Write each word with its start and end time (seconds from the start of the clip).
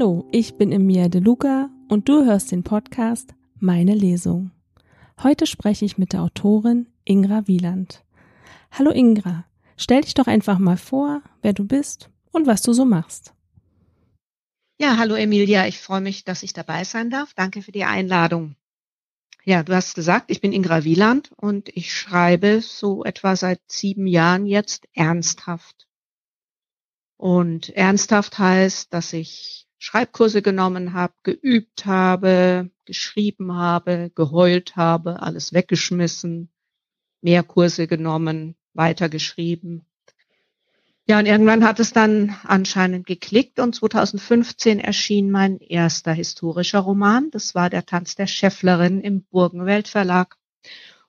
Hallo, 0.00 0.26
ich 0.32 0.54
bin 0.54 0.72
Emilia 0.72 1.10
De 1.10 1.20
Luca 1.20 1.68
und 1.90 2.08
du 2.08 2.24
hörst 2.24 2.52
den 2.52 2.62
Podcast 2.62 3.34
Meine 3.58 3.94
Lesung. 3.94 4.50
Heute 5.22 5.46
spreche 5.46 5.84
ich 5.84 5.98
mit 5.98 6.14
der 6.14 6.22
Autorin 6.22 6.86
Ingra 7.04 7.46
Wieland. 7.46 8.02
Hallo 8.70 8.92
Ingra, 8.92 9.44
stell 9.76 10.00
dich 10.00 10.14
doch 10.14 10.26
einfach 10.26 10.58
mal 10.58 10.78
vor, 10.78 11.20
wer 11.42 11.52
du 11.52 11.66
bist 11.66 12.08
und 12.32 12.46
was 12.46 12.62
du 12.62 12.72
so 12.72 12.86
machst. 12.86 13.34
Ja, 14.78 14.96
hallo 14.96 15.16
Emilia, 15.16 15.66
ich 15.66 15.78
freue 15.78 16.00
mich, 16.00 16.24
dass 16.24 16.42
ich 16.42 16.54
dabei 16.54 16.84
sein 16.84 17.10
darf. 17.10 17.34
Danke 17.34 17.60
für 17.60 17.72
die 17.72 17.84
Einladung. 17.84 18.56
Ja, 19.44 19.62
du 19.62 19.74
hast 19.74 19.94
gesagt, 19.94 20.30
ich 20.30 20.40
bin 20.40 20.54
Ingra 20.54 20.84
Wieland 20.84 21.30
und 21.36 21.68
ich 21.68 21.94
schreibe 21.94 22.62
so 22.62 23.04
etwa 23.04 23.36
seit 23.36 23.60
sieben 23.66 24.06
Jahren 24.06 24.46
jetzt 24.46 24.88
ernsthaft. 24.94 25.86
Und 27.18 27.68
ernsthaft 27.76 28.38
heißt, 28.38 28.94
dass 28.94 29.12
ich 29.12 29.66
Schreibkurse 29.82 30.42
genommen 30.42 30.92
habe, 30.92 31.14
geübt 31.22 31.86
habe, 31.86 32.70
geschrieben 32.84 33.54
habe, 33.54 34.12
geheult 34.14 34.76
habe, 34.76 35.22
alles 35.22 35.54
weggeschmissen, 35.54 36.50
mehr 37.22 37.42
Kurse 37.42 37.86
genommen, 37.86 38.56
weitergeschrieben. 38.74 39.86
Ja, 41.06 41.18
und 41.18 41.24
irgendwann 41.24 41.64
hat 41.64 41.80
es 41.80 41.94
dann 41.94 42.36
anscheinend 42.44 43.06
geklickt 43.06 43.58
und 43.58 43.74
2015 43.74 44.80
erschien 44.80 45.30
mein 45.30 45.58
erster 45.58 46.12
historischer 46.12 46.80
Roman. 46.80 47.30
Das 47.30 47.54
war 47.54 47.70
Der 47.70 47.86
Tanz 47.86 48.14
der 48.14 48.26
Schäfflerin 48.26 49.00
im 49.00 49.24
Burgenwelt 49.24 49.88
Verlag. 49.88 50.36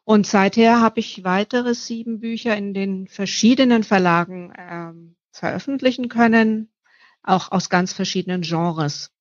Und 0.05 0.25
seither 0.25 0.79
habe 0.79 1.01
ich 1.01 1.25
weitere 1.25 1.75
sieben 1.75 2.21
Bücher 2.21 2.55
in 2.55 2.73
den 2.73 3.09
verschiedenen 3.09 3.83
Verlagen 3.83 4.53
ähm, 4.57 5.15
veröffentlichen 5.33 6.07
können, 6.07 6.69
auch 7.23 7.51
aus 7.51 7.69
ganz 7.69 7.93
verschiedenen 7.93 8.41
Genres. 8.41 9.11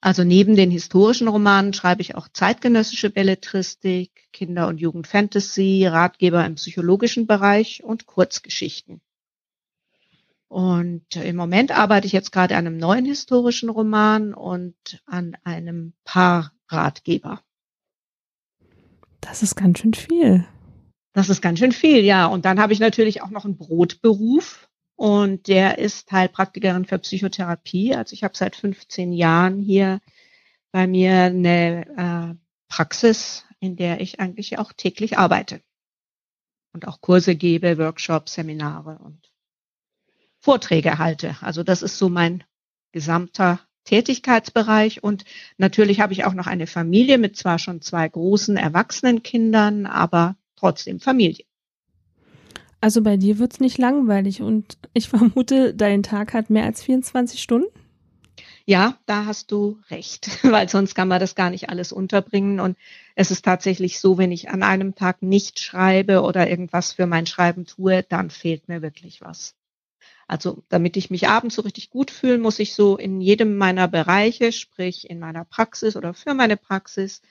Also 0.00 0.22
neben 0.22 0.54
den 0.54 0.70
historischen 0.70 1.28
Romanen 1.28 1.72
schreibe 1.72 2.02
ich 2.02 2.14
auch 2.14 2.28
zeitgenössische 2.28 3.08
Belletristik, 3.08 4.28
Kinder- 4.32 4.68
und 4.68 4.78
Jugendfantasy, 4.78 5.86
Ratgeber 5.86 6.44
im 6.44 6.56
psychologischen 6.56 7.26
Bereich 7.26 7.82
und 7.82 8.04
Kurzgeschichten. 8.04 9.00
Und 10.48 11.16
im 11.16 11.36
Moment 11.36 11.72
arbeite 11.72 12.06
ich 12.06 12.12
jetzt 12.12 12.32
gerade 12.32 12.54
an 12.56 12.66
einem 12.66 12.76
neuen 12.76 13.06
historischen 13.06 13.70
Roman 13.70 14.34
und 14.34 15.02
an 15.06 15.36
einem 15.42 15.94
Paarratgeber. 16.04 17.40
Das 19.22 19.42
ist 19.42 19.56
ganz 19.56 19.78
schön 19.78 19.94
viel. 19.94 20.46
Das 21.14 21.30
ist 21.30 21.40
ganz 21.40 21.60
schön 21.60 21.72
viel, 21.72 22.04
ja. 22.04 22.26
Und 22.26 22.44
dann 22.44 22.60
habe 22.60 22.74
ich 22.74 22.78
natürlich 22.78 23.22
auch 23.22 23.30
noch 23.30 23.46
einen 23.46 23.56
Brotberuf 23.56 24.68
und 24.96 25.48
der 25.48 25.78
ist 25.78 26.10
Heilpraktikerin 26.12 26.84
für 26.84 26.98
Psychotherapie. 26.98 27.94
Also 27.94 28.14
ich 28.14 28.24
habe 28.24 28.36
seit 28.36 28.56
15 28.56 29.12
Jahren 29.12 29.60
hier 29.60 30.00
bei 30.72 30.86
mir 30.86 31.24
eine 31.24 32.36
äh, 32.36 32.44
Praxis, 32.68 33.44
in 33.60 33.76
der 33.76 34.00
ich 34.00 34.20
eigentlich 34.20 34.58
auch 34.58 34.72
täglich 34.72 35.18
arbeite 35.18 35.60
und 36.72 36.86
auch 36.86 37.00
Kurse 37.00 37.36
gebe, 37.36 37.78
Workshops, 37.78 38.34
Seminare 38.34 38.98
und 38.98 39.30
Vorträge 40.40 40.98
halte. 40.98 41.36
Also 41.40 41.62
das 41.62 41.82
ist 41.82 41.98
so 41.98 42.08
mein 42.08 42.44
gesamter 42.92 43.60
Tätigkeitsbereich. 43.84 45.02
Und 45.02 45.24
natürlich 45.56 46.00
habe 46.00 46.12
ich 46.12 46.24
auch 46.24 46.34
noch 46.34 46.46
eine 46.46 46.66
Familie 46.66 47.18
mit 47.18 47.36
zwar 47.36 47.58
schon 47.58 47.80
zwei 47.80 48.08
großen 48.08 48.56
erwachsenen 48.56 49.22
Kindern, 49.22 49.86
aber 49.86 50.36
trotzdem 50.56 51.00
Familie. 51.00 51.44
Also 52.84 53.00
bei 53.00 53.16
dir 53.16 53.38
wird 53.38 53.54
es 53.54 53.60
nicht 53.60 53.78
langweilig 53.78 54.42
und 54.42 54.76
ich 54.92 55.08
vermute, 55.08 55.72
dein 55.72 56.02
Tag 56.02 56.34
hat 56.34 56.50
mehr 56.50 56.64
als 56.66 56.82
24 56.82 57.40
Stunden? 57.40 57.66
Ja, 58.66 58.98
da 59.06 59.24
hast 59.24 59.50
du 59.52 59.78
recht, 59.88 60.28
weil 60.44 60.68
sonst 60.68 60.94
kann 60.94 61.08
man 61.08 61.18
das 61.18 61.34
gar 61.34 61.48
nicht 61.48 61.70
alles 61.70 61.92
unterbringen. 61.92 62.60
Und 62.60 62.76
es 63.14 63.30
ist 63.30 63.42
tatsächlich 63.42 64.00
so, 64.00 64.18
wenn 64.18 64.32
ich 64.32 64.50
an 64.50 64.62
einem 64.62 64.94
Tag 64.94 65.22
nicht 65.22 65.60
schreibe 65.60 66.20
oder 66.20 66.50
irgendwas 66.50 66.92
für 66.92 67.06
mein 67.06 67.24
Schreiben 67.24 67.64
tue, 67.64 68.02
dann 68.02 68.28
fehlt 68.28 68.68
mir 68.68 68.82
wirklich 68.82 69.22
was. 69.22 69.54
Also 70.28 70.62
damit 70.68 70.98
ich 70.98 71.08
mich 71.08 71.26
abends 71.26 71.54
so 71.54 71.62
richtig 71.62 71.88
gut 71.88 72.10
fühle, 72.10 72.36
muss 72.36 72.58
ich 72.58 72.74
so 72.74 72.98
in 72.98 73.22
jedem 73.22 73.56
meiner 73.56 73.88
Bereiche, 73.88 74.52
sprich 74.52 75.08
in 75.08 75.20
meiner 75.20 75.46
Praxis 75.46 75.96
oder 75.96 76.12
für 76.12 76.34
meine 76.34 76.58
Praxis, 76.58 77.22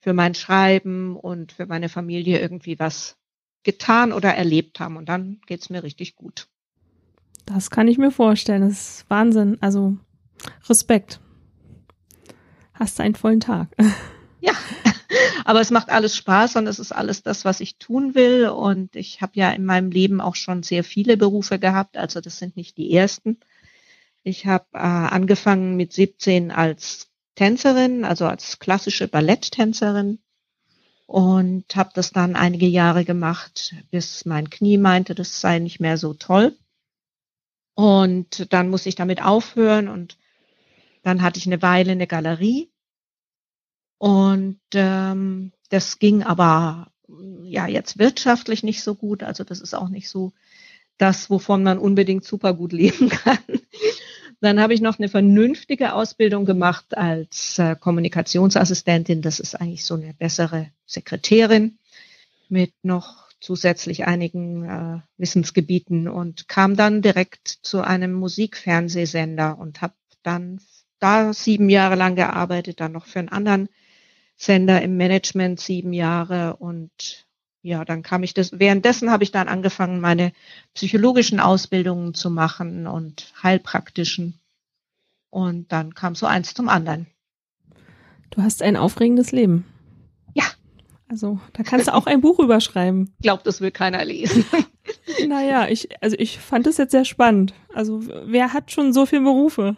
für 0.00 0.14
mein 0.14 0.34
Schreiben 0.34 1.14
und 1.14 1.52
für 1.52 1.66
meine 1.66 1.90
Familie 1.90 2.40
irgendwie 2.40 2.78
was 2.78 3.18
getan 3.64 4.12
oder 4.12 4.34
erlebt 4.34 4.80
haben. 4.80 4.96
Und 4.96 5.08
dann 5.08 5.40
geht's 5.46 5.70
mir 5.70 5.82
richtig 5.82 6.16
gut. 6.16 6.46
Das 7.46 7.70
kann 7.70 7.88
ich 7.88 7.98
mir 7.98 8.10
vorstellen. 8.10 8.62
Das 8.62 8.70
ist 8.70 9.10
Wahnsinn. 9.10 9.58
Also 9.60 9.96
Respekt. 10.68 11.20
Hast 12.72 13.00
einen 13.00 13.14
vollen 13.14 13.40
Tag. 13.40 13.68
Ja, 14.40 14.52
aber 15.46 15.62
es 15.62 15.70
macht 15.70 15.88
alles 15.88 16.14
Spaß 16.18 16.56
und 16.56 16.66
es 16.66 16.78
ist 16.78 16.92
alles 16.92 17.22
das, 17.22 17.46
was 17.46 17.60
ich 17.60 17.78
tun 17.78 18.14
will. 18.14 18.48
Und 18.48 18.94
ich 18.94 19.22
habe 19.22 19.32
ja 19.36 19.50
in 19.52 19.64
meinem 19.64 19.90
Leben 19.90 20.20
auch 20.20 20.34
schon 20.34 20.62
sehr 20.62 20.84
viele 20.84 21.16
Berufe 21.16 21.58
gehabt. 21.58 21.96
Also 21.96 22.20
das 22.20 22.36
sind 22.36 22.54
nicht 22.54 22.76
die 22.76 22.92
ersten. 22.92 23.38
Ich 24.22 24.44
habe 24.44 24.66
äh, 24.74 24.78
angefangen 24.80 25.76
mit 25.76 25.94
17 25.94 26.50
als 26.50 27.08
Tänzerin, 27.36 28.04
also 28.04 28.26
als 28.26 28.58
klassische 28.58 29.08
Balletttänzerin 29.08 30.18
und 31.06 31.64
habe 31.76 31.90
das 31.94 32.12
dann 32.12 32.36
einige 32.36 32.66
Jahre 32.66 33.04
gemacht, 33.04 33.74
bis 33.90 34.24
mein 34.24 34.50
Knie 34.50 34.78
meinte, 34.78 35.14
das 35.14 35.40
sei 35.40 35.58
nicht 35.58 35.80
mehr 35.80 35.98
so 35.98 36.14
toll. 36.14 36.56
Und 37.74 38.52
dann 38.52 38.70
musste 38.70 38.88
ich 38.88 38.94
damit 38.94 39.22
aufhören 39.22 39.88
und 39.88 40.16
dann 41.02 41.22
hatte 41.22 41.38
ich 41.38 41.46
eine 41.46 41.60
Weile 41.60 41.92
eine 41.92 42.06
Galerie 42.06 42.70
und 43.98 44.60
ähm, 44.74 45.52
das 45.70 45.98
ging 45.98 46.22
aber 46.22 46.92
ja 47.42 47.66
jetzt 47.66 47.98
wirtschaftlich 47.98 48.62
nicht 48.62 48.82
so 48.82 48.94
gut. 48.94 49.22
Also 49.22 49.44
das 49.44 49.60
ist 49.60 49.74
auch 49.74 49.88
nicht 49.88 50.10
so 50.10 50.32
das, 50.98 51.30
wovon 51.30 51.62
man 51.62 51.78
unbedingt 51.78 52.24
super 52.24 52.52
gut 52.54 52.72
leben 52.72 53.08
kann. 53.24 53.38
Dann 54.44 54.60
habe 54.60 54.74
ich 54.74 54.82
noch 54.82 54.98
eine 54.98 55.08
vernünftige 55.08 55.94
Ausbildung 55.94 56.44
gemacht 56.44 56.98
als 56.98 57.58
äh, 57.58 57.76
Kommunikationsassistentin. 57.76 59.22
Das 59.22 59.40
ist 59.40 59.54
eigentlich 59.54 59.86
so 59.86 59.94
eine 59.94 60.12
bessere 60.12 60.70
Sekretärin 60.84 61.78
mit 62.50 62.74
noch 62.82 63.30
zusätzlich 63.40 64.04
einigen 64.04 64.64
äh, 64.64 65.00
Wissensgebieten 65.16 66.08
und 66.08 66.46
kam 66.46 66.76
dann 66.76 67.00
direkt 67.00 67.48
zu 67.48 67.80
einem 67.80 68.12
Musikfernsehsender 68.12 69.56
und 69.58 69.80
habe 69.80 69.94
dann 70.22 70.60
da 70.98 71.32
sieben 71.32 71.70
Jahre 71.70 71.94
lang 71.94 72.14
gearbeitet, 72.14 72.80
dann 72.80 72.92
noch 72.92 73.06
für 73.06 73.20
einen 73.20 73.30
anderen 73.30 73.70
Sender 74.36 74.82
im 74.82 74.98
Management 74.98 75.58
sieben 75.58 75.94
Jahre 75.94 76.56
und 76.56 77.23
ja, 77.64 77.82
dann 77.86 78.02
kam 78.02 78.22
ich 78.22 78.34
das, 78.34 78.58
währenddessen 78.58 79.10
habe 79.10 79.24
ich 79.24 79.32
dann 79.32 79.48
angefangen, 79.48 79.98
meine 79.98 80.32
psychologischen 80.74 81.40
Ausbildungen 81.40 82.12
zu 82.12 82.28
machen 82.28 82.86
und 82.86 83.32
heilpraktischen. 83.42 84.38
Und 85.30 85.72
dann 85.72 85.94
kam 85.94 86.14
so 86.14 86.26
eins 86.26 86.52
zum 86.52 86.68
anderen. 86.68 87.06
Du 88.28 88.42
hast 88.42 88.62
ein 88.62 88.76
aufregendes 88.76 89.32
Leben. 89.32 89.64
Ja. 90.34 90.44
Also, 91.08 91.40
da 91.54 91.62
kannst 91.62 91.88
du 91.88 91.94
auch 91.94 92.06
ein 92.06 92.20
Buch 92.20 92.38
überschreiben. 92.38 93.14
Ich 93.18 93.22
glaube, 93.22 93.42
das 93.44 93.62
will 93.62 93.70
keiner 93.70 94.04
lesen. 94.04 94.44
naja, 95.26 95.66
ich, 95.68 95.88
also 96.02 96.16
ich 96.18 96.38
fand 96.38 96.66
es 96.66 96.76
jetzt 96.76 96.90
sehr 96.90 97.06
spannend. 97.06 97.54
Also, 97.72 98.02
wer 98.26 98.52
hat 98.52 98.72
schon 98.72 98.92
so 98.92 99.06
viele 99.06 99.22
Berufe? 99.22 99.74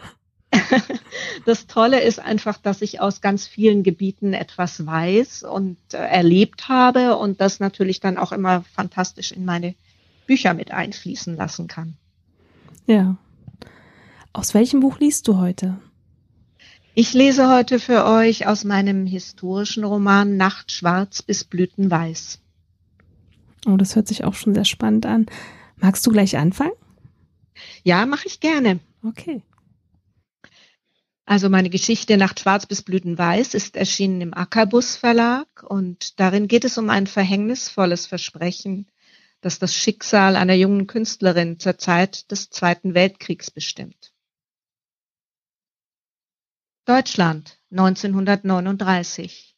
Das 1.45 1.67
Tolle 1.67 2.01
ist 2.03 2.19
einfach, 2.19 2.59
dass 2.59 2.83
ich 2.83 3.01
aus 3.01 3.21
ganz 3.21 3.47
vielen 3.47 3.83
Gebieten 3.83 4.33
etwas 4.33 4.85
weiß 4.85 5.45
und 5.45 5.77
äh, 5.93 5.99
erlebt 5.99 6.69
habe 6.69 7.17
und 7.17 7.41
das 7.41 7.61
natürlich 7.61 8.01
dann 8.01 8.19
auch 8.19 8.33
immer 8.33 8.65
fantastisch 8.75 9.33
in 9.33 9.45
meine 9.45 9.75
Bücher 10.27 10.55
mit 10.55 10.73
einfließen 10.73 11.37
lassen 11.37 11.69
kann. 11.69 11.97
Ja. 12.87 13.17
Aus 14.33 14.55
welchem 14.55 14.81
Buch 14.81 14.99
liest 14.99 15.29
du 15.29 15.39
heute? 15.39 15.79
Ich 16.95 17.13
lese 17.13 17.49
heute 17.49 17.79
für 17.79 18.05
euch 18.07 18.47
aus 18.47 18.65
meinem 18.65 19.07
historischen 19.07 19.85
Roman 19.85 20.37
Nacht 20.37 20.73
schwarz 20.73 21.23
bis 21.23 21.45
Blütenweiß. 21.45 22.41
Oh, 23.67 23.77
das 23.77 23.97
hört 23.97 24.09
sich 24.09 24.25
auch 24.25 24.35
schon 24.35 24.55
sehr 24.55 24.65
spannend 24.65 25.07
an. 25.07 25.27
Magst 25.77 26.07
du 26.07 26.11
gleich 26.11 26.37
anfangen? 26.37 26.73
Ja, 27.85 28.07
mache 28.07 28.27
ich 28.27 28.41
gerne. 28.41 28.81
Okay. 29.03 29.43
Also 31.29 31.49
meine 31.49 31.71
Geschichte 31.71 32.17
Nacht 32.17 32.39
Schwarz 32.39 32.67
bis 32.67 32.83
Blütenweiß 32.83 33.55
ist 33.55 33.75
erschienen 33.75 34.21
im 34.21 34.33
Ackerbus 34.33 34.95
Verlag 34.95 35.65
und 35.65 36.21
darin 36.21 36.47
geht 36.47 36.65
es 36.65 36.79
um 36.79 36.89
ein 36.89 37.09
verhängnisvolles 37.09 38.07
Versprechen, 38.07 38.89
das 39.41 39.59
das 39.59 39.75
Schicksal 39.75 40.37
einer 40.37 40.55
jungen 40.55 40.87
Künstlerin 40.87 41.59
zur 41.59 41.79
Zeit 41.79 42.31
des 42.31 42.51
Zweiten 42.51 42.95
Weltkriegs 42.95 43.51
bestimmt. 43.51 44.15
Deutschland 46.85 47.59
1939 47.73 49.57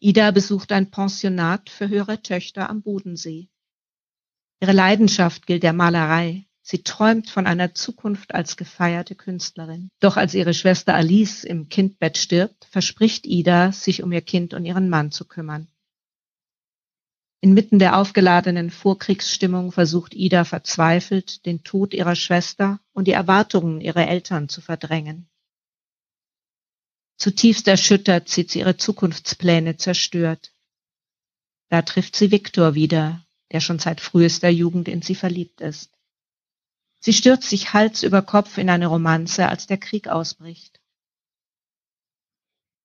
Ida 0.00 0.30
besucht 0.30 0.72
ein 0.72 0.90
Pensionat 0.90 1.70
für 1.70 1.88
höhere 1.88 2.20
Töchter 2.20 2.68
am 2.68 2.82
Bodensee. 2.82 3.48
Ihre 4.60 4.72
Leidenschaft 4.72 5.46
gilt 5.46 5.62
der 5.62 5.72
Malerei. 5.72 6.46
Sie 6.66 6.82
träumt 6.82 7.28
von 7.28 7.46
einer 7.46 7.74
Zukunft 7.74 8.34
als 8.34 8.56
gefeierte 8.56 9.14
Künstlerin. 9.14 9.90
Doch 10.00 10.16
als 10.16 10.32
ihre 10.32 10.54
Schwester 10.54 10.94
Alice 10.94 11.44
im 11.44 11.68
Kindbett 11.68 12.16
stirbt, 12.16 12.64
verspricht 12.70 13.26
Ida, 13.26 13.70
sich 13.70 14.02
um 14.02 14.10
ihr 14.12 14.22
Kind 14.22 14.54
und 14.54 14.64
ihren 14.64 14.88
Mann 14.88 15.12
zu 15.12 15.26
kümmern. 15.26 15.68
Inmitten 17.42 17.78
der 17.78 17.98
aufgeladenen 17.98 18.70
Vorkriegsstimmung 18.70 19.72
versucht 19.72 20.14
Ida 20.14 20.44
verzweifelt, 20.44 21.44
den 21.44 21.64
Tod 21.64 21.92
ihrer 21.92 22.16
Schwester 22.16 22.80
und 22.94 23.08
die 23.08 23.12
Erwartungen 23.12 23.82
ihrer 23.82 24.08
Eltern 24.08 24.48
zu 24.48 24.62
verdrängen. 24.62 25.28
Zutiefst 27.18 27.68
erschüttert 27.68 28.30
sieht 28.30 28.50
sie 28.50 28.60
ihre 28.60 28.78
Zukunftspläne 28.78 29.76
zerstört. 29.76 30.54
Da 31.68 31.82
trifft 31.82 32.16
sie 32.16 32.30
Viktor 32.30 32.74
wieder, 32.74 33.26
der 33.52 33.60
schon 33.60 33.78
seit 33.78 34.00
frühester 34.00 34.48
Jugend 34.48 34.88
in 34.88 35.02
sie 35.02 35.14
verliebt 35.14 35.60
ist. 35.60 35.93
Sie 37.04 37.12
stürzt 37.12 37.50
sich 37.50 37.74
Hals 37.74 38.02
über 38.02 38.22
Kopf 38.22 38.56
in 38.56 38.70
eine 38.70 38.86
Romanze, 38.86 39.46
als 39.46 39.66
der 39.66 39.76
Krieg 39.76 40.08
ausbricht. 40.08 40.80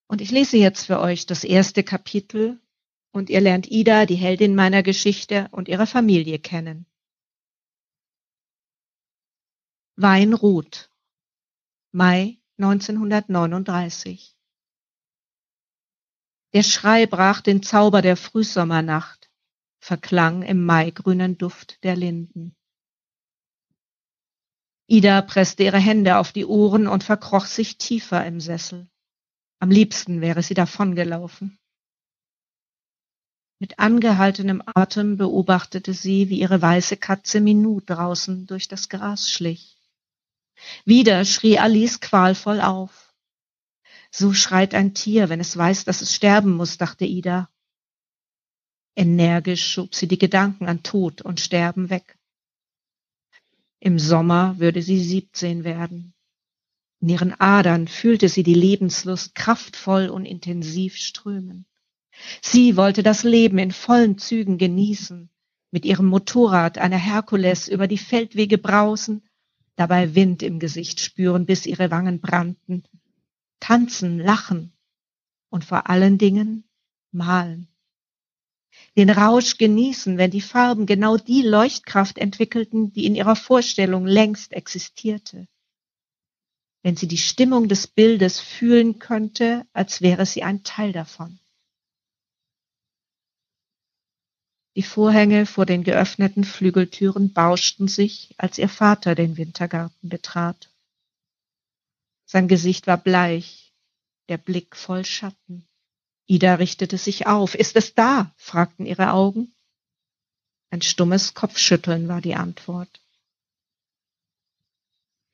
Und 0.10 0.20
ich 0.20 0.30
lese 0.30 0.58
jetzt 0.58 0.88
für 0.88 1.00
euch 1.00 1.26
das 1.26 1.46
erste 1.46 1.86
Kapitel 1.86 2.60
und 3.14 3.30
ihr 3.30 3.40
lernt 3.40 3.72
Ida, 3.72 4.06
die 4.06 4.18
Heldin 4.18 4.56
meiner 4.56 4.84
Geschichte, 4.84 5.48
und 5.54 5.70
ihre 5.70 5.88
Familie 5.88 6.38
kennen. 6.38 6.86
Weinrot, 9.96 10.92
Mai 11.94 12.42
1939. 12.58 14.36
Der 16.52 16.64
Schrei 16.64 17.06
brach 17.06 17.40
den 17.40 17.64
Zauber 17.64 18.02
der 18.02 18.18
Frühsommernacht, 18.18 19.32
verklang 19.80 20.42
im 20.42 20.66
maigrünen 20.66 21.38
Duft 21.38 21.82
der 21.86 21.96
Linden. 21.96 22.58
Ida 24.92 25.22
presste 25.22 25.64
ihre 25.64 25.78
Hände 25.78 26.18
auf 26.18 26.32
die 26.32 26.46
Ohren 26.46 26.88
und 26.88 27.04
verkroch 27.04 27.46
sich 27.46 27.78
tiefer 27.78 28.26
im 28.26 28.42
Sessel. 28.42 28.90
Am 29.60 29.70
liebsten 29.70 30.20
wäre 30.20 30.42
sie 30.42 30.56
davongelaufen. 30.56 31.60
Mit 33.60 33.78
angehaltenem 33.78 34.64
Atem 34.66 35.18
beobachtete 35.18 35.94
sie, 35.94 36.30
wie 36.30 36.40
ihre 36.40 36.60
weiße 36.60 36.98
Katze 36.98 37.40
Minou 37.40 37.82
draußen 37.82 38.48
durch 38.48 38.68
das 38.68 38.90
Gras 38.90 39.30
schlich. 39.30 39.78
Wieder 40.86 41.24
schrie 41.24 41.60
Alice 41.60 42.00
qualvoll 42.00 42.60
auf. 42.60 43.14
So 44.10 44.34
schreit 44.34 44.74
ein 44.74 44.96
Tier, 44.96 45.30
wenn 45.30 45.40
es 45.40 45.56
weiß, 45.56 45.86
dass 45.86 46.02
es 46.02 46.16
sterben 46.16 46.54
muss, 46.54 46.80
dachte 46.80 47.06
Ida. 47.06 47.48
Energisch 48.96 49.72
schob 49.72 49.94
sie 49.94 50.08
die 50.08 50.18
Gedanken 50.18 50.68
an 50.68 50.82
Tod 50.82 51.22
und 51.22 51.40
Sterben 51.40 51.92
weg. 51.92 52.19
Im 53.80 53.98
Sommer 53.98 54.60
würde 54.60 54.82
sie 54.82 55.02
17 55.02 55.64
werden. 55.64 56.14
In 57.02 57.10
ihren 57.10 57.40
Adern 57.40 57.88
fühlte 57.88 58.28
sie 58.28 58.44
die 58.44 58.54
Lebenslust 58.54 59.36
kraftvoll 59.36 60.10
und 60.10 60.26
intensiv 60.26 60.98
strömen. 60.98 61.66
Sie 62.42 62.76
wollte 62.76 63.04
das 63.04 63.24
Leben 63.24 63.58
in 63.58 63.72
vollen 63.72 64.18
Zügen 64.18 64.58
genießen, 64.58 65.30
mit 65.72 65.86
ihrem 65.86 66.08
Motorrad 66.08 66.78
einer 66.78 66.98
Herkules 66.98 67.70
über 67.70 67.88
die 67.88 67.98
Feldwege 67.98 68.58
brausen, 68.58 69.24
dabei 69.78 70.14
Wind 70.14 70.44
im 70.44 70.60
Gesicht 70.60 71.00
spüren, 71.00 71.46
bis 71.46 71.66
ihre 71.66 71.90
Wangen 71.90 72.20
brannten, 72.20 72.84
tanzen, 73.62 74.20
lachen 74.20 74.74
und 75.50 75.64
vor 75.64 75.90
allen 75.90 76.18
Dingen 76.18 76.66
malen 77.12 77.70
den 78.98 79.10
Rausch 79.10 79.58
genießen, 79.58 80.18
wenn 80.18 80.32
die 80.32 80.42
Farben 80.42 80.86
genau 80.86 81.18
die 81.18 81.42
Leuchtkraft 81.42 82.18
entwickelten, 82.18 82.92
die 82.92 83.06
in 83.06 83.16
ihrer 83.16 83.36
Vorstellung 83.36 84.06
längst 84.06 84.54
existierte. 84.54 85.48
Wenn 86.82 86.96
sie 86.96 87.08
die 87.08 87.18
Stimmung 87.18 87.68
des 87.68 87.88
Bildes 87.88 88.40
fühlen 88.40 89.00
könnte, 89.00 89.66
als 89.74 90.02
wäre 90.02 90.26
sie 90.26 90.44
ein 90.44 90.64
Teil 90.64 90.92
davon. 90.92 91.40
Die 94.76 94.84
Vorhänge 94.84 95.46
vor 95.46 95.66
den 95.66 95.84
geöffneten 95.84 96.46
Flügeltüren 96.46 97.34
bauschten 97.34 97.88
sich, 97.88 98.34
als 98.38 98.58
ihr 98.58 98.70
Vater 98.70 99.14
den 99.14 99.36
Wintergarten 99.36 100.08
betrat. 100.08 100.72
Sein 102.26 102.48
Gesicht 102.48 102.88
war 102.88 102.98
bleich, 102.98 103.74
der 104.30 104.38
Blick 104.38 104.76
voll 104.76 105.04
Schatten. 105.04 105.68
Ida 106.30 106.56
richtete 106.56 107.00
sich 107.00 107.26
auf. 107.26 107.56
Ist 107.56 107.76
es 107.76 107.96
da? 107.96 108.32
fragten 108.38 108.86
ihre 108.86 109.12
Augen. 109.14 109.52
Ein 110.70 110.84
stummes 110.84 111.34
Kopfschütteln 111.34 112.08
war 112.08 112.22
die 112.22 112.36
Antwort. 112.36 113.02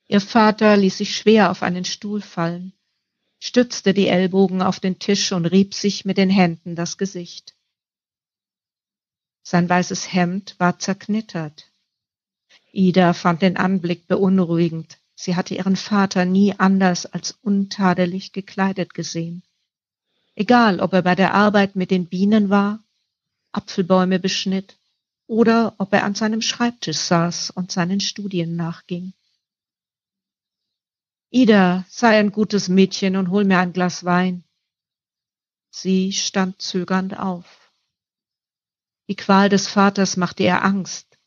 Ihr 0.08 0.22
Vater 0.22 0.78
ließ 0.78 0.98
sich 0.98 1.18
schwer 1.18 1.52
auf 1.52 1.64
einen 1.64 1.84
Stuhl 1.84 2.22
fallen, 2.22 2.72
stützte 3.40 3.94
die 3.94 4.08
Ellbogen 4.08 4.62
auf 4.62 4.80
den 4.80 4.98
Tisch 4.98 5.34
und 5.34 5.46
rieb 5.46 5.74
sich 5.74 6.06
mit 6.06 6.18
den 6.18 6.30
Händen 6.30 6.78
das 6.78 6.98
Gesicht. 6.98 7.56
Sein 9.44 9.68
weißes 9.68 10.14
Hemd 10.14 10.56
war 10.60 10.80
zerknittert. 10.80 11.74
Ida 12.72 13.12
fand 13.12 13.42
den 13.42 13.58
Anblick 13.58 14.08
beunruhigend. 14.08 14.98
Sie 15.14 15.36
hatte 15.36 15.56
ihren 15.56 15.76
Vater 15.76 16.24
nie 16.24 16.54
anders 16.58 17.06
als 17.06 17.32
untadelig 17.42 18.32
gekleidet 18.32 18.94
gesehen. 18.94 19.44
Egal, 20.36 20.82
ob 20.82 20.92
er 20.92 21.02
bei 21.02 21.16
der 21.16 21.34
Arbeit 21.34 21.78
mit 21.78 21.92
den 21.92 22.08
Bienen 22.08 22.50
war, 22.50 22.84
Apfelbäume 23.54 24.20
beschnitt 24.20 24.78
oder 25.28 25.76
ob 25.78 25.94
er 25.94 26.04
an 26.04 26.14
seinem 26.14 26.42
Schreibtisch 26.42 26.98
saß 26.98 27.52
und 27.52 27.72
seinen 27.72 28.02
Studien 28.02 28.58
nachging. 28.58 29.14
Ida, 31.30 31.86
sei 31.90 32.20
ein 32.20 32.32
gutes 32.32 32.68
Mädchen 32.68 33.16
und 33.16 33.30
hol 33.30 33.46
mir 33.46 33.60
ein 33.60 33.72
Glas 33.72 34.04
Wein. 34.04 34.44
Sie 35.70 36.12
stand 36.12 36.62
zögernd 36.62 37.18
auf. 37.18 37.72
Die 39.08 39.16
Qual 39.16 39.50
des 39.50 39.68
Vaters 39.68 40.18
machte 40.18 40.44
ihr 40.44 40.64
Angst. 40.64 41.18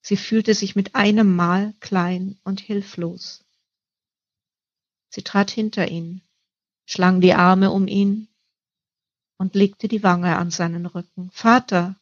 Sie 0.00 0.16
fühlte 0.16 0.54
sich 0.54 0.74
mit 0.74 0.94
einem 0.94 1.34
Mal 1.34 1.74
klein 1.80 2.38
und 2.42 2.60
hilflos. 2.60 3.44
Sie 5.08 5.22
trat 5.22 5.50
hinter 5.50 5.88
ihn, 5.88 6.22
schlang 6.84 7.20
die 7.20 7.34
Arme 7.34 7.70
um 7.70 7.86
ihn 7.86 8.28
und 9.38 9.54
legte 9.54 9.88
die 9.88 10.02
Wange 10.02 10.36
an 10.36 10.50
seinen 10.50 10.86
Rücken. 10.86 11.30
Vater! 11.32 11.96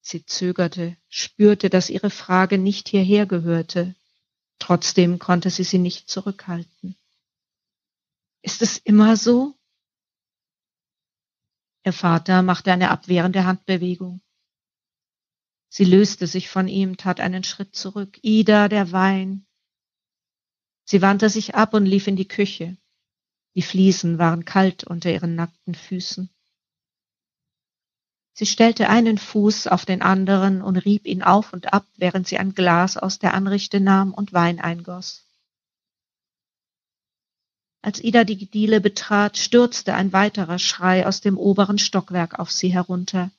Sie 0.00 0.26
zögerte, 0.26 0.96
spürte, 1.08 1.70
dass 1.70 1.88
ihre 1.90 2.10
Frage 2.10 2.58
nicht 2.58 2.88
hierher 2.88 3.26
gehörte. 3.26 3.94
Trotzdem 4.58 5.18
konnte 5.18 5.50
sie 5.50 5.64
sie 5.64 5.78
nicht 5.78 6.10
zurückhalten. 6.10 6.96
Ist 8.42 8.60
es 8.60 8.78
immer 8.78 9.16
so? 9.16 9.54
Ihr 11.84 11.92
Vater 11.92 12.42
machte 12.42 12.72
eine 12.72 12.90
abwehrende 12.90 13.44
Handbewegung. 13.44 14.20
Sie 15.68 15.84
löste 15.84 16.26
sich 16.26 16.48
von 16.48 16.68
ihm, 16.68 16.96
tat 16.96 17.20
einen 17.20 17.42
Schritt 17.42 17.74
zurück. 17.74 18.18
Ida, 18.22 18.68
der 18.68 18.92
Wein. 18.92 19.46
Sie 20.84 21.02
wandte 21.02 21.30
sich 21.30 21.54
ab 21.54 21.74
und 21.74 21.86
lief 21.86 22.06
in 22.06 22.16
die 22.16 22.28
Küche. 22.28 22.76
Die 23.54 23.62
Fliesen 23.62 24.18
waren 24.18 24.44
kalt 24.44 24.84
unter 24.84 25.12
ihren 25.12 25.34
nackten 25.34 25.74
Füßen. 25.74 26.28
Sie 28.36 28.46
stellte 28.46 28.88
einen 28.88 29.16
Fuß 29.16 29.68
auf 29.68 29.84
den 29.84 30.02
anderen 30.02 30.60
und 30.60 30.76
rieb 30.76 31.06
ihn 31.06 31.22
auf 31.22 31.52
und 31.52 31.72
ab, 31.72 31.86
während 31.96 32.26
sie 32.26 32.36
ein 32.36 32.54
Glas 32.54 32.96
aus 32.96 33.20
der 33.20 33.32
Anrichte 33.32 33.78
nahm 33.78 34.12
und 34.12 34.32
Wein 34.32 34.58
eingoss. 34.58 35.24
Als 37.80 38.02
Ida 38.02 38.24
die 38.24 38.46
Diele 38.46 38.80
betrat, 38.80 39.38
stürzte 39.38 39.94
ein 39.94 40.12
weiterer 40.12 40.58
Schrei 40.58 41.06
aus 41.06 41.20
dem 41.20 41.38
oberen 41.38 41.78
Stockwerk 41.78 42.38
auf 42.40 42.50
sie 42.50 42.72
herunter, 42.72 43.30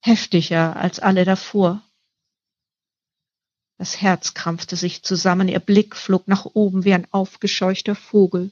heftiger 0.00 0.74
als 0.74 0.98
alle 0.98 1.24
davor. 1.24 1.82
Das 3.76 4.00
Herz 4.00 4.34
krampfte 4.34 4.74
sich 4.74 5.04
zusammen, 5.04 5.48
ihr 5.48 5.60
Blick 5.60 5.94
flog 5.94 6.26
nach 6.26 6.44
oben 6.46 6.84
wie 6.84 6.94
ein 6.94 7.06
aufgescheuchter 7.12 7.94
Vogel. 7.94 8.50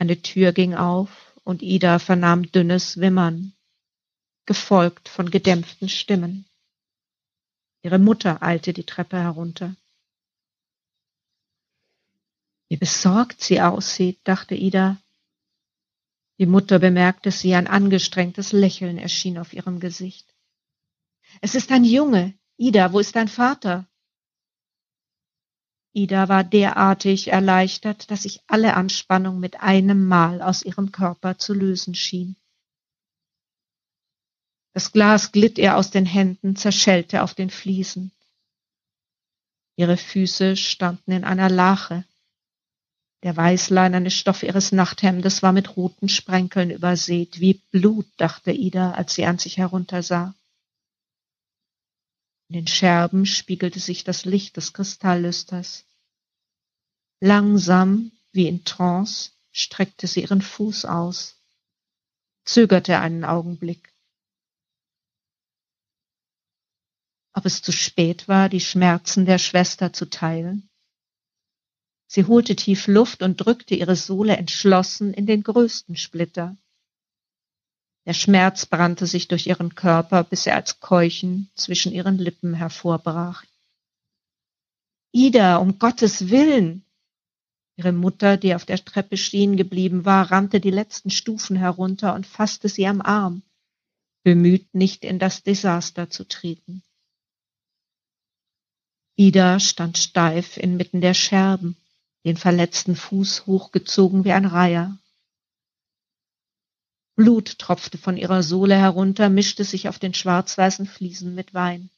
Eine 0.00 0.22
Tür 0.22 0.52
ging 0.52 0.74
auf 0.74 1.10
und 1.44 1.60
Ida 1.60 1.98
vernahm 1.98 2.50
dünnes 2.50 3.00
Wimmern, 3.00 3.52
gefolgt 4.46 5.10
von 5.10 5.30
gedämpften 5.30 5.90
Stimmen. 5.90 6.46
Ihre 7.82 7.98
Mutter 7.98 8.42
eilte 8.42 8.72
die 8.72 8.84
Treppe 8.84 9.18
herunter. 9.18 9.76
Wie 12.70 12.78
besorgt 12.78 13.42
sie 13.42 13.60
aussieht, 13.60 14.20
dachte 14.24 14.54
Ida. 14.54 14.96
Die 16.38 16.46
Mutter 16.46 16.78
bemerkte 16.78 17.30
sie, 17.30 17.54
ein 17.54 17.66
angestrengtes 17.66 18.52
Lächeln 18.52 18.96
erschien 18.96 19.36
auf 19.36 19.52
ihrem 19.52 19.80
Gesicht. 19.80 20.34
Es 21.42 21.54
ist 21.54 21.70
ein 21.72 21.84
Junge. 21.84 22.32
Ida, 22.56 22.94
wo 22.94 23.00
ist 23.00 23.16
dein 23.16 23.28
Vater? 23.28 23.86
Ida 25.92 26.28
war 26.28 26.44
derartig 26.44 27.28
erleichtert, 27.28 28.10
dass 28.10 28.22
sich 28.22 28.40
alle 28.46 28.74
Anspannung 28.74 29.40
mit 29.40 29.60
einem 29.60 30.06
Mal 30.06 30.40
aus 30.40 30.62
ihrem 30.62 30.92
Körper 30.92 31.38
zu 31.38 31.52
lösen 31.52 31.94
schien. 31.94 32.36
Das 34.72 34.92
Glas 34.92 35.32
glitt 35.32 35.58
ihr 35.58 35.76
aus 35.76 35.90
den 35.90 36.06
Händen, 36.06 36.54
zerschellte 36.54 37.22
auf 37.22 37.34
den 37.34 37.50
Fliesen. 37.50 38.12
Ihre 39.76 39.96
Füße 39.96 40.56
standen 40.56 41.10
in 41.10 41.24
einer 41.24 41.48
Lache. 41.48 42.04
Der 43.22 43.36
weißleinerne 43.36 44.10
Stoff 44.10 44.42
ihres 44.42 44.72
Nachthemdes 44.72 45.42
war 45.42 45.52
mit 45.52 45.76
roten 45.76 46.08
Sprenkeln 46.08 46.70
übersät, 46.70 47.40
wie 47.40 47.54
Blut, 47.70 48.06
dachte 48.16 48.52
Ida, 48.52 48.92
als 48.92 49.14
sie 49.14 49.26
an 49.26 49.38
sich 49.38 49.58
heruntersah. 49.58 50.34
In 52.50 52.54
den 52.54 52.66
Scherben 52.66 53.26
spiegelte 53.26 53.78
sich 53.78 54.02
das 54.02 54.24
Licht 54.24 54.56
des 54.56 54.72
Kristalllüsters. 54.72 55.84
Langsam, 57.20 58.10
wie 58.32 58.48
in 58.48 58.64
Trance, 58.64 59.30
streckte 59.52 60.08
sie 60.08 60.22
ihren 60.22 60.42
Fuß 60.42 60.84
aus, 60.84 61.36
zögerte 62.44 62.98
einen 62.98 63.24
Augenblick. 63.24 63.94
Ob 67.34 67.46
es 67.46 67.62
zu 67.62 67.70
spät 67.70 68.26
war, 68.26 68.48
die 68.48 68.58
Schmerzen 68.58 69.26
der 69.26 69.38
Schwester 69.38 69.92
zu 69.92 70.10
teilen? 70.10 70.68
Sie 72.08 72.24
holte 72.24 72.56
tief 72.56 72.88
Luft 72.88 73.22
und 73.22 73.36
drückte 73.36 73.76
ihre 73.76 73.94
Sohle 73.94 74.36
entschlossen 74.36 75.14
in 75.14 75.26
den 75.26 75.44
größten 75.44 75.96
Splitter. 75.96 76.56
Der 78.06 78.14
Schmerz 78.14 78.66
brannte 78.66 79.06
sich 79.06 79.28
durch 79.28 79.46
ihren 79.46 79.74
Körper, 79.74 80.24
bis 80.24 80.46
er 80.46 80.56
als 80.56 80.80
Keuchen 80.80 81.50
zwischen 81.54 81.92
ihren 81.92 82.18
Lippen 82.18 82.54
hervorbrach. 82.54 83.44
Ida, 85.12 85.56
um 85.56 85.78
Gottes 85.78 86.30
Willen! 86.30 86.84
Ihre 87.76 87.92
Mutter, 87.92 88.36
die 88.36 88.54
auf 88.54 88.64
der 88.64 88.84
Treppe 88.84 89.16
stehen 89.16 89.56
geblieben 89.56 90.04
war, 90.04 90.30
rannte 90.30 90.60
die 90.60 90.70
letzten 90.70 91.10
Stufen 91.10 91.56
herunter 91.56 92.14
und 92.14 92.26
fasste 92.26 92.68
sie 92.68 92.86
am 92.86 93.00
Arm, 93.00 93.42
bemüht, 94.22 94.74
nicht 94.74 95.04
in 95.04 95.18
das 95.18 95.42
Desaster 95.42 96.10
zu 96.10 96.28
treten. 96.28 96.82
Ida 99.16 99.60
stand 99.60 99.98
steif 99.98 100.56
inmitten 100.56 101.00
der 101.00 101.14
Scherben, 101.14 101.76
den 102.24 102.36
verletzten 102.36 102.96
Fuß 102.96 103.46
hochgezogen 103.46 104.24
wie 104.24 104.32
ein 104.32 104.46
Reiher. 104.46 104.98
Blut 107.20 107.58
tropfte 107.58 107.98
von 107.98 108.16
ihrer 108.16 108.42
Sohle 108.42 108.76
herunter, 108.76 109.28
mischte 109.28 109.62
sich 109.62 109.90
auf 109.90 109.98
den 109.98 110.14
schwarz-weißen 110.14 110.86
Fliesen 110.86 111.34
mit 111.34 111.52
Wein. 111.52 111.90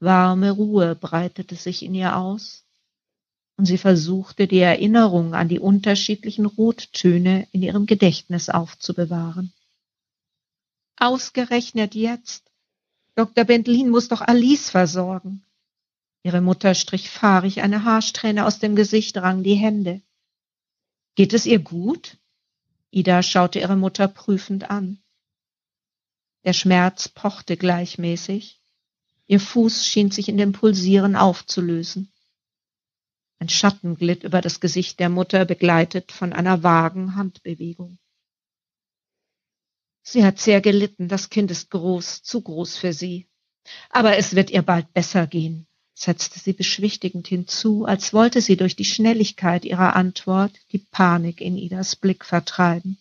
Warme 0.00 0.50
Ruhe 0.50 0.94
breitete 0.94 1.56
sich 1.56 1.82
in 1.82 1.94
ihr 1.94 2.14
aus, 2.14 2.66
und 3.56 3.64
sie 3.64 3.78
versuchte, 3.78 4.46
die 4.46 4.58
Erinnerung 4.58 5.32
an 5.32 5.48
die 5.48 5.60
unterschiedlichen 5.60 6.44
Rottöne 6.44 7.48
in 7.52 7.62
ihrem 7.62 7.86
Gedächtnis 7.86 8.50
aufzubewahren. 8.50 9.50
Ausgerechnet 10.98 11.94
jetzt. 11.94 12.50
Dr. 13.14 13.44
Bentlin 13.44 13.88
muss 13.88 14.08
doch 14.08 14.20
Alice 14.20 14.68
versorgen. 14.68 15.42
Ihre 16.22 16.42
Mutter 16.42 16.74
strich 16.74 17.08
fahrig 17.08 17.62
eine 17.62 17.84
Haarsträhne 17.84 18.44
aus 18.44 18.58
dem 18.58 18.76
Gesicht, 18.76 19.16
rang 19.16 19.42
die 19.42 19.54
Hände. 19.54 20.02
Geht 21.14 21.32
es 21.32 21.46
ihr 21.46 21.60
gut? 21.60 22.19
Ida 22.90 23.22
schaute 23.22 23.60
ihre 23.60 23.76
Mutter 23.76 24.08
prüfend 24.08 24.70
an. 24.70 25.02
Der 26.44 26.52
Schmerz 26.52 27.08
pochte 27.08 27.56
gleichmäßig. 27.56 28.60
Ihr 29.26 29.40
Fuß 29.40 29.86
schien 29.86 30.10
sich 30.10 30.28
in 30.28 30.36
dem 30.36 30.52
Pulsieren 30.52 31.14
aufzulösen. 31.14 32.12
Ein 33.38 33.48
Schatten 33.48 33.96
glitt 33.96 34.24
über 34.24 34.40
das 34.40 34.60
Gesicht 34.60 35.00
der 35.00 35.08
Mutter, 35.08 35.44
begleitet 35.44 36.12
von 36.12 36.32
einer 36.32 36.62
vagen 36.62 37.14
Handbewegung. 37.14 37.98
Sie 40.02 40.24
hat 40.24 40.38
sehr 40.38 40.60
gelitten, 40.60 41.08
das 41.08 41.30
Kind 41.30 41.50
ist 41.50 41.70
groß, 41.70 42.22
zu 42.22 42.42
groß 42.42 42.76
für 42.76 42.92
sie. 42.92 43.28
Aber 43.90 44.16
es 44.16 44.34
wird 44.34 44.50
ihr 44.50 44.62
bald 44.62 44.92
besser 44.92 45.26
gehen, 45.26 45.66
setzte 46.00 46.38
sie 46.38 46.54
beschwichtigend 46.54 47.28
hinzu, 47.28 47.84
als 47.84 48.14
wollte 48.14 48.40
sie 48.40 48.56
durch 48.56 48.74
die 48.74 48.86
Schnelligkeit 48.86 49.66
ihrer 49.66 49.94
Antwort 49.96 50.52
die 50.72 50.78
Panik 50.78 51.42
in 51.42 51.58
Idas 51.58 51.94
Blick 51.94 52.24
vertreiben. 52.24 52.96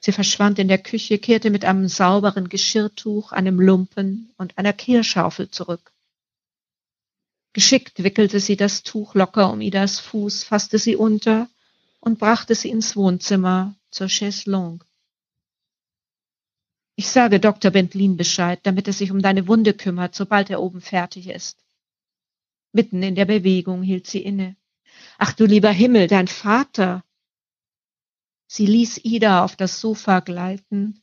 Sie 0.00 0.12
verschwand 0.12 0.60
in 0.60 0.68
der 0.68 0.78
Küche, 0.78 1.18
kehrte 1.18 1.50
mit 1.50 1.64
einem 1.64 1.88
sauberen 1.88 2.48
Geschirrtuch, 2.48 3.32
einem 3.32 3.58
Lumpen 3.58 4.30
und 4.36 4.56
einer 4.56 4.72
Kehrschaufel 4.72 5.50
zurück. 5.50 5.92
Geschickt 7.52 8.04
wickelte 8.04 8.38
sie 8.38 8.56
das 8.56 8.84
Tuch 8.84 9.14
locker 9.14 9.52
um 9.52 9.60
Idas 9.60 9.98
Fuß, 9.98 10.44
fasste 10.44 10.78
sie 10.78 10.94
unter 10.94 11.48
und 11.98 12.20
brachte 12.20 12.54
sie 12.54 12.70
ins 12.70 12.94
Wohnzimmer 12.94 13.74
zur 13.90 14.06
Chaiselongue. 14.06 14.87
Ich 16.98 17.10
sage 17.10 17.38
Dr. 17.38 17.70
Bentlin 17.70 18.16
Bescheid, 18.16 18.58
damit 18.64 18.88
er 18.88 18.92
sich 18.92 19.12
um 19.12 19.22
deine 19.22 19.46
Wunde 19.46 19.72
kümmert, 19.72 20.16
sobald 20.16 20.50
er 20.50 20.60
oben 20.60 20.80
fertig 20.80 21.28
ist. 21.28 21.64
Mitten 22.72 23.04
in 23.04 23.14
der 23.14 23.24
Bewegung 23.24 23.84
hielt 23.84 24.08
sie 24.08 24.20
inne. 24.20 24.56
Ach 25.16 25.32
du 25.32 25.44
lieber 25.44 25.70
Himmel, 25.70 26.08
dein 26.08 26.26
Vater. 26.26 27.04
Sie 28.48 28.66
ließ 28.66 29.04
Ida 29.04 29.44
auf 29.44 29.54
das 29.54 29.80
Sofa 29.80 30.18
gleiten, 30.18 31.00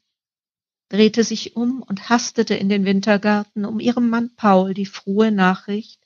drehte 0.90 1.24
sich 1.24 1.56
um 1.56 1.82
und 1.82 2.10
hastete 2.10 2.56
in 2.56 2.68
den 2.68 2.84
Wintergarten, 2.84 3.64
um 3.64 3.80
ihrem 3.80 4.10
Mann 4.10 4.36
Paul 4.36 4.74
die 4.74 4.86
frohe 4.86 5.32
Nachricht 5.32 6.06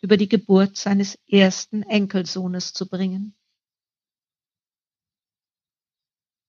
über 0.00 0.16
die 0.16 0.28
Geburt 0.28 0.76
seines 0.76 1.18
ersten 1.26 1.82
Enkelsohnes 1.82 2.72
zu 2.72 2.88
bringen. 2.88 3.34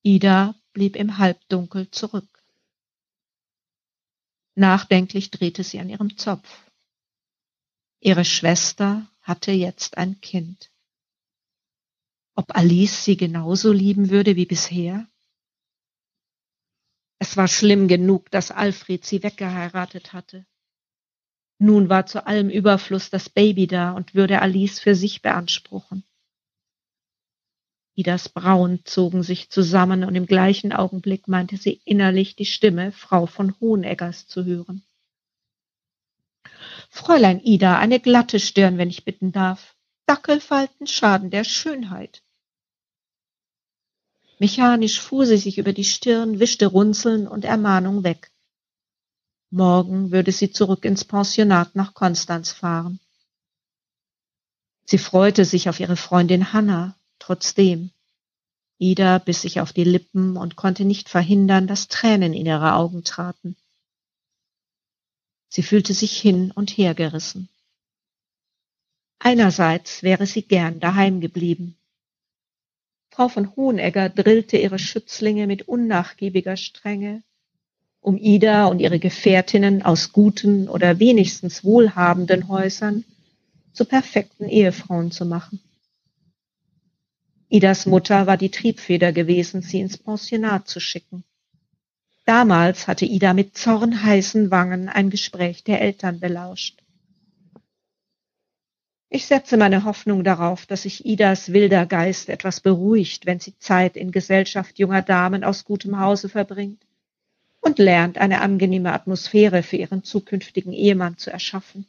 Ida 0.03 0.53
blieb 0.71 0.95
im 0.95 1.17
Halbdunkel 1.17 1.89
zurück. 1.89 2.34
Nachdenklich 4.55 5.31
drehte 5.31 5.63
sie 5.63 5.79
an 5.79 5.89
ihrem 5.89 6.17
Zopf. 6.17 6.65
Ihre 7.99 8.23
Schwester 8.25 9.07
hatte 9.21 9.51
jetzt 9.51 9.97
ein 9.97 10.21
Kind. 10.21 10.71
Ob 12.35 12.55
Alice 12.55 13.03
sie 13.03 13.17
genauso 13.17 13.71
lieben 13.71 14.09
würde 14.09 14.35
wie 14.35 14.45
bisher? 14.45 15.07
Es 17.19 17.37
war 17.37 17.47
schlimm 17.47 17.87
genug, 17.87 18.29
dass 18.31 18.51
Alfred 18.51 19.05
sie 19.05 19.23
weggeheiratet 19.23 20.13
hatte. 20.13 20.45
Nun 21.57 21.89
war 21.89 22.05
zu 22.05 22.25
allem 22.25 22.49
Überfluss 22.49 23.09
das 23.09 23.29
Baby 23.29 23.67
da 23.67 23.91
und 23.91 24.13
würde 24.13 24.41
Alice 24.41 24.79
für 24.79 24.95
sich 24.95 25.21
beanspruchen. 25.21 26.03
Idas 27.95 28.27
Brauen 28.27 28.81
zogen 28.83 29.23
sich 29.23 29.49
zusammen 29.49 30.03
und 30.03 30.15
im 30.15 30.25
gleichen 30.25 30.73
Augenblick 30.73 31.27
meinte 31.27 31.55
sie 31.55 31.81
innerlich 31.85 32.35
die 32.35 32.45
Stimme 32.45 32.91
Frau 32.91 33.25
von 33.25 33.57
Hoheneggers 33.59 34.27
zu 34.27 34.43
hören. 34.43 34.83
Fräulein 36.89 37.41
Ida, 37.41 37.77
eine 37.77 37.99
glatte 37.99 38.39
Stirn, 38.39 38.77
wenn 38.77 38.89
ich 38.89 39.05
bitten 39.05 39.31
darf. 39.31 39.75
Dackelfalten 40.05 40.87
schaden 40.87 41.29
der 41.29 41.43
Schönheit. 41.45 42.21
Mechanisch 44.39 44.99
fuhr 44.99 45.25
sie 45.25 45.37
sich 45.37 45.57
über 45.57 45.71
die 45.71 45.85
Stirn, 45.85 46.39
wischte 46.39 46.67
Runzeln 46.67 47.27
und 47.27 47.45
Ermahnung 47.45 48.03
weg. 48.03 48.31
Morgen 49.49 50.11
würde 50.11 50.33
sie 50.33 50.51
zurück 50.51 50.83
ins 50.83 51.05
Pensionat 51.05 51.75
nach 51.75 51.93
Konstanz 51.93 52.51
fahren. 52.51 52.99
Sie 54.83 54.97
freute 54.97 55.45
sich 55.45 55.69
auf 55.69 55.79
ihre 55.79 55.95
Freundin 55.95 56.51
Hanna, 56.51 56.97
Trotzdem, 57.25 57.89
Ida 58.77 59.17
biss 59.17 59.41
sich 59.41 59.59
auf 59.59 59.73
die 59.73 59.83
Lippen 59.83 60.37
und 60.37 60.55
konnte 60.55 60.85
nicht 60.85 61.09
verhindern, 61.09 61.65
dass 61.65 61.87
Tränen 61.87 62.33
in 62.33 62.45
ihre 62.45 62.75
Augen 62.75 63.03
traten. 63.03 63.55
Sie 65.49 65.63
fühlte 65.63 65.95
sich 65.95 66.21
hin 66.21 66.51
und 66.51 66.69
her 66.69 66.93
gerissen. 66.93 67.49
Einerseits 69.17 70.03
wäre 70.03 70.27
sie 70.27 70.43
gern 70.43 70.79
daheim 70.79 71.19
geblieben. 71.19 71.75
Frau 73.09 73.27
von 73.27 73.55
Hohenegger 73.55 74.09
drillte 74.09 74.57
ihre 74.57 74.77
Schützlinge 74.77 75.47
mit 75.47 75.67
unnachgiebiger 75.67 76.57
Strenge, 76.57 77.23
um 78.01 78.19
Ida 78.19 78.67
und 78.67 78.77
ihre 78.77 78.99
Gefährtinnen 78.99 79.81
aus 79.81 80.11
guten 80.11 80.69
oder 80.69 80.99
wenigstens 80.99 81.63
wohlhabenden 81.63 82.49
Häusern 82.49 83.03
zu 83.73 83.85
perfekten 83.85 84.47
Ehefrauen 84.47 85.09
zu 85.09 85.25
machen. 85.25 85.59
Idas 87.49 87.85
Mutter 87.85 88.27
war 88.27 88.37
die 88.37 88.49
Triebfeder 88.49 89.11
gewesen, 89.11 89.61
sie 89.61 89.79
ins 89.79 89.97
Pensionat 89.97 90.67
zu 90.67 90.79
schicken. 90.79 91.23
Damals 92.25 92.87
hatte 92.87 93.05
Ida 93.05 93.33
mit 93.33 93.55
zornheißen 93.55 94.49
Wangen 94.49 94.89
ein 94.89 95.11
Gespräch 95.11 95.63
der 95.63 95.81
Eltern 95.81 96.19
belauscht. 96.19 96.81
Ich 99.09 99.27
setze 99.27 99.57
meine 99.57 99.85
Hoffnung 99.85 100.23
darauf, 100.23 100.65
dass 100.65 100.81
sich 100.81 101.05
Idas 101.05 101.53
wilder 101.53 101.85
Geist 101.85 102.27
etwas 102.29 102.59
beruhigt, 102.59 103.27
wenn 103.27 103.39
sie 103.39 103.57
Zeit 103.59 103.95
in 103.95 104.11
Gesellschaft 104.11 104.79
junger 104.79 105.03
Damen 105.03 105.43
aus 105.43 105.63
gutem 105.63 105.99
Hause 105.99 106.27
verbringt 106.27 106.83
und 107.61 107.77
lernt, 107.77 108.17
eine 108.17 108.41
angenehme 108.41 108.91
Atmosphäre 108.91 109.61
für 109.61 109.77
ihren 109.77 110.03
zukünftigen 110.03 110.73
Ehemann 110.73 111.17
zu 111.17 111.29
erschaffen. 111.29 111.85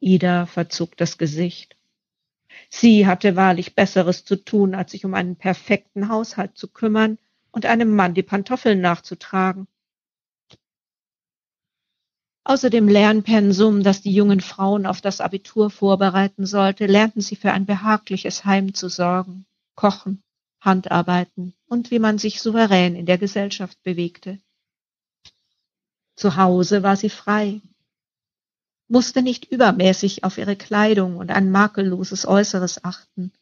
Ida 0.00 0.46
verzog 0.46 0.96
das 0.96 1.18
Gesicht. 1.18 1.76
Sie 2.68 3.06
hatte 3.06 3.36
wahrlich 3.36 3.74
Besseres 3.74 4.24
zu 4.24 4.36
tun, 4.36 4.74
als 4.74 4.92
sich 4.92 5.04
um 5.04 5.14
einen 5.14 5.36
perfekten 5.36 6.08
Haushalt 6.08 6.56
zu 6.56 6.68
kümmern 6.68 7.18
und 7.50 7.66
einem 7.66 7.94
Mann 7.94 8.14
die 8.14 8.22
Pantoffeln 8.22 8.80
nachzutragen. 8.80 9.66
Außer 12.44 12.70
dem 12.70 12.88
Lernpensum, 12.88 13.82
das 13.82 14.02
die 14.02 14.12
jungen 14.12 14.40
Frauen 14.40 14.86
auf 14.86 15.00
das 15.00 15.20
Abitur 15.20 15.70
vorbereiten 15.70 16.46
sollte, 16.46 16.86
lernten 16.86 17.20
sie 17.20 17.36
für 17.36 17.52
ein 17.52 17.66
behagliches 17.66 18.44
Heim 18.44 18.74
zu 18.74 18.88
sorgen, 18.88 19.46
kochen, 19.74 20.22
Handarbeiten 20.60 21.54
und 21.66 21.90
wie 21.90 21.98
man 21.98 22.18
sich 22.18 22.40
souverän 22.40 22.96
in 22.96 23.06
der 23.06 23.18
Gesellschaft 23.18 23.82
bewegte. 23.82 24.40
Zu 26.16 26.36
Hause 26.36 26.82
war 26.82 26.96
sie 26.96 27.10
frei, 27.10 27.60
musste 28.90 29.22
nicht 29.22 29.44
übermäßig 29.44 30.24
auf 30.24 30.36
ihre 30.36 30.56
Kleidung 30.56 31.16
und 31.16 31.30
ein 31.30 31.50
makelloses 31.50 32.26
Äußeres 32.26 32.84
achten, 32.84 33.32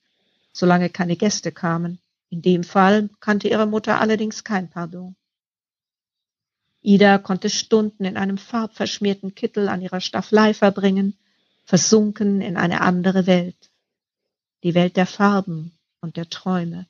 solange 0.52 0.90
keine 0.90 1.16
Gäste 1.16 1.52
kamen. 1.52 1.98
In 2.28 2.42
dem 2.42 2.62
Fall 2.62 3.08
kannte 3.20 3.48
ihre 3.48 3.66
Mutter 3.66 3.98
allerdings 3.98 4.44
kein 4.44 4.68
Pardon. 4.68 5.16
Ida 6.82 7.18
konnte 7.18 7.48
Stunden 7.48 8.04
in 8.04 8.18
einem 8.18 8.36
farbverschmierten 8.36 9.34
Kittel 9.34 9.68
an 9.68 9.80
ihrer 9.80 10.00
Staffelei 10.00 10.52
verbringen, 10.52 11.16
versunken 11.64 12.42
in 12.42 12.56
eine 12.56 12.82
andere 12.82 13.26
Welt, 13.26 13.70
die 14.62 14.74
Welt 14.74 14.96
der 14.96 15.06
Farben 15.06 15.72
und 16.00 16.16
der 16.16 16.28
Träume. 16.28 16.86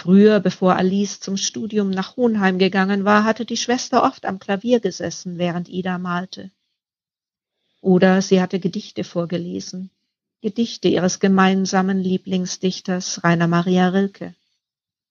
Früher, 0.00 0.38
bevor 0.38 0.76
Alice 0.76 1.18
zum 1.18 1.36
Studium 1.36 1.90
nach 1.90 2.16
Hohenheim 2.16 2.60
gegangen 2.60 3.04
war, 3.04 3.24
hatte 3.24 3.44
die 3.44 3.56
Schwester 3.56 4.04
oft 4.04 4.26
am 4.26 4.38
Klavier 4.38 4.78
gesessen, 4.78 5.38
während 5.38 5.68
Ida 5.68 5.98
malte. 5.98 6.52
Oder 7.80 8.22
sie 8.22 8.40
hatte 8.40 8.60
Gedichte 8.60 9.02
vorgelesen, 9.02 9.90
Gedichte 10.40 10.86
ihres 10.86 11.18
gemeinsamen 11.18 11.98
Lieblingsdichters 11.98 13.24
Rainer 13.24 13.48
Maria 13.48 13.88
Rilke, 13.88 14.36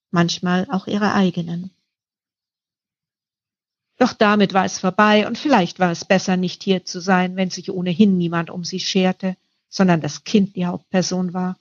manchmal 0.09 0.65
auch 0.71 0.87
ihre 0.87 1.13
eigenen. 1.13 1.71
Doch 3.97 4.13
damit 4.13 4.53
war 4.53 4.63
es 4.63 4.79
vorbei 4.79 5.27
und 5.27 5.37
vielleicht 5.37 5.79
war 5.79 5.91
es 5.91 6.05
besser, 6.05 6.37
nicht 6.37 6.63
hier 6.63 6.85
zu 6.85 7.01
sein, 7.01 7.35
wenn 7.35 7.49
sich 7.49 7.71
ohnehin 7.71 8.17
niemand 8.17 8.49
um 8.49 8.63
sie 8.63 8.79
scherte, 8.79 9.35
sondern 9.67 9.99
das 9.99 10.23
Kind 10.23 10.55
die 10.55 10.65
Hauptperson 10.65 11.33
war. 11.33 11.57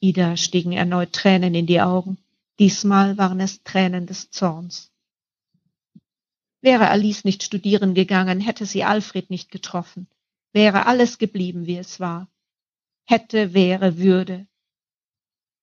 Ida 0.00 0.36
stiegen 0.36 0.72
erneut 0.72 1.12
Tränen 1.12 1.54
in 1.54 1.66
die 1.66 1.80
Augen. 1.80 2.18
Diesmal 2.58 3.18
waren 3.18 3.40
es 3.40 3.62
Tränen 3.62 4.06
des 4.06 4.30
Zorns. 4.30 4.90
Wäre 6.60 6.88
Alice 6.88 7.24
nicht 7.24 7.42
studieren 7.42 7.94
gegangen, 7.94 8.40
hätte 8.40 8.66
sie 8.66 8.84
Alfred 8.84 9.30
nicht 9.30 9.50
getroffen. 9.50 10.08
Wäre 10.52 10.86
alles 10.86 11.18
geblieben, 11.18 11.66
wie 11.66 11.76
es 11.76 12.00
war. 12.00 12.28
Hätte, 13.04 13.54
wäre, 13.54 13.98
würde. 13.98 14.46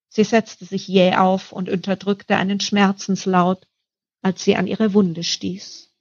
Sie 0.10 0.24
setzte 0.24 0.66
sich 0.66 0.88
jäh 0.88 1.16
auf 1.16 1.52
und 1.52 1.70
unterdrückte 1.70 2.38
einen 2.38 2.60
Schmerzenslaut, 2.60 3.68
als 4.22 4.44
sie 4.44 4.56
an 4.56 4.68
ihre 4.68 4.94
Wunde 4.94 5.24
stieß. 5.24 5.92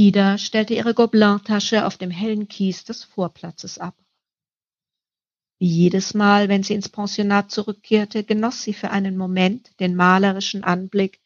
Ida 0.00 0.38
stellte 0.38 0.72
ihre 0.72 0.94
Gobelin-Tasche 0.94 1.84
auf 1.84 1.98
dem 1.98 2.10
hellen 2.10 2.48
Kies 2.48 2.84
des 2.84 3.04
Vorplatzes 3.04 3.76
ab. 3.76 3.94
Wie 5.58 5.68
jedes 5.68 6.14
Mal, 6.14 6.48
wenn 6.48 6.62
sie 6.62 6.72
ins 6.72 6.88
Pensionat 6.88 7.50
zurückkehrte, 7.50 8.24
genoss 8.24 8.62
sie 8.62 8.72
für 8.72 8.90
einen 8.90 9.18
Moment 9.18 9.78
den 9.78 9.94
malerischen 9.94 10.64
Anblick 10.64 11.20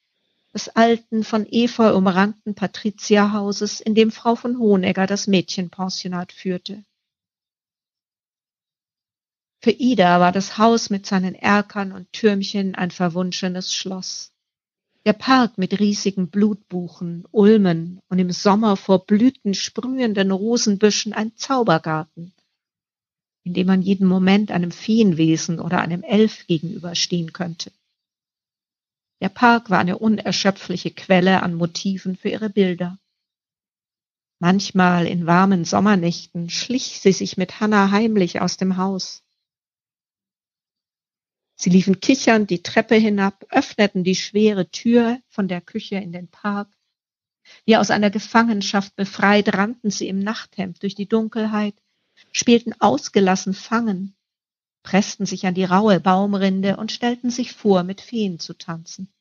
des 0.52 0.71
alten, 0.71 1.23
von 1.23 1.47
Efeu 1.49 1.94
umrankten 1.94 2.57
Patrizierhauses, 2.57 3.81
in 3.81 3.94
dem 3.94 4.11
Frau 4.11 4.35
von 4.35 4.59
Hohenegger 4.59 5.07
das 5.07 5.29
Mädchenpensionat 5.29 6.33
führte. 6.33 6.85
Für 9.62 9.70
Ida 9.70 10.18
war 10.18 10.33
das 10.33 10.59
Haus 10.59 10.90
mit 10.90 11.07
seinen 11.07 11.37
Erkern 11.37 11.92
und 11.92 12.12
Türmchen 12.12 12.75
ein 12.75 12.90
verwunschenes 12.90 13.72
Schloss. 13.72 14.34
Der 15.07 15.12
Park 15.12 15.59
mit 15.59 15.81
riesigen 15.81 16.31
Blutbuchen, 16.31 17.27
Ulmen 17.31 18.01
und 18.09 18.19
im 18.19 18.31
Sommer 18.31 18.77
vor 18.77 19.05
Blüten 19.05 19.53
sprühenden 19.53 20.31
Rosenbüschen 20.31 21.12
ein 21.12 21.37
Zaubergarten, 21.37 22.33
in 23.43 23.53
dem 23.53 23.67
man 23.67 23.83
jeden 23.83 24.07
Moment 24.07 24.51
einem 24.51 24.71
Feenwesen 24.71 25.61
oder 25.61 25.81
einem 25.81 26.03
Elf 26.03 26.47
gegenüberstehen 26.47 27.35
könnte. 27.35 27.71
Der 29.21 29.29
Park 29.29 29.69
war 29.69 29.79
eine 29.79 29.99
unerschöpfliche 29.99 30.90
Quelle 30.90 31.43
an 31.43 31.55
Motiven 31.55 32.17
für 32.17 32.31
ihre 32.31 32.49
Bilder. 32.49 32.99
Manchmal 34.38 35.07
in 35.07 35.27
warmen 35.27 35.64
Sommernächten 35.64 36.51
schlich 36.51 37.01
sie 37.01 37.12
sich 37.12 37.37
mit 37.37 37.61
Hanna 37.61 37.90
heimlich 37.90 38.40
aus 38.40 38.57
dem 38.57 38.77
Haus. 38.77 39.23
Sie 41.57 41.71
liefen 41.71 42.01
kichernd 42.01 42.51
die 42.51 42.62
Treppe 42.62 42.97
hinab, 42.97 43.47
öffneten 43.51 44.05
die 44.05 44.17
schwere 44.17 44.71
Tür 44.71 45.21
von 45.29 45.49
der 45.49 45.61
Küche 45.61 45.97
in 45.97 46.12
den 46.12 46.29
Park. 46.29 46.69
Wie 47.64 47.77
aus 47.77 47.90
einer 47.90 48.11
Gefangenschaft 48.11 48.97
befreit, 48.97 49.55
rannten 49.55 49.90
sie 49.90 50.09
im 50.09 50.19
Nachthemd 50.19 50.83
durch 50.83 50.95
die 50.95 51.09
Dunkelheit, 51.09 51.75
spielten 52.33 52.73
ausgelassen 52.81 53.55
Fangen, 53.55 54.17
pressten 54.83 55.27
sich 55.27 55.47
an 55.47 55.55
die 55.55 55.64
raue 55.64 56.01
Baumrinde 56.01 56.77
und 56.77 56.93
stellten 56.93 57.31
sich 57.31 57.53
vor, 57.53 57.83
mit 57.83 58.01
Feen 58.01 58.38
zu 58.38 58.55
tanzen. 58.55 59.12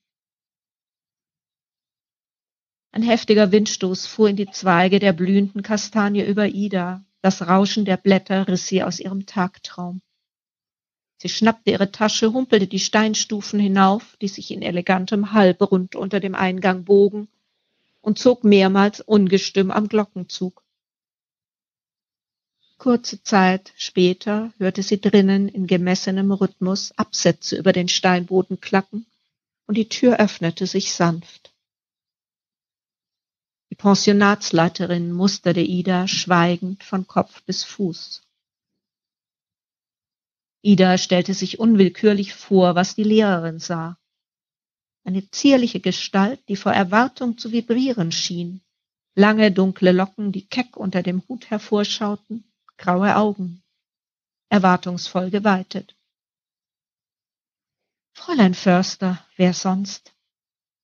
Ein 2.91 3.03
heftiger 3.03 3.51
Windstoß 3.51 4.05
fuhr 4.05 4.29
in 4.29 4.35
die 4.35 4.51
Zweige 4.51 4.99
der 4.99 5.13
blühenden 5.13 5.63
Kastanie 5.63 6.23
über 6.23 6.47
Ida. 6.47 7.03
Das 7.21 7.41
Rauschen 7.47 7.85
der 7.85 7.97
Blätter 7.97 8.47
riss 8.47 8.67
sie 8.67 8.83
aus 8.83 8.99
ihrem 8.99 9.25
Tagtraum. 9.25 10.01
Sie 11.23 11.29
schnappte 11.29 11.71
ihre 11.71 11.89
Tasche, 11.89 12.33
humpelte 12.33 12.67
die 12.67 12.81
Steinstufen 12.81 13.57
hinauf, 13.57 14.17
die 14.19 14.27
sich 14.27 14.51
in 14.51 14.61
elegantem 14.61 15.31
Halbrund 15.31 15.95
unter 15.95 16.19
dem 16.19 16.35
Eingang 16.35 16.83
bogen, 16.83 17.29
und 18.01 18.19
zog 18.19 18.43
mehrmals 18.43 18.99
ungestüm 18.99 19.71
am 19.71 19.87
Glockenzug. 19.87 20.61
Kurze 22.77 23.23
Zeit 23.23 23.71
später 23.77 24.51
hörte 24.57 24.83
sie 24.83 24.99
drinnen 24.99 25.47
in 25.47 25.65
gemessenem 25.65 26.29
Rhythmus 26.29 26.91
Absätze 26.97 27.55
über 27.55 27.71
den 27.71 27.87
Steinboden 27.87 28.59
klacken, 28.59 29.05
und 29.65 29.77
die 29.77 29.87
Tür 29.87 30.19
öffnete 30.19 30.67
sich 30.67 30.93
sanft. 30.93 31.53
Die 33.69 33.75
Pensionatsleiterin 33.75 35.13
musterte 35.13 35.61
Ida 35.61 36.05
schweigend 36.09 36.83
von 36.83 37.07
Kopf 37.07 37.43
bis 37.43 37.63
Fuß. 37.63 38.22
Ida 40.65 40.97
stellte 40.97 41.33
sich 41.33 41.59
unwillkürlich 41.59 42.33
vor, 42.33 42.75
was 42.75 42.95
die 42.95 43.03
Lehrerin 43.03 43.59
sah. 43.59 43.99
Eine 45.03 45.29
zierliche 45.29 45.81
Gestalt, 45.81 46.39
die 46.47 46.55
vor 46.55 46.71
Erwartung 46.71 47.37
zu 47.37 47.51
vibrieren 47.51 48.13
schien. 48.13 48.61
Lange 49.13 49.51
dunkle 49.51 49.91
Locken, 49.91 50.31
die 50.31 50.47
keck 50.47 50.77
unter 50.77 51.03
dem 51.03 51.21
Hut 51.27 51.49
hervorschauten, 51.49 52.45
graue 52.77 53.17
Augen. 53.17 53.61
Erwartungsvoll 54.47 55.29
geweitet. 55.29 55.97
Fräulein 58.13 58.53
Förster, 58.53 59.25
wer 59.35 59.53
sonst? 59.53 60.13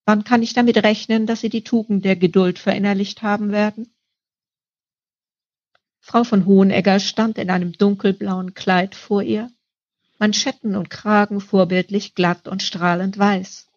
Wann 0.04 0.26
kann 0.26 0.44
ich 0.44 0.54
damit 0.54 0.78
rechnen, 0.78 1.26
dass 1.26 1.40
Sie 1.40 1.50
die 1.50 1.64
Tugend 1.64 2.04
der 2.04 2.18
Geduld 2.18 2.60
verinnerlicht 2.60 3.22
haben 3.22 3.52
werden? 3.52 3.94
Frau 6.00 6.26
von 6.26 6.46
Hohenegger 6.46 7.00
stand 7.00 7.38
in 7.38 7.50
einem 7.50 7.72
dunkelblauen 7.72 8.56
Kleid 8.56 8.96
vor 8.96 9.22
ihr, 9.22 9.52
Manschetten 10.20 10.76
und 10.76 10.90
Kragen 10.90 11.40
vorbildlich 11.40 12.14
glatt 12.14 12.48
und 12.48 12.62
strahlend 12.62 13.18
weiß. 13.18 13.70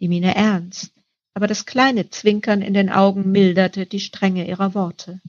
Die 0.00 0.08
Miene 0.08 0.34
ernst, 0.34 0.92
aber 1.32 1.46
das 1.46 1.64
kleine 1.64 2.10
Zwinkern 2.10 2.60
in 2.60 2.74
den 2.74 2.90
Augen 2.90 3.32
milderte 3.32 3.86
die 3.86 4.00
Strenge 4.00 4.46
ihrer 4.46 4.74
Worte. 4.74 5.20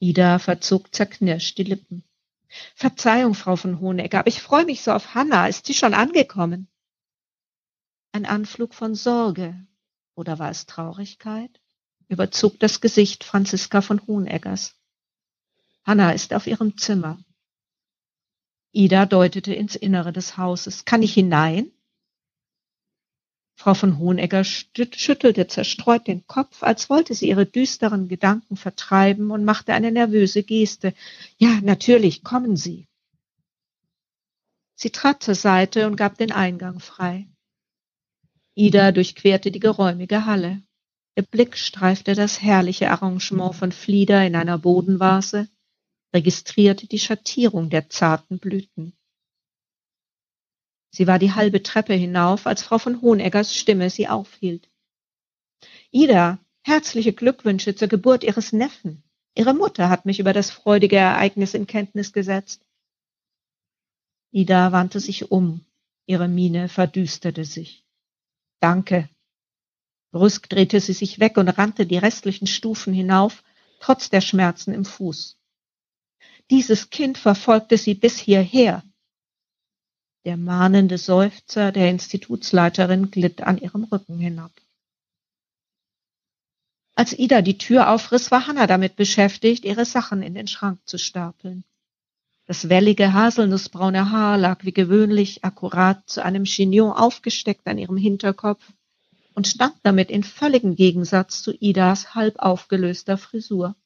Ida 0.00 0.38
verzog 0.38 0.94
zerknirscht 0.94 1.56
die 1.58 1.62
Lippen. 1.62 2.02
Verzeihung, 2.74 3.34
Frau 3.34 3.54
von 3.54 3.78
Hohenegger, 3.78 4.18
aber 4.18 4.28
ich 4.28 4.42
freue 4.42 4.64
mich 4.64 4.82
so 4.82 4.92
auf 4.92 5.14
Hanna. 5.14 5.46
Ist 5.46 5.66
sie 5.66 5.74
schon 5.74 5.94
angekommen? 5.94 6.68
Ein 8.10 8.26
Anflug 8.26 8.74
von 8.74 8.96
Sorge, 8.96 9.54
oder 10.16 10.40
war 10.40 10.50
es 10.50 10.66
Traurigkeit, 10.66 11.60
überzog 12.08 12.58
das 12.58 12.80
Gesicht 12.80 13.22
Franziska 13.22 13.82
von 13.82 14.04
Hoheneggers. 14.06 14.74
Hanna 15.84 16.10
ist 16.10 16.34
auf 16.34 16.48
ihrem 16.48 16.76
Zimmer. 16.76 17.22
Ida 18.72 19.06
deutete 19.06 19.52
ins 19.52 19.76
Innere 19.76 20.12
des 20.12 20.36
Hauses. 20.36 20.84
Kann 20.84 21.02
ich 21.02 21.14
hinein? 21.14 21.70
Frau 23.60 23.74
von 23.74 23.98
Hohenegger 23.98 24.42
schüttelte 24.42 25.46
zerstreut 25.46 26.06
den 26.06 26.26
Kopf, 26.26 26.62
als 26.62 26.88
wollte 26.88 27.14
sie 27.14 27.28
ihre 27.28 27.44
düsteren 27.44 28.08
Gedanken 28.08 28.56
vertreiben 28.56 29.30
und 29.30 29.44
machte 29.44 29.74
eine 29.74 29.92
nervöse 29.92 30.42
Geste. 30.42 30.94
Ja, 31.36 31.60
natürlich, 31.62 32.24
kommen 32.24 32.56
Sie. 32.56 32.88
Sie 34.76 34.88
trat 34.88 35.22
zur 35.22 35.34
Seite 35.34 35.86
und 35.86 35.96
gab 35.96 36.16
den 36.16 36.32
Eingang 36.32 36.80
frei. 36.80 37.28
Ida 38.54 38.92
durchquerte 38.92 39.50
die 39.50 39.60
geräumige 39.60 40.24
Halle. 40.24 40.62
Ihr 41.16 41.24
Blick 41.24 41.58
streifte 41.58 42.14
das 42.14 42.40
herrliche 42.40 42.90
Arrangement 42.90 43.54
von 43.54 43.72
Flieder 43.72 44.26
in 44.26 44.36
einer 44.36 44.56
Bodenvase, 44.56 45.50
registrierte 46.12 46.86
die 46.86 46.98
Schattierung 46.98 47.70
der 47.70 47.88
zarten 47.88 48.38
Blüten. 48.38 48.92
Sie 50.90 51.06
war 51.06 51.18
die 51.18 51.32
halbe 51.32 51.62
Treppe 51.62 51.94
hinauf, 51.94 52.46
als 52.46 52.62
Frau 52.62 52.78
von 52.78 53.00
Hoheneggers 53.00 53.54
Stimme 53.54 53.90
sie 53.90 54.08
aufhielt. 54.08 54.68
Ida, 55.92 56.38
herzliche 56.62 57.12
Glückwünsche 57.12 57.74
zur 57.74 57.88
Geburt 57.88 58.24
Ihres 58.24 58.52
Neffen. 58.52 59.02
Ihre 59.36 59.54
Mutter 59.54 59.88
hat 59.88 60.06
mich 60.06 60.18
über 60.18 60.32
das 60.32 60.50
freudige 60.50 60.96
Ereignis 60.96 61.54
in 61.54 61.66
Kenntnis 61.66 62.12
gesetzt. 62.12 62.66
Ida 64.32 64.72
wandte 64.72 65.00
sich 65.00 65.30
um. 65.30 65.64
Ihre 66.06 66.28
Miene 66.28 66.68
verdüsterte 66.68 67.44
sich. 67.44 67.84
Danke. 68.58 69.08
Brüsk 70.10 70.48
drehte 70.48 70.80
sie 70.80 70.92
sich 70.92 71.20
weg 71.20 71.36
und 71.36 71.48
rannte 71.48 71.86
die 71.86 71.98
restlichen 71.98 72.48
Stufen 72.48 72.92
hinauf, 72.92 73.44
trotz 73.78 74.10
der 74.10 74.20
Schmerzen 74.20 74.74
im 74.74 74.84
Fuß. 74.84 75.39
Dieses 76.50 76.90
Kind 76.90 77.16
verfolgte 77.16 77.78
sie 77.78 77.94
bis 77.94 78.18
hierher. 78.18 78.82
Der 80.24 80.36
mahnende 80.36 80.98
Seufzer 80.98 81.72
der 81.72 81.88
Institutsleiterin 81.90 83.10
glitt 83.10 83.40
an 83.42 83.56
ihrem 83.56 83.84
Rücken 83.84 84.18
hinab. 84.18 84.50
Als 86.94 87.18
Ida 87.18 87.40
die 87.40 87.56
Tür 87.56 87.88
aufriss, 87.88 88.30
war 88.30 88.46
Hanna 88.46 88.66
damit 88.66 88.96
beschäftigt, 88.96 89.64
ihre 89.64 89.84
Sachen 89.84 90.22
in 90.22 90.34
den 90.34 90.48
Schrank 90.48 90.80
zu 90.84 90.98
stapeln. 90.98 91.64
Das 92.46 92.68
wellige 92.68 93.12
haselnussbraune 93.12 94.10
Haar 94.10 94.36
lag 94.36 94.64
wie 94.64 94.72
gewöhnlich 94.72 95.44
akkurat 95.44 96.02
zu 96.10 96.22
einem 96.22 96.44
Chignon 96.44 96.92
aufgesteckt 96.92 97.66
an 97.68 97.78
ihrem 97.78 97.96
Hinterkopf 97.96 98.72
und 99.34 99.46
stand 99.46 99.76
damit 99.84 100.10
in 100.10 100.24
völligem 100.24 100.74
Gegensatz 100.74 101.42
zu 101.42 101.52
Idas 101.52 102.16
halb 102.16 102.40
aufgelöster 102.40 103.16
Frisur. 103.16 103.76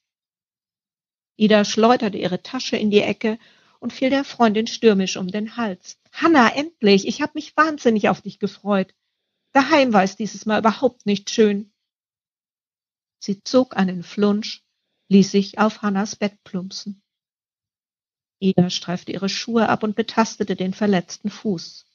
Ida 1.37 1.65
schleuderte 1.65 2.19
ihre 2.19 2.43
Tasche 2.43 2.77
in 2.77 2.91
die 2.91 3.01
Ecke 3.01 3.39
und 3.81 3.93
fiel 3.93 4.11
der 4.11 4.25
Freundin 4.25 4.67
stürmisch 4.67 5.17
um 5.17 5.29
den 5.29 5.57
Hals. 5.57 5.99
Hanna, 6.13 6.55
endlich! 6.55 7.07
Ich 7.07 7.21
habe 7.21 7.33
mich 7.35 7.57
wahnsinnig 7.57 8.09
auf 8.09 8.23
dich 8.23 8.39
gefreut. 8.39 8.95
Daheim 9.53 9.93
war 9.93 10.03
es 10.03 10.17
dieses 10.17 10.47
Mal 10.47 10.61
überhaupt 10.61 11.07
nicht 11.07 11.31
schön. 11.31 11.73
Sie 13.19 13.43
zog 13.43 13.77
einen 13.77 14.03
Flunsch, 14.03 14.63
ließ 15.09 15.31
sich 15.31 15.59
auf 15.59 15.83
Hannas 15.83 16.17
Bett 16.17 16.43
plumpsen. 16.45 17.03
Ida 18.39 18.71
streifte 18.71 19.13
ihre 19.13 19.29
Schuhe 19.29 19.69
ab 19.69 19.83
und 19.83 19.97
betastete 19.97 20.57
den 20.57 20.75
verletzten 20.75 21.31
Fuß. 21.31 21.87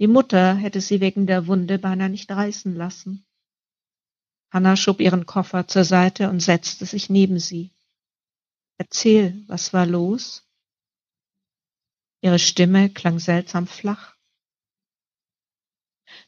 Die 0.00 0.06
Mutter 0.06 0.54
hätte 0.54 0.80
sie 0.80 1.00
wegen 1.00 1.26
der 1.26 1.46
Wunde 1.46 1.78
beinahe 1.78 2.08
nicht 2.08 2.30
reißen 2.30 2.74
lassen. 2.74 3.24
Hanna 4.50 4.76
schob 4.76 5.00
ihren 5.00 5.26
Koffer 5.26 5.68
zur 5.68 5.84
Seite 5.84 6.28
und 6.30 6.40
setzte 6.40 6.86
sich 6.86 7.10
neben 7.10 7.38
sie. 7.38 7.70
Erzähl, 8.78 9.44
was 9.46 9.72
war 9.72 9.86
los? 9.86 10.48
Ihre 12.20 12.38
Stimme 12.38 12.90
klang 12.90 13.18
seltsam 13.18 13.66
flach. 13.66 14.14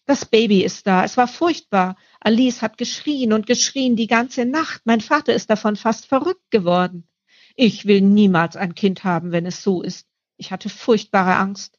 Das 0.04 0.24
Baby 0.24 0.62
ist 0.62 0.86
da. 0.86 1.04
Es 1.04 1.16
war 1.16 1.26
furchtbar. 1.26 1.96
Alice 2.20 2.62
hat 2.62 2.78
geschrien 2.78 3.32
und 3.32 3.46
geschrien 3.46 3.96
die 3.96 4.06
ganze 4.06 4.44
Nacht. 4.44 4.82
Mein 4.84 5.00
Vater 5.00 5.34
ist 5.34 5.50
davon 5.50 5.76
fast 5.76 6.06
verrückt 6.06 6.50
geworden. 6.50 7.08
Ich 7.56 7.86
will 7.86 8.02
niemals 8.02 8.56
ein 8.56 8.74
Kind 8.74 9.04
haben, 9.04 9.32
wenn 9.32 9.46
es 9.46 9.62
so 9.62 9.82
ist. 9.82 10.06
Ich 10.36 10.52
hatte 10.52 10.68
furchtbare 10.68 11.36
Angst. 11.36 11.78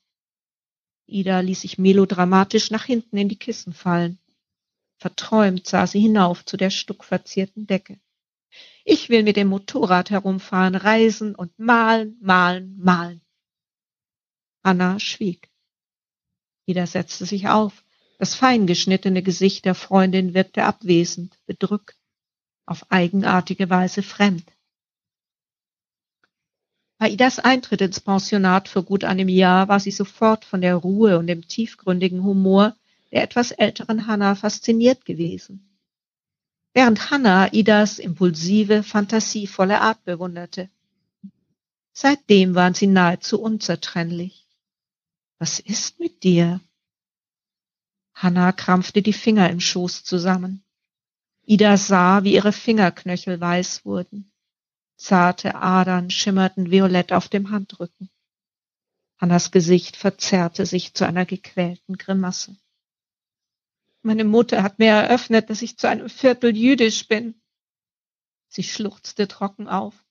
Ida 1.06 1.39
ließ 1.39 1.62
sich 1.62 1.77
melodramatisch 1.77 2.71
nach 2.71 2.84
hinten 2.84 3.17
in 3.17 3.30
die 3.30 3.39
Kissen 3.39 3.73
fallen. 3.73 4.19
Verträumt 4.99 5.67
sah 5.67 5.88
sie 5.88 6.01
hinauf 6.01 6.43
zu 6.43 6.58
der 6.58 6.71
stuckverzierten 6.71 7.67
Decke. 7.67 7.99
Ich 8.86 9.10
will 9.10 9.23
mit 9.23 9.36
dem 9.36 9.47
Motorrad 9.47 10.10
herumfahren, 10.10 10.75
reisen 10.75 11.36
und 11.36 11.57
malen, 11.60 12.17
malen, 12.21 12.77
malen. 12.77 13.21
Anna 14.62 14.99
schwieg. 14.99 15.49
Ida 16.65 16.86
setzte 16.86 17.25
sich 17.25 17.47
auf. 17.47 17.83
Das 18.17 18.36
fein 18.36 18.65
geschnittene 18.65 19.21
Gesicht 19.21 19.65
der 19.65 19.75
Freundin 19.75 20.33
wirkte 20.33 20.63
abwesend, 20.63 21.38
bedrückt, 21.45 21.95
auf 22.65 22.91
eigenartige 22.91 23.69
Weise 23.69 24.03
fremd. 24.03 24.51
Bei 26.97 27.10
Idas 27.10 27.38
Eintritt 27.38 27.81
ins 27.81 27.99
Pensionat 27.99 28.67
vor 28.67 28.83
gut 28.83 29.03
einem 29.03 29.29
Jahr 29.29 29.67
war 29.67 29.79
sie 29.79 29.91
sofort 29.91 30.45
von 30.45 30.62
der 30.62 30.75
Ruhe 30.75 31.19
und 31.19 31.27
dem 31.27 31.47
tiefgründigen 31.47 32.23
Humor 32.23 32.75
der 33.12 33.23
etwas 33.23 33.51
älteren 33.51 34.07
Hanna 34.07 34.36
fasziniert 34.36 35.05
gewesen. 35.05 35.66
Während 36.77 37.09
Hanna 37.09 37.51
Idas 37.53 37.97
impulsive, 37.97 38.83
fantasievolle 38.83 39.81
Art 39.81 40.05
bewunderte. 40.05 40.69
Seitdem 41.91 42.53
waren 42.53 42.75
sie 42.75 42.85
nahezu 42.85 43.41
unzertrennlich. 43.41 44.45
Was 45.39 45.57
ist 45.57 45.99
mit 45.99 46.21
dir? 46.21 46.61
Hanna 48.13 48.51
krampfte 48.51 49.01
die 49.01 49.13
Finger 49.13 49.49
im 49.49 49.59
Schoß 49.59 50.03
zusammen. 50.03 50.63
Ida 51.47 51.77
sah, 51.77 52.23
wie 52.23 52.35
ihre 52.35 52.53
Fingerknöchel 52.53 53.41
weiß 53.41 53.83
wurden. 53.83 54.31
Zarte 54.97 55.55
Adern 55.55 56.11
schimmerten 56.11 56.69
violett 56.69 57.11
auf 57.11 57.27
dem 57.27 57.49
Handrücken. 57.49 58.11
Hannas 59.17 59.49
Gesicht 59.49 59.97
verzerrte 59.97 60.67
sich 60.67 60.93
zu 60.93 61.07
einer 61.07 61.25
gequälten 61.25 61.97
Grimasse. 61.97 62.55
Meine 64.08 64.24
Mutter 64.24 64.63
hat 64.63 64.80
mir 64.80 64.88
eröffnet, 64.88 65.50
dass 65.50 65.62
ich 65.62 65.76
zu 65.76 65.89
einem 65.89 66.08
Viertel 66.08 66.56
jüdisch 66.56 67.10
bin. 67.10 67.36
Sie 68.48 68.63
schluchzte 68.63 69.28
trocken 69.28 69.67
auf. 69.67 70.06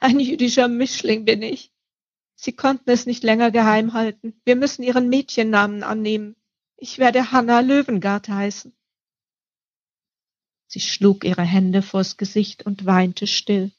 Ein 0.00 0.18
jüdischer 0.18 0.66
Mischling 0.66 1.24
bin 1.24 1.42
ich. 1.42 1.72
Sie 2.34 2.50
konnten 2.50 2.90
es 2.90 3.06
nicht 3.06 3.22
länger 3.22 3.52
geheim 3.52 3.92
halten. 3.92 4.34
Wir 4.44 4.56
müssen 4.56 4.82
ihren 4.82 5.08
Mädchennamen 5.08 5.84
annehmen. 5.84 6.34
Ich 6.76 6.98
werde 6.98 7.30
Hanna 7.30 7.60
Löwengart 7.60 8.28
heißen. 8.28 8.76
Sie 10.66 10.80
schlug 10.80 11.22
ihre 11.22 11.44
Hände 11.44 11.82
vors 11.82 12.16
Gesicht 12.16 12.66
und 12.66 12.84
weinte 12.84 13.28
still. 13.28 13.70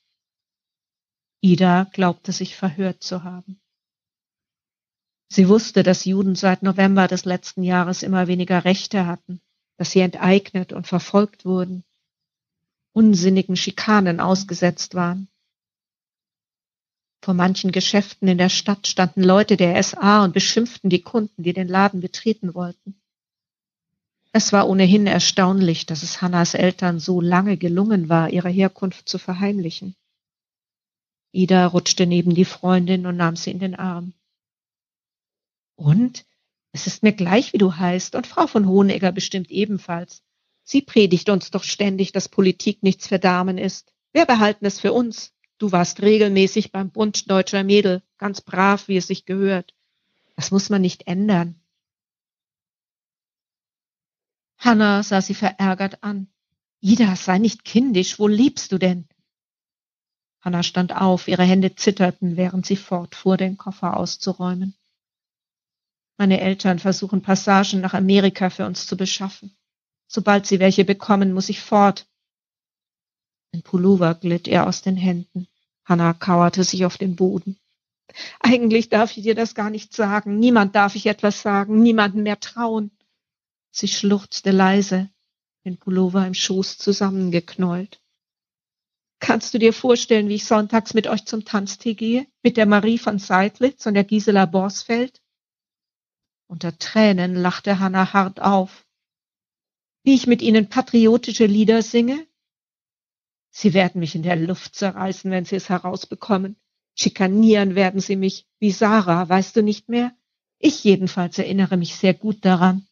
Ida 1.42 1.90
glaubte 1.92 2.32
sich 2.32 2.56
verhört 2.56 3.04
zu 3.04 3.26
haben. 3.26 3.60
Sie 5.28 5.50
wusste, 5.50 5.84
dass 5.84 6.06
Juden 6.06 6.36
seit 6.36 6.64
November 6.64 7.10
des 7.10 7.26
letzten 7.26 7.64
Jahres 7.64 8.02
immer 8.02 8.28
weniger 8.28 8.64
Rechte 8.64 9.06
hatten, 9.06 9.42
dass 9.78 9.92
sie 9.92 10.02
enteignet 10.02 10.74
und 10.74 10.88
verfolgt 10.88 11.46
wurden, 11.46 11.84
unsinnigen 12.94 13.56
Schikanen 13.56 14.20
ausgesetzt 14.20 14.96
waren. 14.96 15.30
Vor 17.24 17.34
manchen 17.34 17.72
Geschäften 17.72 18.28
in 18.28 18.38
der 18.38 18.50
Stadt 18.50 18.88
standen 18.88 19.24
Leute 19.24 19.58
der 19.58 19.82
SA 19.82 20.24
und 20.24 20.34
beschimpften 20.34 20.90
die 20.90 21.02
Kunden, 21.02 21.44
die 21.44 21.54
den 21.54 21.68
Laden 21.68 22.00
betreten 22.00 22.54
wollten. 22.54 23.00
Es 24.32 24.54
war 24.54 24.70
ohnehin 24.70 25.08
erstaunlich, 25.08 25.86
dass 25.86 26.04
es 26.04 26.22
Hannas 26.22 26.54
Eltern 26.54 27.00
so 27.00 27.22
lange 27.22 27.58
gelungen 27.58 28.08
war, 28.08 28.30
ihre 28.30 28.50
Herkunft 28.50 29.10
zu 29.10 29.18
verheimlichen. 29.18 29.96
Ida 31.32 31.66
rutschte 31.68 32.06
neben 32.06 32.36
die 32.36 32.46
Freundin 32.46 33.06
und 33.06 33.18
nahm 33.18 33.36
sie 33.36 33.52
in 33.52 33.60
den 33.60 33.76
Arm. 33.76 34.14
Und? 35.76 36.26
Es 36.78 36.86
ist 36.86 37.02
mir 37.02 37.12
gleich, 37.12 37.54
wie 37.54 37.58
du 37.58 37.76
heißt, 37.76 38.14
und 38.14 38.28
Frau 38.28 38.46
von 38.46 38.68
Hohenegger 38.68 39.12
bestimmt 39.12 39.50
ebenfalls. 39.50 40.22
Sie 40.62 40.84
predigt 40.84 41.28
uns 41.28 41.50
doch 41.50 41.64
ständig, 41.64 42.12
dass 42.12 42.30
Politik 42.30 42.84
nichts 42.84 43.08
für 43.08 43.18
Damen 43.18 43.58
ist. 43.58 43.96
Wir 44.14 44.28
behalten 44.28 44.64
es 44.64 44.80
für 44.80 44.94
uns. 44.94 45.34
Du 45.58 45.72
warst 45.72 46.04
regelmäßig 46.04 46.72
beim 46.72 46.92
Bund 46.92 47.32
deutscher 47.32 47.64
Mädel, 47.64 48.04
ganz 48.20 48.42
brav, 48.42 48.88
wie 48.88 48.98
es 48.98 49.08
sich 49.08 49.26
gehört. 49.26 49.74
Das 50.36 50.52
muss 50.52 50.70
man 50.70 50.84
nicht 50.84 51.08
ändern. 51.08 51.60
Hanna 54.60 55.02
sah 55.02 55.24
sie 55.24 55.34
verärgert 55.34 56.04
an. 56.04 56.28
Ida, 56.80 57.16
sei 57.16 57.40
nicht 57.40 57.66
kindisch, 57.66 58.20
wo 58.20 58.28
lebst 58.28 58.72
du 58.72 58.78
denn? 58.78 59.08
Hanna 60.42 60.62
stand 60.62 60.96
auf, 60.96 61.28
ihre 61.28 61.44
Hände 61.44 61.74
zitterten, 61.74 62.38
während 62.38 62.68
sie 62.68 62.78
fortfuhr, 62.78 63.36
den 63.36 63.58
Koffer 63.58 63.98
auszuräumen. 63.98 64.77
Meine 66.18 66.42
Eltern 66.42 66.80
versuchen 66.80 67.22
Passagen 67.22 67.80
nach 67.80 67.94
Amerika 67.94 68.50
für 68.50 68.66
uns 68.66 68.88
zu 68.88 68.98
beschaffen. 68.98 69.56
Sobald 70.08 70.48
sie 70.48 70.60
welche 70.60 70.84
bekommen, 70.84 71.34
muss 71.34 71.50
ich 71.50 71.62
fort. 71.62 72.08
Ein 73.54 73.62
Pullover 73.62 74.16
glitt 74.16 74.48
ihr 74.48 74.66
aus 74.66 74.82
den 74.82 74.98
Händen. 74.98 75.48
Hanna 75.86 76.14
kauerte 76.14 76.64
sich 76.64 76.86
auf 76.86 76.98
den 76.98 77.16
Boden. 77.16 77.58
Eigentlich 78.40 78.90
darf 78.90 79.16
ich 79.16 79.24
dir 79.24 79.36
das 79.36 79.54
gar 79.54 79.70
nicht 79.70 79.94
sagen. 79.94 80.40
Niemand 80.40 80.76
darf 80.76 80.96
ich 80.96 81.06
etwas 81.06 81.42
sagen, 81.42 81.82
niemanden 81.82 82.24
mehr 82.24 82.40
trauen. 82.40 82.92
Sie 83.72 83.88
schluchzte 83.88 84.52
leise, 84.52 85.10
den 85.66 85.78
Pullover 85.78 86.26
im 86.26 86.34
Schoß 86.34 86.78
zusammengeknäult. 86.78 88.02
Kannst 89.20 89.54
du 89.54 89.60
dir 89.60 89.74
vorstellen, 89.74 90.30
wie 90.30 90.36
ich 90.36 90.46
sonntags 90.46 90.94
mit 90.94 91.08
euch 91.08 91.26
zum 91.26 91.46
Tanztee 91.46 91.94
gehe? 91.94 92.28
Mit 92.44 92.58
der 92.58 92.66
Marie 92.66 92.98
von 92.98 93.20
Seidlitz 93.20 93.86
und 93.86 93.94
der 93.94 94.04
Gisela 94.04 94.46
Borsfeld? 94.46 95.22
Unter 96.48 96.78
Tränen 96.78 97.36
lachte 97.36 97.80
Hanna 97.80 98.14
hart 98.14 98.42
auf. 98.42 98.86
Wie 100.04 100.16
ich 100.16 100.28
mit 100.28 100.42
ihnen 100.42 100.70
patriotische 100.70 101.46
Lieder 101.46 101.82
singe? 101.82 102.26
Sie 103.50 103.74
werden 103.74 104.00
mich 104.00 104.16
in 104.16 104.24
der 104.24 104.38
Luft 104.38 104.76
zerreißen, 104.76 105.30
wenn 105.30 105.44
sie 105.44 105.58
es 105.58 105.68
herausbekommen. 105.68 106.56
Schikanieren 106.96 107.76
werden 107.76 108.00
sie 108.00 108.16
mich, 108.16 108.48
wie 108.60 108.72
Sarah, 108.72 109.28
weißt 109.28 109.58
du 109.58 109.62
nicht 109.62 109.90
mehr? 109.90 110.16
Ich 110.58 110.84
jedenfalls 110.84 111.38
erinnere 111.38 111.76
mich 111.76 111.96
sehr 111.96 112.14
gut 112.14 112.46
daran. 112.46 112.88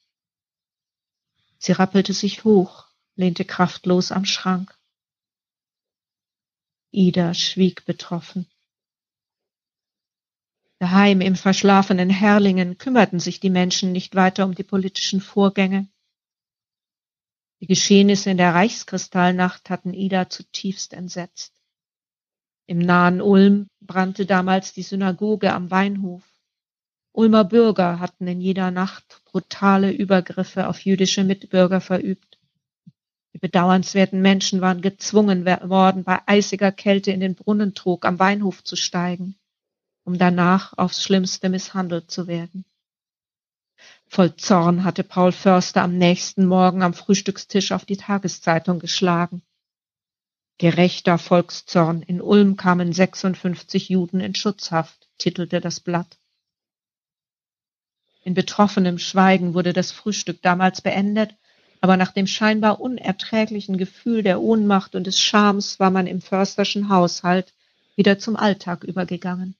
Sie 1.58 1.72
rappelte 1.72 2.14
sich 2.14 2.44
hoch, 2.44 2.88
lehnte 3.16 3.46
kraftlos 3.46 4.12
am 4.12 4.26
Schrank. 4.26 4.78
Ida 6.92 7.34
schwieg 7.34 7.86
betroffen. 7.86 8.48
Daheim 10.86 11.20
im 11.20 11.36
verschlafenen 11.36 12.12
Herrlingen 12.12 12.78
kümmerten 12.78 13.20
sich 13.20 13.40
die 13.40 13.50
Menschen 13.50 13.92
nicht 13.92 14.14
weiter 14.14 14.46
um 14.46 14.54
die 14.54 14.62
politischen 14.62 15.20
Vorgänge. 15.20 15.88
Die 17.60 17.66
Geschehnisse 17.66 18.30
in 18.30 18.38
der 18.38 18.54
Reichskristallnacht 18.54 19.72
hatten 19.72 19.96
Ida 19.96 20.30
zutiefst 20.30 20.94
entsetzt. 20.94 21.56
Im 22.68 22.78
nahen 22.78 23.20
Ulm 23.20 23.66
brannte 23.82 24.28
damals 24.28 24.74
die 24.74 24.84
Synagoge 24.84 25.54
am 25.54 25.72
Weinhof. 25.72 26.22
Ulmer 27.14 27.46
Bürger 27.46 28.00
hatten 28.00 28.28
in 28.28 28.40
jeder 28.40 28.70
Nacht 28.70 29.24
brutale 29.26 29.92
Übergriffe 29.92 30.68
auf 30.68 30.82
jüdische 30.82 31.24
Mitbürger 31.24 31.82
verübt. 31.82 32.38
Die 33.34 33.40
bedauernswerten 33.40 34.22
Menschen 34.22 34.62
waren 34.62 34.84
gezwungen 34.84 35.48
worden, 35.48 36.04
bei 36.04 36.20
eisiger 36.28 36.72
Kälte 36.72 37.10
in 37.10 37.22
den 37.22 37.34
Brunnentrog 37.34 38.06
am 38.06 38.20
Weinhof 38.20 38.64
zu 38.64 38.76
steigen, 38.76 39.36
um 40.06 40.18
danach 40.18 40.78
aufs 40.78 41.04
Schlimmste 41.04 41.50
misshandelt 41.50 42.10
zu 42.10 42.28
werden. 42.28 42.64
Voll 44.08 44.36
Zorn 44.36 44.84
hatte 44.84 45.04
Paul 45.04 45.32
Förster 45.32 45.82
am 45.82 45.98
nächsten 45.98 46.46
Morgen 46.46 46.84
am 46.84 46.94
Frühstückstisch 46.94 47.72
auf 47.72 47.86
die 47.86 47.98
Tageszeitung 47.98 48.80
geschlagen. 48.80 49.42
Gerechter 50.58 51.18
Volkszorn. 51.18 52.02
In 52.04 52.22
Ulm 52.22 52.56
kamen 52.56 52.94
56 52.94 53.90
Juden 53.90 54.22
in 54.22 54.36
Schutzhaft, 54.36 55.10
titelte 55.18 55.60
das 55.60 55.82
Blatt. 55.82 56.18
In 58.24 58.36
betroffenem 58.36 58.98
Schweigen 58.98 59.54
wurde 59.54 59.74
das 59.74 59.92
Frühstück 59.92 60.42
damals 60.42 60.82
beendet, 60.82 61.36
aber 61.82 61.98
nach 61.98 62.12
dem 62.12 62.26
scheinbar 62.26 62.80
unerträglichen 62.80 63.78
Gefühl 63.78 64.24
der 64.24 64.40
Ohnmacht 64.40 64.96
und 64.96 65.06
des 65.08 65.20
Schams 65.20 65.80
war 65.80 65.92
man 65.92 66.08
im 66.08 66.22
försterschen 66.22 66.90
Haushalt 66.90 67.54
wieder 67.96 68.18
zum 68.18 68.36
Alltag 68.36 68.84
übergegangen. 68.84 69.56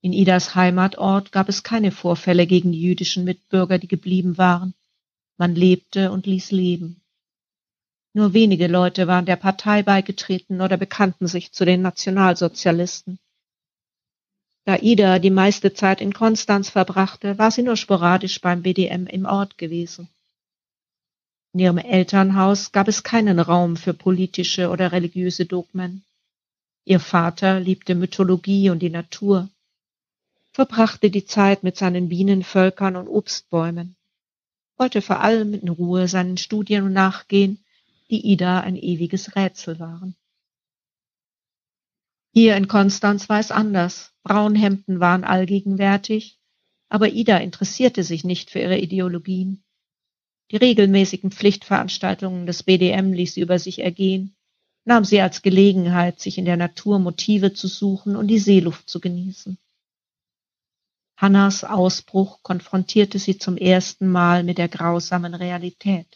In 0.00 0.12
Idas 0.12 0.54
Heimatort 0.54 1.32
gab 1.32 1.48
es 1.48 1.62
keine 1.62 1.90
Vorfälle 1.90 2.46
gegen 2.46 2.72
die 2.72 2.80
jüdischen 2.80 3.24
Mitbürger, 3.24 3.78
die 3.78 3.88
geblieben 3.88 4.38
waren. 4.38 4.74
Man 5.36 5.54
lebte 5.54 6.12
und 6.12 6.26
ließ 6.26 6.52
leben. 6.52 7.00
Nur 8.12 8.32
wenige 8.32 8.68
Leute 8.68 9.06
waren 9.06 9.26
der 9.26 9.36
Partei 9.36 9.82
beigetreten 9.82 10.60
oder 10.60 10.76
bekannten 10.76 11.26
sich 11.26 11.52
zu 11.52 11.64
den 11.64 11.82
Nationalsozialisten. 11.82 13.18
Da 14.64 14.76
Ida 14.76 15.18
die 15.18 15.30
meiste 15.30 15.72
Zeit 15.72 16.00
in 16.00 16.12
Konstanz 16.12 16.68
verbrachte, 16.68 17.38
war 17.38 17.50
sie 17.50 17.62
nur 17.62 17.76
sporadisch 17.76 18.40
beim 18.40 18.62
BDM 18.62 19.06
im 19.06 19.24
Ort 19.24 19.58
gewesen. 19.58 20.08
In 21.54 21.60
ihrem 21.60 21.78
Elternhaus 21.78 22.72
gab 22.72 22.88
es 22.88 23.02
keinen 23.02 23.40
Raum 23.40 23.76
für 23.76 23.94
politische 23.94 24.68
oder 24.68 24.92
religiöse 24.92 25.46
Dogmen. 25.46 26.04
Ihr 26.84 27.00
Vater 27.00 27.60
liebte 27.60 27.94
Mythologie 27.94 28.70
und 28.70 28.80
die 28.80 28.90
Natur, 28.90 29.48
verbrachte 30.58 31.08
die 31.08 31.24
Zeit 31.24 31.62
mit 31.62 31.76
seinen 31.76 32.08
Bienenvölkern 32.08 32.96
und 32.96 33.06
Obstbäumen, 33.06 33.94
wollte 34.76 35.02
vor 35.02 35.20
allem 35.20 35.54
in 35.54 35.68
Ruhe 35.68 36.08
seinen 36.08 36.36
Studien 36.36 36.92
nachgehen 36.92 37.64
die 38.10 38.26
Ida 38.26 38.58
ein 38.58 38.74
ewiges 38.74 39.36
Rätsel 39.36 39.78
waren. 39.78 40.16
Hier 42.34 42.56
in 42.56 42.66
Konstanz 42.66 43.28
war 43.28 43.38
es 43.38 43.52
anders. 43.52 44.12
Braunhemden 44.24 44.98
waren 44.98 45.22
allgegenwärtig, 45.22 46.40
aber 46.88 47.08
Ida 47.10 47.36
interessierte 47.36 48.02
sich 48.02 48.24
nicht 48.24 48.50
für 48.50 48.58
ihre 48.58 48.78
Ideologien. 48.78 49.62
Die 50.50 50.56
regelmäßigen 50.56 51.30
Pflichtveranstaltungen 51.30 52.46
des 52.46 52.64
BDM 52.64 53.12
ließ 53.12 53.34
sie 53.34 53.42
über 53.42 53.60
sich 53.60 53.78
ergehen, 53.78 54.34
nahm 54.84 55.04
sie 55.04 55.20
als 55.20 55.42
Gelegenheit, 55.42 56.18
sich 56.18 56.36
in 56.36 56.46
der 56.46 56.56
Natur 56.56 56.98
Motive 56.98 57.52
zu 57.52 57.68
suchen 57.68 58.16
und 58.16 58.26
die 58.26 58.40
Seeluft 58.40 58.90
zu 58.90 58.98
genießen. 58.98 59.56
Hannas 61.20 61.64
Ausbruch 61.64 62.42
konfrontierte 62.42 63.18
sie 63.18 63.38
zum 63.38 63.56
ersten 63.56 64.08
Mal 64.08 64.44
mit 64.44 64.56
der 64.56 64.68
grausamen 64.68 65.34
Realität 65.34 66.06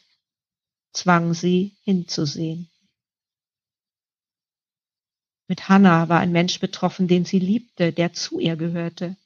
zwang 0.92 1.34
sie 1.34 1.76
hinzusehen. 1.84 2.68
Mit 5.48 5.68
Hannah 5.68 6.08
war 6.08 6.20
ein 6.20 6.32
Mensch 6.32 6.60
betroffen, 6.60 7.08
den 7.08 7.24
sie 7.24 7.38
liebte, 7.38 7.92
der 7.92 8.12
zu 8.12 8.38
ihr 8.38 8.56
gehörte. 8.56 9.16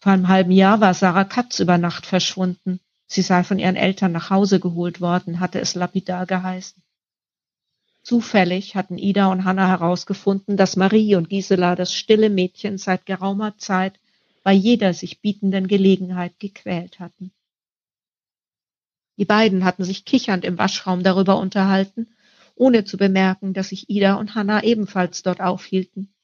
Vor 0.00 0.12
einem 0.12 0.28
halben 0.28 0.52
Jahr 0.52 0.80
war 0.80 0.94
Sarah 0.94 1.24
Katz 1.24 1.58
über 1.58 1.76
Nacht 1.76 2.06
verschwunden. 2.06 2.80
Sie 3.06 3.22
sei 3.22 3.42
von 3.42 3.58
ihren 3.58 3.76
Eltern 3.76 4.12
nach 4.12 4.30
Hause 4.30 4.60
geholt 4.60 5.00
worden, 5.00 5.40
hatte 5.40 5.60
es 5.60 5.74
lapidar 5.74 6.26
geheißen. 6.26 6.82
Zufällig 8.02 8.76
hatten 8.76 8.96
Ida 8.96 9.26
und 9.26 9.44
Hannah 9.44 9.68
herausgefunden, 9.68 10.56
dass 10.56 10.76
Marie 10.76 11.16
und 11.16 11.28
Gisela 11.28 11.74
das 11.74 11.92
stille 11.92 12.30
Mädchen 12.30 12.78
seit 12.78 13.04
geraumer 13.04 13.58
Zeit 13.58 13.98
bei 14.48 14.54
jeder 14.54 14.94
sich 14.94 15.20
bietenden 15.20 15.68
Gelegenheit 15.68 16.40
gequält 16.40 17.00
hatten. 17.00 17.32
Die 19.18 19.26
beiden 19.26 19.62
hatten 19.62 19.84
sich 19.84 20.06
kichernd 20.06 20.42
im 20.42 20.56
Waschraum 20.56 21.02
darüber 21.02 21.36
unterhalten, 21.36 22.16
ohne 22.54 22.86
zu 22.86 22.96
bemerken, 22.96 23.52
dass 23.52 23.68
sich 23.68 23.90
Ida 23.90 24.14
und 24.14 24.34
Hanna 24.34 24.62
ebenfalls 24.62 25.22
dort 25.22 25.42
aufhielten. 25.42 26.14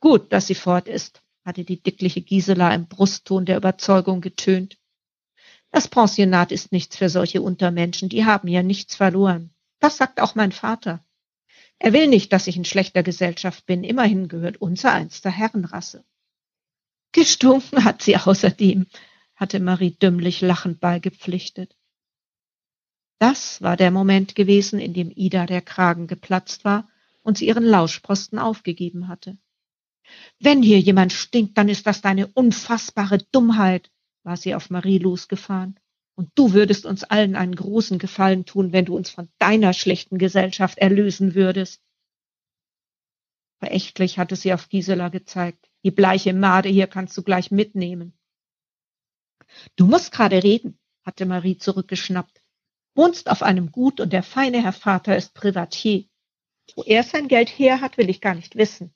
Gut, 0.00 0.34
dass 0.34 0.48
sie 0.48 0.54
fort 0.54 0.86
ist, 0.86 1.22
hatte 1.46 1.64
die 1.64 1.82
dickliche 1.82 2.20
Gisela 2.20 2.74
im 2.74 2.88
Brustton 2.88 3.46
der 3.46 3.56
Überzeugung 3.56 4.20
getönt. 4.20 4.76
Das 5.70 5.88
Pensionat 5.88 6.52
ist 6.52 6.72
nichts 6.72 6.94
für 6.98 7.08
solche 7.08 7.40
Untermenschen, 7.40 8.10
die 8.10 8.26
haben 8.26 8.48
ja 8.48 8.62
nichts 8.62 8.96
verloren. 8.96 9.54
Das 9.80 9.96
sagt 9.96 10.20
auch 10.20 10.34
mein 10.34 10.52
Vater. 10.52 11.02
Er 11.78 11.94
will 11.94 12.06
nicht, 12.06 12.34
dass 12.34 12.48
ich 12.48 12.58
in 12.58 12.66
schlechter 12.66 13.02
Gesellschaft 13.02 13.64
bin, 13.64 13.82
immerhin 13.82 14.28
gehört 14.28 14.58
unser 14.58 14.92
eins 14.92 15.22
der 15.22 15.32
Herrenrasse. 15.32 16.04
Gestunken 17.14 17.84
hat 17.84 18.02
sie 18.02 18.16
außerdem, 18.16 18.86
hatte 19.36 19.60
Marie 19.60 19.92
dümmlich 19.92 20.40
lachend 20.40 20.80
beigepflichtet. 20.80 21.76
Das 23.20 23.62
war 23.62 23.76
der 23.76 23.92
Moment 23.92 24.34
gewesen, 24.34 24.80
in 24.80 24.94
dem 24.94 25.12
Ida 25.14 25.46
der 25.46 25.62
Kragen 25.62 26.08
geplatzt 26.08 26.64
war 26.64 26.88
und 27.22 27.38
sie 27.38 27.46
ihren 27.46 27.64
Lauschposten 27.64 28.40
aufgegeben 28.40 29.06
hatte. 29.06 29.38
Wenn 30.40 30.60
hier 30.60 30.80
jemand 30.80 31.12
stinkt, 31.12 31.56
dann 31.56 31.68
ist 31.68 31.86
das 31.86 32.00
deine 32.00 32.26
unfassbare 32.26 33.18
Dummheit, 33.30 33.92
war 34.24 34.36
sie 34.36 34.56
auf 34.56 34.68
Marie 34.68 34.98
losgefahren. 34.98 35.78
Und 36.16 36.32
du 36.34 36.52
würdest 36.52 36.84
uns 36.84 37.04
allen 37.04 37.36
einen 37.36 37.54
großen 37.54 38.00
Gefallen 38.00 38.44
tun, 38.44 38.72
wenn 38.72 38.86
du 38.86 38.96
uns 38.96 39.10
von 39.10 39.28
deiner 39.38 39.72
schlechten 39.72 40.18
Gesellschaft 40.18 40.78
erlösen 40.78 41.36
würdest. 41.36 41.80
Verächtlich 43.60 44.18
hatte 44.18 44.34
sie 44.34 44.52
auf 44.52 44.68
Gisela 44.68 45.10
gezeigt. 45.10 45.70
Die 45.84 45.90
bleiche 45.90 46.32
Made 46.32 46.68
hier 46.68 46.86
kannst 46.86 47.16
du 47.16 47.22
gleich 47.22 47.50
mitnehmen. 47.50 48.18
Du 49.76 49.86
musst 49.86 50.12
gerade 50.12 50.42
reden, 50.42 50.78
hatte 51.04 51.26
Marie 51.26 51.58
zurückgeschnappt 51.58 52.44
wohnst 52.94 53.30
auf 53.30 53.42
einem 53.42 53.72
Gut 53.72 54.00
und 54.00 54.12
der 54.12 54.22
feine 54.22 54.62
Herr 54.62 54.72
Vater 54.72 55.16
ist 55.16 55.34
Privatier. 55.34 56.04
Wo 56.74 56.82
er 56.82 57.02
sein 57.02 57.28
Geld 57.28 57.48
her 57.48 57.80
hat, 57.80 57.98
will 57.98 58.08
ich 58.08 58.20
gar 58.20 58.34
nicht 58.34 58.56
wissen. 58.56 58.94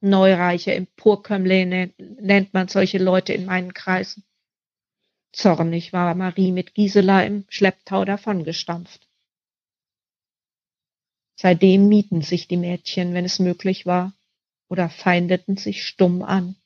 Neureiche 0.00 0.72
Emporkömmle 0.72 1.92
nennt 1.98 2.54
man 2.54 2.68
solche 2.68 2.98
Leute 2.98 3.32
in 3.32 3.46
meinen 3.46 3.74
Kreisen. 3.74 4.24
Zornig 5.32 5.92
war 5.92 6.14
Marie 6.14 6.52
mit 6.52 6.74
Gisela 6.74 7.22
im 7.22 7.44
Schlepptau 7.48 8.04
davongestampft. 8.04 9.08
Seitdem 11.34 11.88
mieten 11.88 12.22
sich 12.22 12.48
die 12.48 12.56
Mädchen, 12.56 13.14
wenn 13.14 13.24
es 13.24 13.38
möglich 13.38 13.86
war, 13.86 14.12
oder 14.68 14.88
feindeten 14.88 15.56
sich 15.56 15.84
stumm 15.84 16.22
an. 16.22 16.56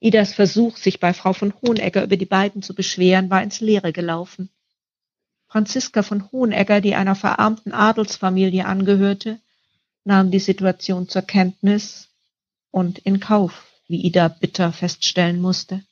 Idas 0.00 0.34
Versuch, 0.34 0.76
sich 0.76 1.00
bei 1.00 1.14
Frau 1.14 1.32
von 1.32 1.54
Hohenegger 1.62 2.04
über 2.04 2.16
die 2.16 2.26
beiden 2.26 2.62
zu 2.62 2.74
beschweren, 2.74 3.30
war 3.30 3.42
ins 3.42 3.60
Leere 3.60 3.92
gelaufen. 3.92 4.50
Franziska 5.48 6.02
von 6.02 6.30
Hohenegger, 6.30 6.80
die 6.80 6.94
einer 6.94 7.14
verarmten 7.14 7.72
Adelsfamilie 7.72 8.66
angehörte, 8.66 9.40
nahm 10.04 10.30
die 10.30 10.40
Situation 10.40 11.08
zur 11.08 11.22
Kenntnis 11.22 12.08
und 12.70 12.98
in 12.98 13.20
Kauf, 13.20 13.66
wie 13.86 14.04
Ida 14.04 14.28
bitter 14.28 14.72
feststellen 14.72 15.40
musste. 15.40 15.84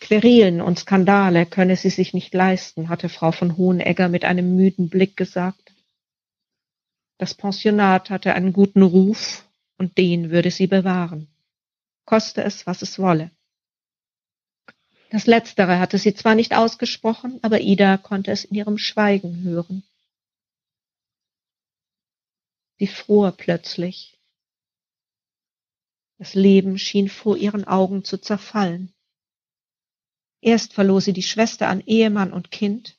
Querelen 0.00 0.60
und 0.60 0.78
Skandale 0.78 1.46
könne 1.46 1.76
sie 1.76 1.90
sich 1.90 2.12
nicht 2.12 2.34
leisten, 2.34 2.88
hatte 2.88 3.08
Frau 3.08 3.32
von 3.32 3.56
Hohenegger 3.56 4.08
mit 4.08 4.24
einem 4.24 4.56
müden 4.56 4.90
Blick 4.90 5.16
gesagt. 5.16 5.63
Das 7.18 7.34
Pensionat 7.34 8.10
hatte 8.10 8.34
einen 8.34 8.52
guten 8.52 8.82
Ruf 8.82 9.48
und 9.78 9.98
den 9.98 10.30
würde 10.30 10.50
sie 10.50 10.66
bewahren, 10.66 11.28
koste 12.04 12.42
es, 12.42 12.66
was 12.66 12.82
es 12.82 12.98
wolle. 12.98 13.30
Das 15.10 15.26
Letztere 15.26 15.78
hatte 15.78 15.98
sie 15.98 16.14
zwar 16.14 16.34
nicht 16.34 16.54
ausgesprochen, 16.54 17.38
aber 17.42 17.60
Ida 17.60 17.98
konnte 17.98 18.32
es 18.32 18.44
in 18.44 18.56
ihrem 18.56 18.78
Schweigen 18.78 19.42
hören. 19.42 19.84
Sie 22.78 22.88
fror 22.88 23.30
plötzlich. 23.32 24.18
Das 26.18 26.34
Leben 26.34 26.78
schien 26.78 27.08
vor 27.08 27.36
ihren 27.36 27.64
Augen 27.64 28.04
zu 28.04 28.18
zerfallen. 28.18 28.92
Erst 30.40 30.72
verlor 30.72 31.00
sie 31.00 31.12
die 31.12 31.22
Schwester 31.22 31.68
an 31.68 31.80
Ehemann 31.80 32.32
und 32.32 32.50
Kind, 32.50 32.96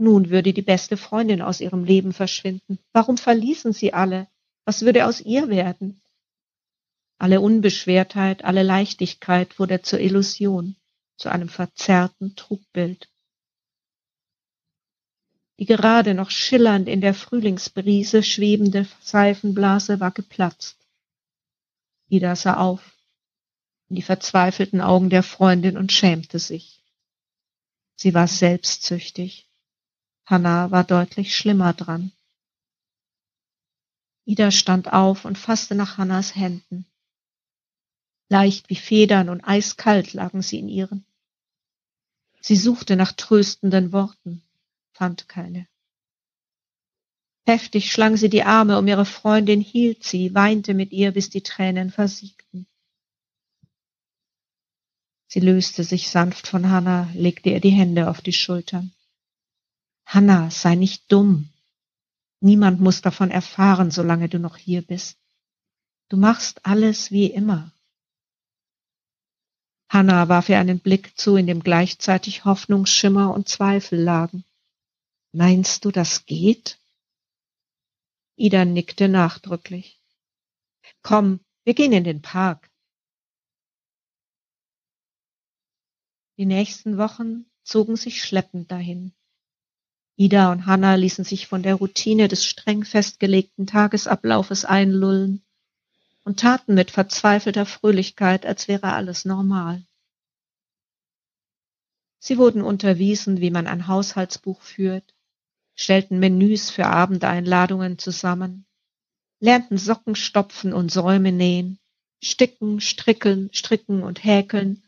nun 0.00 0.30
würde 0.30 0.52
die 0.52 0.62
beste 0.62 0.96
Freundin 0.96 1.42
aus 1.42 1.60
ihrem 1.60 1.84
Leben 1.84 2.12
verschwinden. 2.12 2.78
Warum 2.92 3.18
verließen 3.18 3.72
sie 3.72 3.92
alle? 3.92 4.28
Was 4.64 4.82
würde 4.82 5.06
aus 5.06 5.20
ihr 5.20 5.48
werden? 5.48 6.00
Alle 7.18 7.40
Unbeschwertheit, 7.40 8.44
alle 8.44 8.62
Leichtigkeit 8.62 9.58
wurde 9.58 9.82
zur 9.82 10.00
Illusion, 10.00 10.76
zu 11.16 11.28
einem 11.28 11.48
verzerrten 11.48 12.34
Trugbild. 12.34 13.08
Die 15.58 15.66
gerade 15.66 16.14
noch 16.14 16.30
schillernd 16.30 16.88
in 16.88 17.02
der 17.02 17.12
Frühlingsbrise 17.12 18.22
schwebende 18.22 18.86
Seifenblase 19.02 20.00
war 20.00 20.10
geplatzt. 20.10 20.78
Ida 22.08 22.34
sah 22.34 22.56
auf 22.56 22.96
in 23.90 23.96
die 23.96 24.02
verzweifelten 24.02 24.80
Augen 24.80 25.10
der 25.10 25.24
Freundin 25.24 25.76
und 25.76 25.92
schämte 25.92 26.38
sich. 26.38 26.80
Sie 27.96 28.14
war 28.14 28.28
selbstsüchtig. 28.28 29.49
Hanna 30.30 30.70
war 30.70 30.84
deutlich 30.84 31.36
schlimmer 31.36 31.72
dran. 31.72 32.12
Ida 34.24 34.52
stand 34.52 34.92
auf 34.92 35.24
und 35.24 35.36
fasste 35.36 35.74
nach 35.74 35.98
Hannas 35.98 36.36
Händen. 36.36 36.86
Leicht 38.28 38.70
wie 38.70 38.76
Federn 38.76 39.28
und 39.28 39.42
eiskalt 39.42 40.12
lagen 40.12 40.40
sie 40.40 40.60
in 40.60 40.68
ihren. 40.68 41.04
Sie 42.40 42.54
suchte 42.54 42.94
nach 42.94 43.12
tröstenden 43.12 43.92
Worten, 43.92 44.42
fand 44.92 45.28
keine. 45.28 45.66
Heftig 47.44 47.90
schlang 47.90 48.16
sie 48.16 48.30
die 48.30 48.44
Arme 48.44 48.78
um 48.78 48.86
ihre 48.86 49.06
Freundin, 49.06 49.60
hielt 49.60 50.04
sie, 50.04 50.32
weinte 50.32 50.74
mit 50.74 50.92
ihr, 50.92 51.10
bis 51.10 51.28
die 51.28 51.42
Tränen 51.42 51.90
versiegten. 51.90 52.68
Sie 55.26 55.40
löste 55.40 55.82
sich 55.82 56.08
sanft 56.08 56.46
von 56.46 56.70
Hanna, 56.70 57.10
legte 57.14 57.50
ihr 57.50 57.60
die 57.60 57.70
Hände 57.70 58.08
auf 58.08 58.20
die 58.20 58.32
Schultern. 58.32 58.92
Hanna, 60.12 60.50
sei 60.50 60.74
nicht 60.74 61.12
dumm. 61.12 61.50
Niemand 62.40 62.80
muss 62.80 63.00
davon 63.00 63.30
erfahren, 63.30 63.92
solange 63.92 64.28
du 64.28 64.40
noch 64.40 64.56
hier 64.56 64.82
bist. 64.82 65.20
Du 66.08 66.16
machst 66.16 66.66
alles 66.66 67.12
wie 67.12 67.26
immer. 67.26 67.70
Hanna 69.88 70.28
warf 70.28 70.48
ihr 70.48 70.58
einen 70.58 70.80
Blick 70.80 71.16
zu, 71.16 71.36
in 71.36 71.46
dem 71.46 71.62
gleichzeitig 71.62 72.44
Hoffnungsschimmer 72.44 73.32
und 73.32 73.48
Zweifel 73.48 74.00
lagen. 74.00 74.44
Meinst 75.30 75.84
du, 75.84 75.92
das 75.92 76.26
geht? 76.26 76.80
Ida 78.34 78.64
nickte 78.64 79.08
nachdrücklich. 79.08 80.00
Komm, 81.02 81.38
wir 81.62 81.74
gehen 81.74 81.92
in 81.92 82.02
den 82.02 82.20
Park. 82.20 82.68
Die 86.36 86.46
nächsten 86.46 86.98
Wochen 86.98 87.44
zogen 87.62 87.94
sich 87.94 88.24
schleppend 88.24 88.72
dahin. 88.72 89.14
Ida 90.20 90.52
und 90.52 90.66
Hanna 90.66 90.96
ließen 90.96 91.24
sich 91.24 91.46
von 91.46 91.62
der 91.62 91.76
Routine 91.76 92.28
des 92.28 92.44
streng 92.44 92.84
festgelegten 92.84 93.66
Tagesablaufes 93.66 94.66
einlullen 94.66 95.42
und 96.24 96.40
taten 96.40 96.74
mit 96.74 96.90
verzweifelter 96.90 97.64
Fröhlichkeit, 97.64 98.44
als 98.44 98.68
wäre 98.68 98.92
alles 98.92 99.24
normal. 99.24 99.82
Sie 102.18 102.36
wurden 102.36 102.60
unterwiesen, 102.60 103.40
wie 103.40 103.50
man 103.50 103.66
ein 103.66 103.86
Haushaltsbuch 103.86 104.60
führt, 104.60 105.14
stellten 105.74 106.18
Menüs 106.18 106.68
für 106.68 106.84
Abendeinladungen 106.84 107.96
zusammen, 107.96 108.66
lernten 109.38 109.78
Socken 109.78 110.16
stopfen 110.16 110.74
und 110.74 110.92
Säume 110.92 111.32
nähen, 111.32 111.78
sticken, 112.22 112.82
strickeln, 112.82 113.48
stricken 113.54 114.02
und 114.02 114.22
häkeln, 114.22 114.82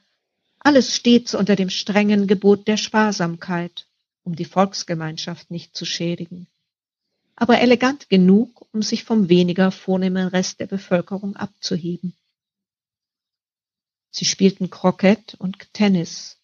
alles 0.59 0.95
stets 0.95 1.35
unter 1.35 1.57
dem 1.57 1.71
strengen 1.71 2.27
Gebot 2.27 2.69
der 2.69 2.77
Sparsamkeit 2.77 3.87
um 4.25 4.37
die 4.37 4.45
Volksgemeinschaft 4.45 5.51
nicht 5.51 5.77
zu 5.77 5.85
schädigen, 5.85 6.47
aber 7.35 7.61
elegant 7.61 8.09
genug, 8.09 8.67
um 8.73 8.83
sich 8.83 9.05
vom 9.05 9.29
weniger 9.29 9.71
vornehmen 9.71 10.29
Rest 10.29 10.61
der 10.61 10.67
Bevölkerung 10.67 11.37
abzuheben. 11.37 12.15
Sie 14.11 14.25
spielten 14.27 14.71
Kroket 14.71 15.35
und 15.35 15.73
Tennis. 15.73 16.39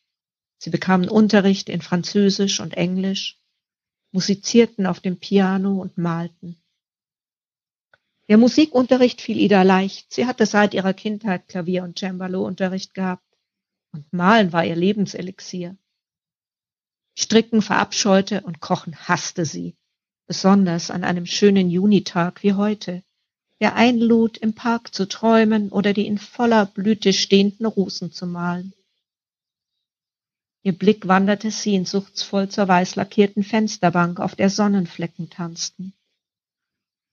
Sie 0.56 0.70
bekamen 0.70 1.08
Unterricht 1.08 1.68
in 1.68 1.82
Französisch 1.82 2.60
und 2.60 2.74
Englisch, 2.74 3.38
musizierten 4.10 4.86
auf 4.86 5.00
dem 5.00 5.18
Piano 5.18 5.80
und 5.80 5.98
malten. 5.98 6.60
Der 8.28 8.38
Musikunterricht 8.38 9.20
fiel 9.20 9.38
Ida 9.38 9.62
leicht. 9.62 10.12
Sie 10.12 10.26
hatte 10.26 10.46
seit 10.46 10.74
ihrer 10.74 10.94
Kindheit 10.94 11.48
Klavier- 11.48 11.84
und 11.84 11.98
Cembalo-Unterricht 11.98 12.92
gehabt. 12.94 13.24
Und 13.92 14.12
Malen 14.12 14.52
war 14.52 14.64
ihr 14.64 14.76
Lebenselixier. 14.76 15.76
Stricken 17.20 17.62
verabscheute 17.62 18.42
und 18.42 18.60
Kochen 18.60 18.94
hasste 19.08 19.44
sie, 19.44 19.74
besonders 20.28 20.88
an 20.88 21.02
einem 21.02 21.26
schönen 21.26 21.68
Junitag 21.68 22.44
wie 22.44 22.52
heute, 22.52 23.02
der 23.60 23.74
einlud, 23.74 24.38
im 24.38 24.54
Park 24.54 24.94
zu 24.94 25.08
träumen 25.08 25.70
oder 25.70 25.92
die 25.92 26.06
in 26.06 26.18
voller 26.18 26.64
Blüte 26.64 27.12
stehenden 27.12 27.66
Rosen 27.66 28.12
zu 28.12 28.24
malen. 28.24 28.72
Ihr 30.62 30.78
Blick 30.78 31.08
wanderte 31.08 31.50
sehnsuchtsvoll 31.50 32.50
zur 32.50 32.68
weiß 32.68 32.94
lackierten 32.94 33.42
Fensterbank, 33.42 34.20
auf 34.20 34.36
der 34.36 34.48
Sonnenflecken 34.48 35.28
tanzten. 35.28 35.94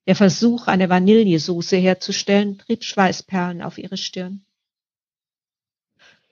Der 0.05 0.15
Versuch, 0.15 0.67
eine 0.67 0.87
Vanillesoße 0.87 1.77
herzustellen, 1.77 2.59
trieb 2.59 2.83
Schweißperlen 2.83 3.63
auf 3.63 3.79
ihre 3.79 3.97
Stirn. 3.97 4.45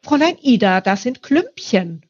Fräulein 0.03 0.37
Ida, 0.43 0.79
das 0.79 1.01
sind 1.01 1.23
Klümpchen, 1.23 2.05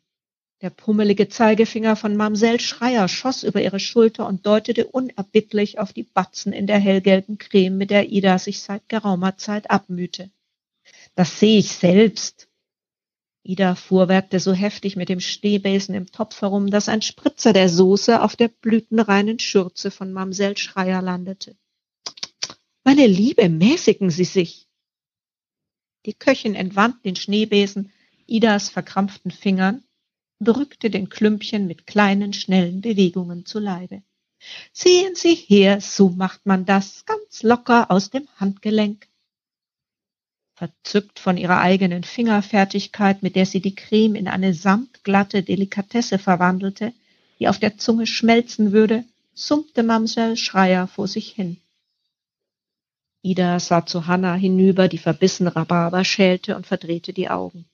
der 0.63 0.69
pummelige 0.69 1.27
Zeigefinger 1.27 1.97
von 1.97 2.15
Mamsell 2.15 2.57
Schreier 2.57 3.09
schoss 3.09 3.43
über 3.43 3.61
ihre 3.61 3.81
Schulter 3.81 4.25
und 4.25 4.45
deutete 4.45 4.87
unerbittlich 4.87 5.77
auf 5.77 5.91
die 5.91 6.03
Batzen 6.03 6.53
in 6.53 6.67
der 6.67 6.79
hellgelben 6.79 7.37
Creme, 7.37 7.77
mit 7.77 7.89
der 7.89 8.09
Ida 8.09 8.39
sich 8.39 8.61
seit 8.61 8.87
geraumer 8.87 9.35
Zeit 9.35 9.69
abmühte. 9.69 10.31
Das 11.15 11.37
sehe 11.37 11.59
ich 11.59 11.73
selbst. 11.73 12.47
Ida 13.43 13.75
fuhrwerkte 13.75 14.39
so 14.39 14.53
heftig 14.53 14.95
mit 14.95 15.09
dem 15.09 15.19
Stehbesen 15.19 15.95
im 15.95 16.09
Topf 16.09 16.41
herum, 16.41 16.71
dass 16.71 16.87
ein 16.87 17.01
Spritzer 17.01 17.51
der 17.51 17.67
Soße 17.67 18.21
auf 18.21 18.37
der 18.37 18.47
blütenreinen 18.47 19.39
Schürze 19.39 19.91
von 19.91 20.13
Mamsell 20.13 20.55
Schreier 20.55 21.01
landete. 21.01 21.57
Meine 22.85 23.05
Liebe, 23.05 23.49
mäßigen 23.49 24.09
Sie 24.09 24.23
sich! 24.23 24.69
Die 26.05 26.13
Köchin 26.13 26.55
entwand 26.55 27.03
den 27.03 27.17
Schneebesen 27.17 27.91
Idas 28.27 28.69
verkrampften 28.69 29.31
Fingern 29.31 29.83
drückte 30.43 30.89
den 30.89 31.09
Klümpchen 31.09 31.67
mit 31.67 31.87
kleinen, 31.87 32.33
schnellen 32.33 32.81
Bewegungen 32.81 33.45
zu 33.45 33.59
Leibe. 33.59 34.03
Sehen 34.71 35.15
Sie 35.15 35.35
her, 35.35 35.81
so 35.81 36.09
macht 36.09 36.45
man 36.45 36.65
das 36.65 37.05
ganz 37.05 37.43
locker 37.43 37.89
aus 37.89 38.09
dem 38.09 38.27
Handgelenk. 38.37 39.07
Verzückt 40.55 41.19
von 41.19 41.37
ihrer 41.37 41.59
eigenen 41.59 42.03
Fingerfertigkeit, 42.03 43.23
mit 43.23 43.35
der 43.35 43.45
sie 43.45 43.61
die 43.61 43.75
Creme 43.75 44.15
in 44.15 44.27
eine 44.27 44.53
samtglatte 44.53 45.43
Delikatesse 45.43 46.19
verwandelte, 46.19 46.93
die 47.39 47.47
auf 47.47 47.59
der 47.59 47.77
Zunge 47.77 48.05
schmelzen 48.05 48.71
würde, 48.71 49.03
summte 49.33 49.83
Mamsell 49.83 50.37
Schreier 50.37 50.87
vor 50.87 51.07
sich 51.07 51.31
hin. 51.31 51.57
Ida 53.23 53.59
sah 53.59 53.85
zu 53.85 54.05
Hanna 54.05 54.35
hinüber, 54.35 54.87
die 54.87 54.97
verbissen 54.97 55.47
Rhabarber 55.47 56.03
schälte 56.03 56.55
und 56.55 56.67
verdrehte 56.67 57.13
die 57.13 57.29
Augen. 57.29 57.65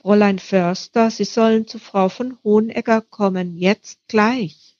Fräulein 0.00 0.38
Förster, 0.38 1.10
Sie 1.10 1.24
sollen 1.24 1.66
zu 1.66 1.80
Frau 1.80 2.08
von 2.08 2.38
Hohenegger 2.44 3.00
kommen, 3.00 3.56
jetzt 3.56 3.98
gleich. 4.06 4.78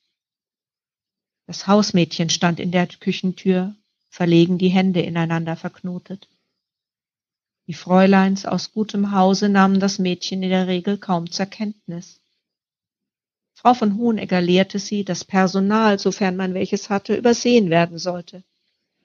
Das 1.45 1.67
Hausmädchen 1.67 2.29
stand 2.29 2.57
in 2.57 2.71
der 2.71 2.87
Küchentür, 2.87 3.75
verlegen 4.07 4.57
die 4.57 4.69
Hände 4.69 5.01
ineinander 5.01 5.57
verknotet. 5.57 6.29
Die 7.67 7.73
Fräuleins 7.73 8.45
aus 8.45 8.71
gutem 8.71 9.11
Hause 9.11 9.49
nahmen 9.49 9.81
das 9.81 9.99
Mädchen 9.99 10.41
in 10.41 10.51
der 10.51 10.67
Regel 10.67 10.97
kaum 10.97 11.29
zur 11.29 11.47
Kenntnis. 11.47 12.21
Frau 13.53 13.73
von 13.73 13.97
Hohenegger 13.97 14.39
lehrte 14.39 14.79
sie, 14.79 15.03
dass 15.03 15.25
Personal, 15.25 15.99
sofern 15.99 16.37
man 16.37 16.53
welches 16.53 16.89
hatte, 16.89 17.13
übersehen 17.17 17.69
werden 17.69 17.97
sollte, 17.97 18.45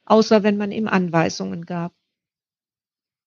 außer 0.04 0.44
wenn 0.44 0.58
man 0.58 0.70
ihm 0.70 0.86
Anweisungen 0.86 1.66
gab 1.66 1.92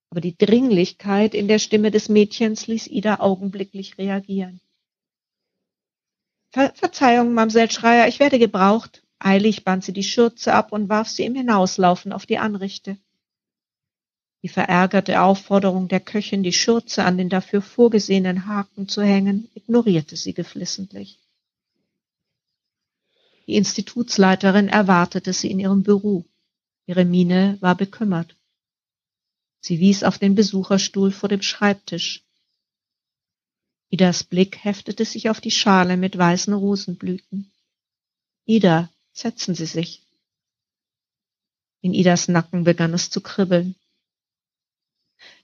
aber 0.09 0.21
die 0.21 0.37
Dringlichkeit 0.37 1.33
in 1.33 1.47
der 1.47 1.59
Stimme 1.59 1.91
des 1.91 2.09
Mädchens 2.09 2.67
ließ 2.67 2.87
Ida 2.87 3.19
augenblicklich 3.19 3.97
reagieren. 3.97 4.61
Ver 6.51 6.71
Verzeihung, 6.75 7.33
Mamsell 7.33 7.69
Schreier, 7.69 8.07
ich 8.07 8.19
werde 8.19 8.39
gebraucht. 8.39 9.03
Eilig 9.19 9.63
band 9.63 9.83
sie 9.83 9.93
die 9.93 10.03
Schürze 10.03 10.53
ab 10.53 10.71
und 10.71 10.89
warf 10.89 11.09
sie 11.09 11.25
im 11.25 11.35
Hinauslaufen 11.35 12.13
auf 12.13 12.25
die 12.25 12.37
Anrichte. 12.37 12.97
Die 14.43 14.49
verärgerte 14.49 15.21
Aufforderung 15.21 15.87
der 15.89 15.99
Köchin, 15.99 16.43
die 16.43 16.53
Schürze 16.53 17.03
an 17.03 17.17
den 17.17 17.27
dafür 17.27 17.61
vorgesehenen 17.61 18.47
Haken 18.47 18.87
zu 18.87 19.01
hängen, 19.01 19.49
ignorierte 19.55 20.15
sie 20.15 20.33
geflissentlich. 20.33 21.19
Die 23.47 23.55
Institutsleiterin 23.55 24.69
erwartete 24.69 25.33
sie 25.33 25.49
in 25.49 25.59
ihrem 25.59 25.83
Büro. 25.83 26.23
Ihre 26.85 27.03
Miene 27.03 27.57
war 27.59 27.75
bekümmert. 27.75 28.36
Sie 29.67 29.81
wies 29.81 30.03
auf 30.03 30.17
den 30.17 30.33
Besucherstuhl 30.33 31.11
vor 31.11 31.27
dem 31.27 31.41
Schreibtisch. 31.41 32.23
Idas 33.89 34.23
Blick 34.23 34.63
heftete 34.63 35.03
sich 35.03 35.29
auf 35.29 35.41
die 35.41 35.51
Schale 35.51 35.97
mit 35.97 36.17
weißen 36.17 36.53
Rosenblüten. 36.53 37.51
Ida, 38.45 38.89
setzen 39.11 39.55
Sie 39.55 39.65
sich. 39.65 40.03
In 41.81 41.93
Idas 41.93 42.29
Nacken 42.29 42.63
begann 42.63 42.93
es 42.93 43.09
zu 43.09 43.19
kribbeln. 43.19 43.75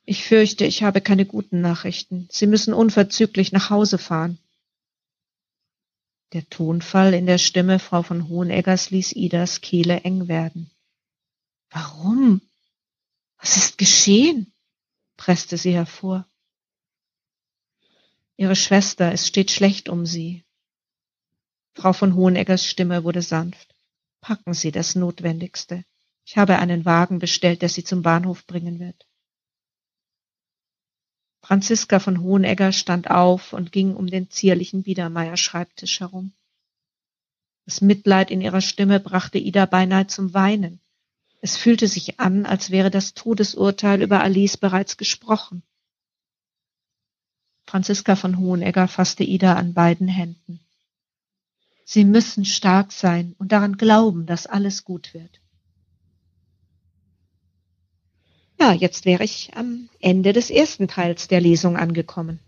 Ich 0.05 0.24
fürchte, 0.24 0.63
ich 0.63 0.84
habe 0.84 1.01
keine 1.01 1.26
guten 1.26 1.59
Nachrichten. 1.59 2.30
Sie 2.32 2.47
müssen 2.47 2.74
unverzüglich 2.74 3.51
nach 3.51 3.69
Hause 3.69 3.97
fahren. 3.97 4.38
Der 6.32 6.49
Tonfall 6.49 7.13
in 7.13 7.26
der 7.26 7.39
Stimme 7.39 7.78
Frau 7.78 8.03
von 8.03 8.30
Hoheneggers 8.30 8.89
ließ 8.89 9.17
Idas 9.17 9.59
Kehle 9.59 9.99
eng 10.05 10.30
werden. 10.30 10.71
Warum? 11.71 12.39
Was 13.44 13.58
ist 13.58 13.78
geschehen? 13.78 14.54
presste 15.18 15.58
sie 15.58 15.74
hervor. 15.74 16.26
Ihre 18.38 18.56
Schwester, 18.56 19.12
es 19.12 19.28
steht 19.28 19.52
schlecht 19.52 19.89
um 19.89 20.06
sie. 20.06 20.46
Frau 21.74 21.91
von 21.91 22.16
Hoheneggers 22.16 22.66
Stimme 22.66 23.04
wurde 23.04 23.22
sanft. 23.22 23.76
Packen 24.22 24.54
Sie 24.54 24.72
das 24.72 24.96
Notwendigste. 24.96 25.84
Ich 26.24 26.38
habe 26.38 26.58
einen 26.58 26.86
Wagen 26.86 27.20
bestellt, 27.20 27.62
der 27.62 27.68
Sie 27.68 27.84
zum 27.84 28.02
Bahnhof 28.02 28.48
bringen 28.48 28.80
wird. 28.80 29.10
Franziska 31.41 32.00
von 32.00 32.22
Hohenegger 32.22 32.72
stand 32.72 33.12
auf 33.12 33.52
und 33.52 33.74
ging 33.74 33.94
um 33.94 34.08
den 34.08 34.30
zierlichen 34.30 34.84
Biedermeier-Schreibtisch 34.84 36.00
herum. 36.00 36.32
Das 37.66 37.82
Mitleid 37.82 38.32
in 38.32 38.39
ihrer 38.39 38.62
Stimme 38.62 39.02
brachte 39.02 39.38
Ida 39.38 39.66
beinahe 39.66 40.08
zum 40.08 40.34
Weinen. 40.34 40.80
Es 41.44 41.58
fühlte 41.58 41.89
sich 41.89 42.22
an, 42.22 42.46
als 42.46 42.72
wäre 42.72 42.89
das 42.89 43.16
Todesurteil 43.16 44.02
über 44.02 44.22
Alice 44.22 44.56
bereits 44.56 44.96
gesprochen. 44.96 45.62
Franziska 47.66 48.16
von 48.16 48.38
Hohenegger 48.38 48.88
fasste 48.88 49.26
Ida 49.26 49.56
an 49.56 49.74
beiden 49.74 50.08
Händen. 50.08 50.62
Sie 51.84 52.06
müssen 52.06 52.46
stark 52.46 52.94
sein 52.94 53.36
und 53.39 53.52
daran 53.52 53.76
glauben, 53.76 54.26
dass 54.26 54.48
alles 54.48 54.86
gut 54.86 55.14
wird. 55.14 55.41
Ja, 58.58 58.72
jetzt 58.72 59.04
wäre 59.04 59.26
ich 59.26 59.52
am 59.54 59.89
Ende 60.00 60.32
des 60.32 60.50
ersten 60.50 60.88
Teils 60.88 61.28
der 61.28 61.41
Lesung 61.41 61.76
angekommen. 61.76 62.39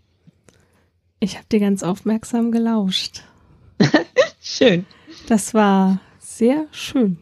Ich 1.20 1.36
habe 1.36 1.46
dir 1.52 1.60
ganz 1.60 1.82
aufmerksam 1.82 2.50
gelauscht. 2.50 3.24
schön. 4.40 4.86
Das 5.28 5.52
war 5.52 6.00
sehr 6.18 6.66
schön. 6.70 7.18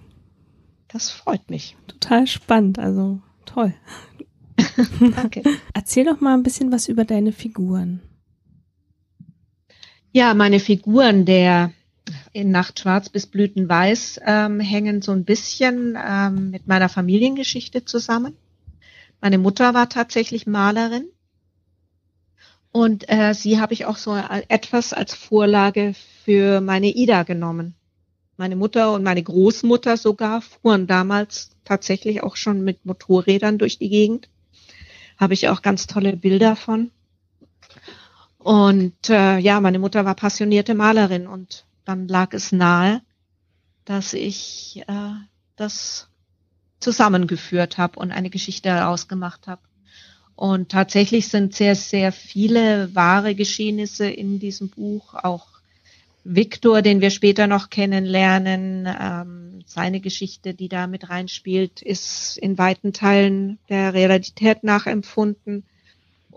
Das 0.95 1.11
freut 1.11 1.51
mich. 1.51 1.76
Total 1.88 2.24
spannend, 2.28 2.78
also 2.78 3.20
toll. 3.47 3.74
Danke. 5.16 5.42
Erzähl 5.72 6.05
doch 6.05 6.20
mal 6.20 6.34
ein 6.34 6.45
bisschen 6.45 6.70
was 6.70 6.86
über 6.88 7.05
deine 7.05 7.32
Figuren. 7.32 8.01
Ja, 10.12 10.34
meine 10.34 10.61
Figuren 10.61 11.24
der 11.24 11.72
in 12.32 12.53
Nacht 12.53 12.78
Schwarz 12.78 13.09
bis 13.09 13.26
Blütenweiß 13.26 14.20
ähm, 14.24 14.61
hängen 14.61 15.03
so 15.03 15.11
ein 15.11 15.24
bisschen 15.24 15.99
ähm, 16.01 16.53
mit 16.53 16.68
meiner 16.68 16.88
Familiengeschichte 16.88 17.84
zusammen. 17.84 18.36
Meine 19.20 19.38
Mutter 19.38 19.74
war 19.74 19.88
tatsächlich 19.88 20.47
Malerin 20.47 21.09
und 22.70 23.09
äh, 23.09 23.34
sie 23.34 23.61
habe 23.61 23.72
ich 23.72 23.86
auch 23.86 23.97
so 23.97 24.16
etwas 24.47 24.92
als 24.92 25.12
Vorlage 25.12 25.92
für 26.24 26.61
meine 26.61 26.95
Ida 26.95 27.24
genommen. 27.24 27.74
Meine 28.37 28.57
Mutter 28.57 28.93
und 28.93 29.03
meine 29.03 29.22
Großmutter 29.22 29.97
sogar 29.97 30.43
fuhren 30.43 30.87
damals 30.87 31.51
tatsächlich 31.64 32.22
auch 32.22 32.37
schon 32.37 32.64
mit 32.64 32.85
Motorrädern 32.85 33.59
durch 33.59 33.78
die 33.78 33.89
Gegend. 33.89 34.28
Habe 35.16 35.35
ich 35.35 35.49
auch 35.49 35.62
ganz 35.62 35.87
tolle 35.87 36.16
Bilder 36.16 36.57
von. 36.57 36.91
Und 38.39 39.09
äh, 39.09 39.39
ja, 39.39 39.61
meine 39.61 39.78
Mutter 39.78 40.05
war 40.05 40.14
passionierte 40.14 40.74
Malerin 40.74 41.26
und 41.26 41.64
dann 41.85 42.09
lag 42.09 42.35
es 42.35 42.53
nahe, 42.53 43.03
dass 43.85 44.12
ich 44.12 44.82
äh, 44.87 45.12
das 45.57 46.09
zusammengeführt 46.80 47.78
habe 47.78 47.99
und 47.99 48.11
eine 48.11 48.30
Geschichte 48.30 48.68
daraus 48.68 49.07
habe. 49.47 49.62
Und 50.37 50.70
tatsächlich 50.70 51.28
sind 51.28 51.55
sehr, 51.55 51.76
sehr 51.76 52.12
viele 52.12 52.95
wahre 52.95 53.35
Geschehnisse 53.35 54.09
in 54.09 54.41
diesem 54.41 54.68
Buch. 54.68 55.14
Auch 55.14 55.47
Viktor, 56.25 56.81
den 56.81 57.03
wir 57.03 57.11
später 57.11 57.47
noch 57.47 57.68
kennenlernen, 57.68 58.89
ähm, 58.89 59.62
seine 59.66 60.01
Geschichte, 60.01 60.55
die 60.55 60.68
da 60.68 60.87
mit 60.87 61.11
reinspielt, 61.11 61.83
ist 61.83 62.39
in 62.39 62.57
weiten 62.57 62.93
Teilen 62.95 63.59
der 63.68 63.93
Realität 63.93 64.64
nachempfunden. 64.64 65.64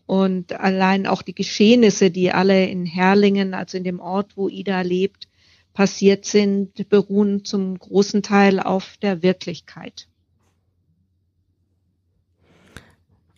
Und 0.05 0.53
allein 0.53 1.07
auch 1.07 1.21
die 1.21 1.35
Geschehnisse, 1.35 2.11
die 2.11 2.31
alle 2.31 2.65
in 2.65 2.85
Herrlingen, 2.85 3.53
also 3.53 3.77
in 3.77 3.83
dem 3.83 3.99
Ort, 3.99 4.35
wo 4.35 4.49
Ida 4.49 4.81
lebt, 4.81 5.27
passiert 5.73 6.25
sind, 6.25 6.89
beruhen 6.89 7.45
zum 7.45 7.77
großen 7.77 8.23
Teil 8.23 8.59
auf 8.59 8.97
der 9.01 9.21
Wirklichkeit. 9.21 10.07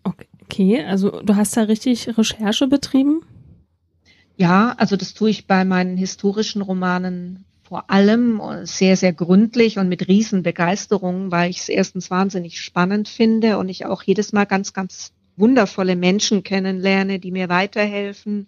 Okay, 0.03 0.83
also 0.83 1.21
du 1.21 1.35
hast 1.35 1.55
da 1.57 1.63
richtig 1.63 2.17
Recherche 2.17 2.67
betrieben? 2.67 3.21
Ja, 4.39 4.73
also 4.77 4.95
das 4.95 5.13
tue 5.13 5.31
ich 5.31 5.47
bei 5.47 5.65
meinen 5.65 5.97
historischen 5.97 6.61
Romanen 6.61 7.43
vor 7.63 7.89
allem 7.91 8.41
sehr, 8.63 8.95
sehr 8.95 9.11
gründlich 9.11 9.77
und 9.77 9.89
mit 9.89 10.07
Riesenbegeisterung, 10.07 11.29
weil 11.29 11.49
ich 11.49 11.57
es 11.57 11.67
erstens 11.67 12.09
wahnsinnig 12.09 12.61
spannend 12.61 13.09
finde 13.09 13.57
und 13.57 13.67
ich 13.67 13.85
auch 13.85 14.01
jedes 14.01 14.31
Mal 14.31 14.45
ganz, 14.45 14.71
ganz 14.71 15.11
wundervolle 15.35 15.97
Menschen 15.97 16.43
kennenlerne, 16.43 17.19
die 17.19 17.31
mir 17.31 17.49
weiterhelfen, 17.49 18.47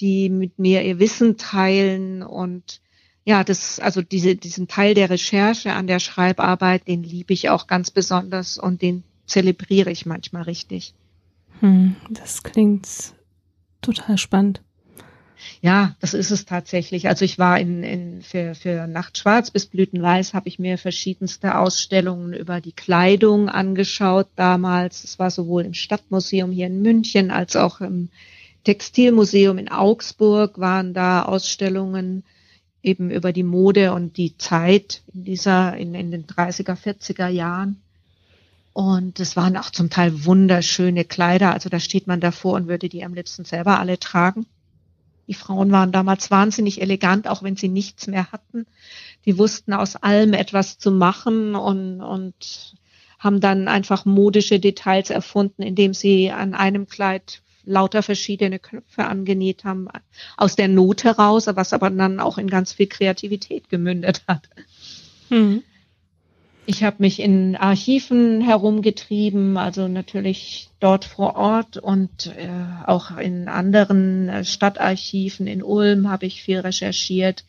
die 0.00 0.30
mit 0.30 0.58
mir 0.58 0.82
ihr 0.82 0.98
Wissen 0.98 1.36
teilen 1.36 2.24
und 2.24 2.80
ja, 3.24 3.44
das, 3.44 3.78
also 3.78 4.02
diese, 4.02 4.34
diesen 4.34 4.66
Teil 4.66 4.94
der 4.94 5.10
Recherche 5.10 5.74
an 5.74 5.86
der 5.86 6.00
Schreibarbeit, 6.00 6.88
den 6.88 7.04
liebe 7.04 7.32
ich 7.34 7.50
auch 7.50 7.68
ganz 7.68 7.92
besonders 7.92 8.58
und 8.58 8.82
den 8.82 9.04
zelebriere 9.26 9.92
ich 9.92 10.06
manchmal 10.06 10.42
richtig. 10.42 10.92
Hm, 11.60 11.94
das 12.10 12.42
klingt 12.42 13.14
total 13.80 14.18
spannend. 14.18 14.60
Ja, 15.60 15.96
das 16.00 16.14
ist 16.14 16.30
es 16.30 16.44
tatsächlich. 16.44 17.08
Also 17.08 17.24
ich 17.24 17.38
war 17.38 17.58
in, 17.58 17.82
in 17.82 18.22
für, 18.22 18.54
für 18.54 18.86
Nacht 18.86 19.18
Schwarz 19.18 19.50
bis 19.50 19.66
Blütenweiß 19.66 20.34
habe 20.34 20.48
ich 20.48 20.58
mir 20.58 20.78
verschiedenste 20.78 21.58
Ausstellungen 21.58 22.32
über 22.32 22.60
die 22.60 22.72
Kleidung 22.72 23.48
angeschaut 23.48 24.28
damals. 24.36 25.04
Es 25.04 25.18
war 25.18 25.30
sowohl 25.30 25.64
im 25.64 25.74
Stadtmuseum 25.74 26.50
hier 26.50 26.66
in 26.66 26.82
München 26.82 27.30
als 27.30 27.56
auch 27.56 27.80
im 27.80 28.08
Textilmuseum 28.64 29.58
in 29.58 29.70
Augsburg 29.70 30.58
waren 30.58 30.92
da 30.92 31.22
Ausstellungen 31.22 32.24
eben 32.82 33.10
über 33.10 33.32
die 33.32 33.42
Mode 33.42 33.92
und 33.92 34.16
die 34.16 34.36
Zeit 34.38 35.02
in 35.12 35.24
dieser, 35.24 35.76
in, 35.76 35.94
in 35.94 36.10
den 36.10 36.26
30er, 36.26 36.76
40er 36.76 37.28
Jahren. 37.28 37.80
Und 38.72 39.20
es 39.20 39.36
waren 39.36 39.56
auch 39.56 39.70
zum 39.70 39.90
Teil 39.90 40.24
wunderschöne 40.24 41.04
Kleider. 41.04 41.52
Also 41.52 41.68
da 41.68 41.80
steht 41.80 42.06
man 42.06 42.20
davor 42.20 42.54
und 42.54 42.68
würde 42.68 42.88
die 42.88 43.04
am 43.04 43.14
liebsten 43.14 43.44
selber 43.44 43.78
alle 43.78 43.98
tragen. 43.98 44.46
Die 45.30 45.34
Frauen 45.34 45.70
waren 45.70 45.92
damals 45.92 46.32
wahnsinnig 46.32 46.82
elegant, 46.82 47.28
auch 47.28 47.44
wenn 47.44 47.54
sie 47.54 47.68
nichts 47.68 48.08
mehr 48.08 48.32
hatten. 48.32 48.66
Die 49.26 49.38
wussten 49.38 49.72
aus 49.72 49.94
allem 49.94 50.32
etwas 50.32 50.78
zu 50.78 50.90
machen 50.90 51.54
und, 51.54 52.00
und 52.00 52.74
haben 53.20 53.38
dann 53.38 53.68
einfach 53.68 54.04
modische 54.04 54.58
Details 54.58 55.08
erfunden, 55.08 55.62
indem 55.62 55.94
sie 55.94 56.32
an 56.32 56.54
einem 56.54 56.88
Kleid 56.88 57.42
lauter 57.64 58.02
verschiedene 58.02 58.58
Knöpfe 58.58 59.04
angenäht 59.04 59.62
haben, 59.62 59.86
aus 60.36 60.56
der 60.56 60.66
Not 60.66 61.04
heraus, 61.04 61.46
was 61.46 61.72
aber 61.72 61.90
dann 61.90 62.18
auch 62.18 62.36
in 62.36 62.50
ganz 62.50 62.72
viel 62.72 62.88
Kreativität 62.88 63.68
gemündet 63.68 64.24
hat. 64.26 64.48
Mhm. 65.28 65.62
Ich 66.70 66.84
habe 66.84 66.98
mich 67.00 67.18
in 67.18 67.56
Archiven 67.56 68.40
herumgetrieben, 68.40 69.56
also 69.56 69.88
natürlich 69.88 70.70
dort 70.78 71.04
vor 71.04 71.34
Ort 71.34 71.78
und 71.78 72.28
äh, 72.28 72.48
auch 72.86 73.18
in 73.18 73.48
anderen 73.48 74.28
äh, 74.28 74.44
Stadtarchiven 74.44 75.48
in 75.48 75.64
Ulm 75.64 76.08
habe 76.08 76.26
ich 76.26 76.44
viel 76.44 76.60
recherchiert, 76.60 77.44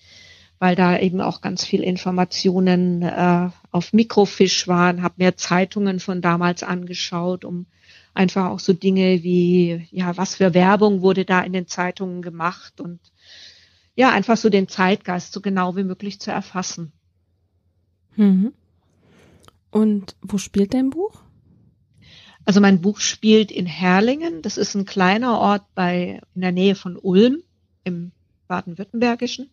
weil 0.57 0.75
da 0.75 0.97
eben 0.97 1.21
auch 1.21 1.41
ganz 1.41 1.63
viel 1.63 1.83
Informationen 1.83 3.03
äh, 3.03 3.49
auf 3.69 3.93
Mikrofisch 3.93 4.67
waren, 4.67 5.03
habe 5.03 5.13
mir 5.17 5.37
Zeitungen 5.37 5.99
von 5.99 6.23
damals 6.23 6.63
angeschaut, 6.63 7.45
um 7.45 7.67
einfach 8.15 8.49
auch 8.49 8.59
so 8.59 8.73
Dinge 8.73 9.21
wie, 9.21 9.87
ja, 9.91 10.17
was 10.17 10.37
für 10.37 10.55
Werbung 10.55 11.03
wurde 11.03 11.25
da 11.25 11.41
in 11.41 11.53
den 11.53 11.67
Zeitungen 11.67 12.23
gemacht 12.23 12.81
und 12.81 12.99
ja, 13.93 14.09
einfach 14.09 14.37
so 14.37 14.49
den 14.49 14.67
Zeitgeist 14.67 15.31
so 15.31 15.41
genau 15.41 15.75
wie 15.75 15.83
möglich 15.83 16.19
zu 16.19 16.31
erfassen. 16.31 16.91
Mhm. 18.15 18.53
Und 19.71 20.15
wo 20.21 20.37
spielt 20.37 20.73
dein 20.73 20.89
Buch? 20.89 21.21
Also 22.45 22.59
mein 22.59 22.81
Buch 22.81 22.99
spielt 22.99 23.51
in 23.51 23.65
Herlingen. 23.65 24.41
Das 24.41 24.57
ist 24.57 24.75
ein 24.75 24.85
kleiner 24.85 25.39
Ort 25.39 25.63
bei, 25.75 26.21
in 26.35 26.41
der 26.41 26.51
Nähe 26.51 26.75
von 26.75 26.97
Ulm 26.97 27.43
im 27.83 28.11
Baden-Württembergischen. 28.47 29.49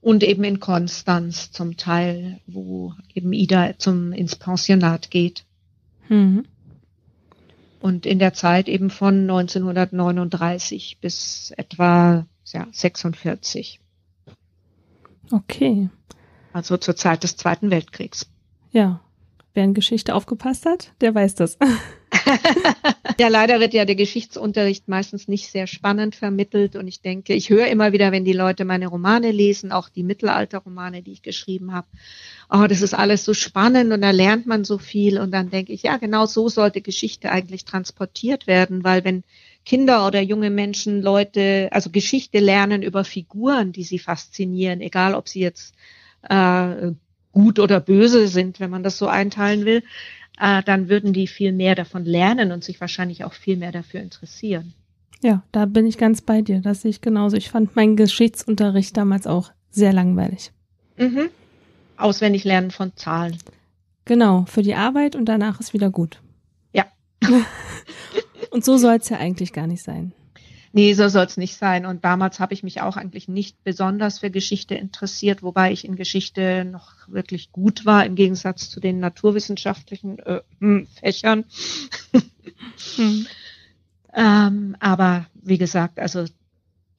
Und 0.00 0.22
eben 0.22 0.44
in 0.44 0.60
Konstanz 0.60 1.50
zum 1.50 1.76
Teil, 1.76 2.40
wo 2.46 2.94
eben 3.14 3.32
Ida 3.32 3.78
zum, 3.78 4.12
ins 4.12 4.36
Pensionat 4.36 5.10
geht. 5.10 5.44
Mhm. 6.08 6.46
Und 7.80 8.06
in 8.06 8.18
der 8.18 8.32
Zeit 8.32 8.68
eben 8.68 8.88
von 8.88 9.22
1939 9.28 10.98
bis 11.00 11.52
etwa 11.56 12.26
ja, 12.46 12.66
46. 12.72 13.80
Okay. 15.30 15.90
Also 16.52 16.76
zur 16.78 16.96
Zeit 16.96 17.22
des 17.22 17.36
Zweiten 17.36 17.70
Weltkriegs. 17.70 18.26
Ja. 18.72 19.00
Wer 19.54 19.64
in 19.64 19.72
Geschichte 19.72 20.14
aufgepasst 20.14 20.66
hat, 20.66 20.92
der 21.00 21.14
weiß 21.14 21.34
das. 21.34 21.56
ja, 23.18 23.28
leider 23.28 23.58
wird 23.58 23.72
ja 23.72 23.86
der 23.86 23.94
Geschichtsunterricht 23.94 24.86
meistens 24.86 25.28
nicht 25.28 25.50
sehr 25.50 25.66
spannend 25.66 26.14
vermittelt 26.14 26.76
und 26.76 26.86
ich 26.86 27.00
denke, 27.00 27.32
ich 27.32 27.48
höre 27.48 27.66
immer 27.68 27.92
wieder, 27.92 28.12
wenn 28.12 28.26
die 28.26 28.34
Leute 28.34 28.66
meine 28.66 28.88
Romane 28.88 29.30
lesen, 29.30 29.72
auch 29.72 29.88
die 29.88 30.02
Mittelalterromane, 30.02 31.02
die 31.02 31.12
ich 31.12 31.22
geschrieben 31.22 31.72
habe, 31.72 31.86
oh, 32.50 32.66
das 32.68 32.82
ist 32.82 32.92
alles 32.92 33.24
so 33.24 33.32
spannend 33.32 33.92
und 33.92 34.02
da 34.02 34.10
lernt 34.10 34.46
man 34.46 34.64
so 34.64 34.76
viel 34.76 35.18
und 35.18 35.30
dann 35.30 35.48
denke 35.48 35.72
ich, 35.72 35.84
ja, 35.84 35.96
genau 35.96 36.26
so 36.26 36.50
sollte 36.50 36.82
Geschichte 36.82 37.30
eigentlich 37.30 37.64
transportiert 37.64 38.46
werden, 38.46 38.84
weil 38.84 39.04
wenn 39.04 39.24
Kinder 39.64 40.06
oder 40.06 40.20
junge 40.20 40.50
Menschen 40.50 41.00
Leute, 41.00 41.70
also 41.72 41.88
Geschichte 41.90 42.40
lernen 42.40 42.82
über 42.82 43.04
Figuren, 43.04 43.72
die 43.72 43.84
sie 43.84 43.98
faszinieren, 43.98 44.82
egal 44.82 45.14
ob 45.14 45.28
sie 45.28 45.40
jetzt 45.40 45.74
äh, 46.28 46.92
gut 47.36 47.58
oder 47.58 47.80
böse 47.80 48.28
sind, 48.28 48.60
wenn 48.60 48.70
man 48.70 48.82
das 48.82 48.96
so 48.96 49.08
einteilen 49.08 49.66
will, 49.66 49.82
äh, 50.40 50.62
dann 50.62 50.88
würden 50.88 51.12
die 51.12 51.26
viel 51.26 51.52
mehr 51.52 51.74
davon 51.74 52.06
lernen 52.06 52.50
und 52.50 52.64
sich 52.64 52.80
wahrscheinlich 52.80 53.24
auch 53.24 53.34
viel 53.34 53.58
mehr 53.58 53.72
dafür 53.72 54.00
interessieren. 54.00 54.72
Ja, 55.22 55.42
da 55.52 55.66
bin 55.66 55.86
ich 55.86 55.98
ganz 55.98 56.22
bei 56.22 56.40
dir. 56.40 56.62
Das 56.62 56.80
sehe 56.80 56.90
ich 56.90 57.02
genauso. 57.02 57.36
Ich 57.36 57.50
fand 57.50 57.76
meinen 57.76 57.94
Geschichtsunterricht 57.94 58.96
damals 58.96 59.26
auch 59.26 59.50
sehr 59.70 59.92
langweilig. 59.92 60.50
Mhm. 60.96 61.28
Auswendig 61.98 62.44
lernen 62.44 62.70
von 62.70 62.96
Zahlen. 62.96 63.36
Genau, 64.06 64.46
für 64.46 64.62
die 64.62 64.74
Arbeit 64.74 65.14
und 65.14 65.26
danach 65.26 65.60
ist 65.60 65.74
wieder 65.74 65.90
gut. 65.90 66.22
Ja. 66.72 66.86
und 68.50 68.64
so 68.64 68.78
soll 68.78 68.94
es 68.94 69.10
ja 69.10 69.18
eigentlich 69.18 69.52
gar 69.52 69.66
nicht 69.66 69.82
sein. 69.82 70.12
Nee, 70.72 70.92
so 70.94 71.08
soll 71.08 71.24
es 71.24 71.36
nicht 71.36 71.56
sein. 71.56 71.86
Und 71.86 72.04
damals 72.04 72.40
habe 72.40 72.54
ich 72.54 72.62
mich 72.62 72.80
auch 72.80 72.96
eigentlich 72.96 73.28
nicht 73.28 73.62
besonders 73.64 74.18
für 74.18 74.30
Geschichte 74.30 74.74
interessiert, 74.74 75.42
wobei 75.42 75.72
ich 75.72 75.84
in 75.84 75.96
Geschichte 75.96 76.64
noch 76.64 76.92
wirklich 77.08 77.52
gut 77.52 77.86
war, 77.86 78.04
im 78.04 78.14
Gegensatz 78.14 78.70
zu 78.70 78.80
den 78.80 79.00
naturwissenschaftlichen 79.00 80.18
äh, 80.20 80.40
hm, 80.60 80.86
Fächern. 81.00 81.44
hm. 82.96 83.26
ähm, 84.14 84.76
aber 84.80 85.26
wie 85.34 85.58
gesagt, 85.58 85.98
also 85.98 86.24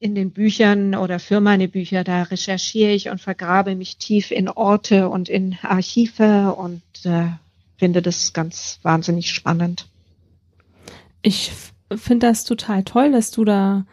in 0.00 0.14
den 0.14 0.30
Büchern 0.30 0.94
oder 0.94 1.18
für 1.18 1.40
meine 1.40 1.68
Bücher, 1.68 2.04
da 2.04 2.22
recherchiere 2.22 2.92
ich 2.92 3.08
und 3.08 3.20
vergrabe 3.20 3.74
mich 3.74 3.96
tief 3.96 4.30
in 4.30 4.48
Orte 4.48 5.08
und 5.08 5.28
in 5.28 5.58
Archive 5.62 6.54
und 6.54 6.82
äh, 7.04 7.26
finde 7.76 8.02
das 8.02 8.32
ganz 8.32 8.78
wahnsinnig 8.82 9.30
spannend. 9.32 9.86
Ich 11.22 11.50
finde 11.94 12.26
das 12.26 12.44
total 12.44 12.84
toll, 12.84 13.12
dass 13.12 13.30
du 13.30 13.44
da 13.44 13.86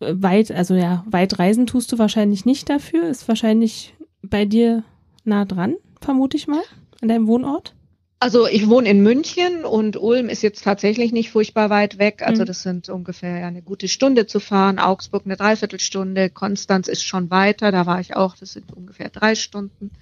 äh, 0.00 0.14
weit, 0.16 0.50
also 0.50 0.74
ja, 0.74 1.04
weit 1.08 1.38
reisen 1.38 1.66
tust 1.66 1.92
du 1.92 1.98
wahrscheinlich 1.98 2.44
nicht 2.44 2.68
dafür. 2.68 3.08
Ist 3.08 3.28
wahrscheinlich 3.28 3.94
bei 4.22 4.44
dir 4.44 4.84
nah 5.24 5.44
dran, 5.44 5.76
vermute 6.00 6.36
ich 6.36 6.46
mal, 6.46 6.62
an 7.00 7.08
deinem 7.08 7.26
Wohnort. 7.26 7.74
Also 8.22 8.46
ich 8.46 8.68
wohne 8.68 8.86
in 8.90 9.02
München 9.02 9.64
und 9.64 9.96
Ulm 9.96 10.28
ist 10.28 10.42
jetzt 10.42 10.62
tatsächlich 10.62 11.10
nicht 11.10 11.30
furchtbar 11.30 11.70
weit 11.70 11.96
weg. 11.96 12.22
Also 12.22 12.42
mhm. 12.42 12.46
das 12.46 12.62
sind 12.62 12.90
ungefähr 12.90 13.46
eine 13.46 13.62
gute 13.62 13.88
Stunde 13.88 14.26
zu 14.26 14.40
fahren. 14.40 14.78
Augsburg 14.78 15.22
eine 15.24 15.38
Dreiviertelstunde. 15.38 16.28
Konstanz 16.28 16.86
ist 16.88 17.02
schon 17.02 17.30
weiter. 17.30 17.72
Da 17.72 17.86
war 17.86 17.98
ich 17.98 18.16
auch. 18.16 18.36
Das 18.36 18.52
sind 18.52 18.74
ungefähr 18.74 19.08
drei 19.08 19.34
Stunden. 19.34 19.92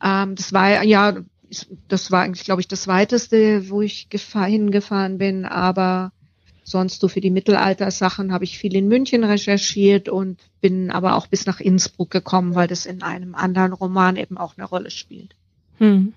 Ähm, 0.00 0.36
das 0.36 0.52
war 0.52 0.84
ja 0.84 1.16
das 1.88 2.10
war 2.10 2.22
eigentlich, 2.22 2.44
glaube 2.44 2.60
ich, 2.60 2.68
das 2.68 2.86
weiteste, 2.86 3.68
wo 3.70 3.82
ich 3.82 4.08
hingefahren 4.10 5.18
bin. 5.18 5.44
Aber 5.44 6.12
sonst 6.64 7.00
so 7.00 7.08
für 7.08 7.20
die 7.20 7.30
Mittelalter-Sachen 7.30 8.32
habe 8.32 8.44
ich 8.44 8.58
viel 8.58 8.74
in 8.74 8.88
München 8.88 9.24
recherchiert 9.24 10.08
und 10.08 10.40
bin 10.60 10.90
aber 10.90 11.16
auch 11.16 11.26
bis 11.26 11.46
nach 11.46 11.60
Innsbruck 11.60 12.10
gekommen, 12.10 12.54
weil 12.54 12.68
das 12.68 12.86
in 12.86 13.02
einem 13.02 13.34
anderen 13.34 13.72
Roman 13.72 14.16
eben 14.16 14.38
auch 14.38 14.56
eine 14.56 14.66
Rolle 14.66 14.90
spielt. 14.90 15.36
Hm. 15.78 16.14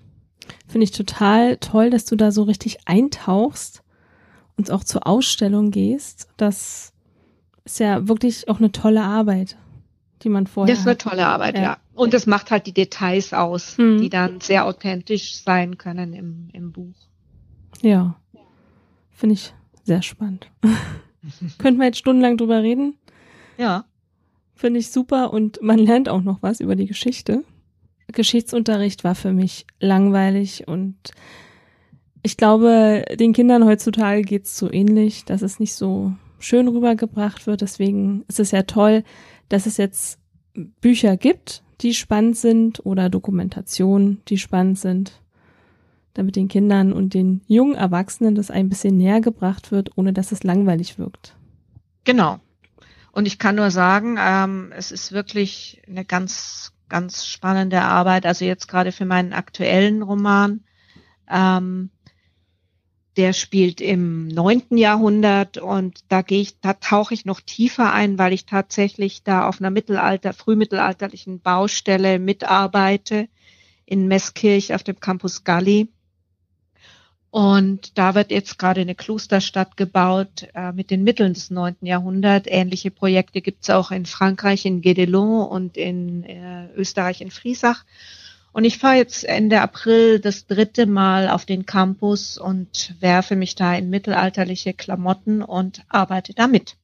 Finde 0.66 0.84
ich 0.84 0.92
total 0.92 1.58
toll, 1.58 1.90
dass 1.90 2.06
du 2.06 2.16
da 2.16 2.32
so 2.32 2.44
richtig 2.44 2.78
eintauchst 2.86 3.82
und 4.56 4.70
auch 4.70 4.84
zur 4.84 5.06
Ausstellung 5.06 5.70
gehst. 5.70 6.28
Das 6.36 6.92
ist 7.64 7.80
ja 7.80 8.08
wirklich 8.08 8.48
auch 8.48 8.58
eine 8.58 8.72
tolle 8.72 9.02
Arbeit 9.02 9.56
die 10.22 10.28
man 10.28 10.46
vorher. 10.46 10.72
Das 10.72 10.80
ist 10.80 10.86
eine 10.86 10.98
tolle 10.98 11.26
Arbeit, 11.26 11.56
ja. 11.56 11.62
ja. 11.62 11.76
Und 11.98 12.14
das 12.14 12.26
macht 12.26 12.50
halt 12.50 12.66
die 12.66 12.72
Details 12.72 13.32
aus, 13.32 13.76
hm. 13.76 14.00
die 14.00 14.08
dann 14.08 14.40
sehr 14.40 14.66
authentisch 14.66 15.42
sein 15.42 15.78
können 15.78 16.12
im, 16.12 16.48
im 16.52 16.70
Buch. 16.70 16.94
Ja. 17.82 18.20
Finde 19.10 19.34
ich 19.34 19.52
sehr 19.82 20.02
spannend. 20.02 20.48
Könnten 21.58 21.80
wir 21.80 21.86
jetzt 21.86 21.98
stundenlang 21.98 22.36
drüber 22.36 22.62
reden? 22.62 22.94
Ja. 23.56 23.84
Finde 24.54 24.78
ich 24.78 24.90
super 24.90 25.32
und 25.32 25.60
man 25.60 25.78
lernt 25.78 26.08
auch 26.08 26.22
noch 26.22 26.40
was 26.40 26.60
über 26.60 26.76
die 26.76 26.86
Geschichte. 26.86 27.42
Geschichtsunterricht 28.12 29.02
war 29.02 29.16
für 29.16 29.32
mich 29.32 29.66
langweilig 29.80 30.68
und 30.68 30.96
ich 32.22 32.36
glaube, 32.36 33.04
den 33.18 33.32
Kindern 33.32 33.64
heutzutage 33.64 34.22
geht's 34.22 34.56
so 34.56 34.70
ähnlich, 34.70 35.24
dass 35.24 35.42
es 35.42 35.58
nicht 35.58 35.74
so 35.74 36.12
schön 36.38 36.68
rübergebracht 36.68 37.46
wird. 37.46 37.60
Deswegen 37.60 38.24
ist 38.28 38.40
es 38.40 38.52
ja 38.52 38.62
toll, 38.62 39.02
dass 39.48 39.66
es 39.66 39.76
jetzt 39.76 40.18
Bücher 40.80 41.16
gibt, 41.16 41.62
die 41.80 41.94
spannend 41.94 42.36
sind 42.36 42.84
oder 42.84 43.08
Dokumentationen, 43.08 44.22
die 44.28 44.38
spannend 44.38 44.78
sind, 44.78 45.20
damit 46.14 46.36
den 46.36 46.48
Kindern 46.48 46.92
und 46.92 47.14
den 47.14 47.42
jungen 47.46 47.76
Erwachsenen 47.76 48.34
das 48.34 48.50
ein 48.50 48.68
bisschen 48.68 48.96
näher 48.96 49.20
gebracht 49.20 49.70
wird, 49.70 49.96
ohne 49.96 50.12
dass 50.12 50.32
es 50.32 50.42
langweilig 50.42 50.98
wirkt. 50.98 51.36
Genau. 52.04 52.40
Und 53.12 53.26
ich 53.26 53.38
kann 53.38 53.56
nur 53.56 53.70
sagen, 53.70 54.16
ähm, 54.18 54.72
es 54.76 54.92
ist 54.92 55.12
wirklich 55.12 55.82
eine 55.86 56.04
ganz, 56.04 56.72
ganz 56.88 57.26
spannende 57.26 57.82
Arbeit. 57.82 58.26
Also 58.26 58.44
jetzt 58.44 58.68
gerade 58.68 58.92
für 58.92 59.06
meinen 59.06 59.32
aktuellen 59.32 60.02
Roman. 60.02 60.60
Ähm, 61.30 61.90
der 63.18 63.32
spielt 63.32 63.80
im 63.80 64.28
neunten 64.28 64.78
Jahrhundert 64.78 65.58
und 65.58 66.04
da 66.08 66.22
gehe 66.22 66.40
ich, 66.40 66.60
da 66.60 66.74
tauche 66.74 67.12
ich 67.12 67.24
noch 67.24 67.40
tiefer 67.40 67.92
ein, 67.92 68.16
weil 68.16 68.32
ich 68.32 68.46
tatsächlich 68.46 69.24
da 69.24 69.48
auf 69.48 69.60
einer 69.60 69.70
Mittelalter, 69.70 70.32
frühmittelalterlichen 70.32 71.40
Baustelle 71.40 72.20
mitarbeite 72.20 73.28
in 73.86 74.06
Meßkirch 74.06 74.72
auf 74.72 74.84
dem 74.84 75.00
Campus 75.00 75.42
Galli. 75.42 75.88
Und 77.30 77.98
da 77.98 78.14
wird 78.14 78.30
jetzt 78.30 78.56
gerade 78.56 78.82
eine 78.82 78.94
Klosterstadt 78.94 79.76
gebaut 79.76 80.46
äh, 80.54 80.70
mit 80.70 80.92
den 80.92 81.02
Mitteln 81.02 81.34
des 81.34 81.50
neunten 81.50 81.86
Jahrhunderts. 81.86 82.46
Ähnliche 82.48 82.92
Projekte 82.92 83.42
gibt 83.42 83.64
es 83.64 83.70
auch 83.70 83.90
in 83.90 84.06
Frankreich, 84.06 84.64
in 84.64 84.80
Guédelon 84.80 85.44
und 85.48 85.76
in 85.76 86.22
äh, 86.22 86.68
Österreich, 86.76 87.20
in 87.20 87.32
Friesach. 87.32 87.84
Und 88.52 88.64
ich 88.64 88.78
fahre 88.78 88.96
jetzt 88.96 89.24
Ende 89.24 89.60
April 89.60 90.20
das 90.20 90.46
dritte 90.46 90.86
Mal 90.86 91.28
auf 91.28 91.44
den 91.44 91.66
Campus 91.66 92.38
und 92.38 92.94
werfe 93.00 93.36
mich 93.36 93.54
da 93.54 93.74
in 93.74 93.90
mittelalterliche 93.90 94.74
Klamotten 94.74 95.42
und 95.42 95.84
arbeite 95.88 96.34
damit. 96.34 96.76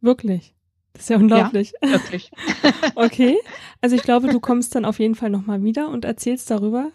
Wirklich? 0.00 0.52
Das 0.92 1.04
ist 1.04 1.10
ja 1.10 1.16
unglaublich. 1.16 1.72
Ja, 1.82 1.90
wirklich. 1.90 2.30
okay. 2.96 3.38
Also 3.80 3.96
ich 3.96 4.02
glaube, 4.02 4.28
du 4.28 4.40
kommst 4.40 4.74
dann 4.74 4.84
auf 4.84 4.98
jeden 4.98 5.14
Fall 5.14 5.30
nochmal 5.30 5.62
wieder 5.62 5.88
und 5.88 6.04
erzählst 6.04 6.50
darüber. 6.50 6.90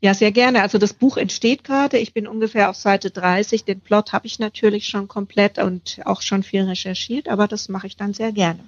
Ja, 0.00 0.14
sehr 0.14 0.32
gerne. 0.32 0.62
Also 0.62 0.78
das 0.78 0.92
Buch 0.92 1.16
entsteht 1.16 1.64
gerade. 1.64 1.98
Ich 1.98 2.14
bin 2.14 2.26
ungefähr 2.26 2.70
auf 2.70 2.76
Seite 2.76 3.10
30. 3.10 3.64
Den 3.64 3.80
Plot 3.80 4.12
habe 4.12 4.26
ich 4.26 4.38
natürlich 4.38 4.86
schon 4.86 5.08
komplett 5.08 5.58
und 5.58 6.00
auch 6.04 6.22
schon 6.22 6.42
viel 6.42 6.62
recherchiert, 6.62 7.28
aber 7.28 7.48
das 7.48 7.68
mache 7.68 7.86
ich 7.86 7.96
dann 7.96 8.14
sehr 8.14 8.32
gerne. 8.32 8.60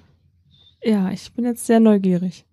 Ja, 0.83 1.11
ich 1.11 1.31
bin 1.33 1.45
jetzt 1.45 1.65
sehr 1.65 1.79
neugierig. 1.79 2.45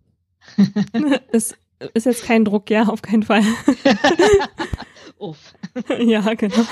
es 1.33 1.57
ist 1.95 2.07
jetzt 2.07 2.25
kein 2.25 2.45
Druck, 2.45 2.71
ja, 2.71 2.85
auf 2.85 3.03
keinen 3.03 3.23
Fall. 3.23 3.45
Uff. 5.19 5.55
ja, 5.99 6.35
genau. 6.35 6.65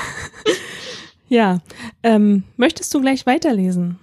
Ja, 1.28 1.60
ähm, 2.02 2.44
möchtest 2.56 2.92
du 2.92 3.00
gleich 3.00 3.26
weiterlesen? 3.26 3.98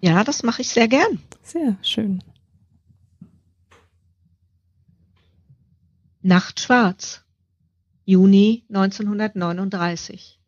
Ja, 0.00 0.24
das 0.24 0.42
mache 0.42 0.62
ich 0.62 0.68
sehr 0.70 0.88
gern. 0.88 1.20
Sehr 1.42 1.76
schön. 1.82 2.22
Nachtschwarz, 6.22 7.22
Juni 8.04 8.64
1939. 8.68 10.40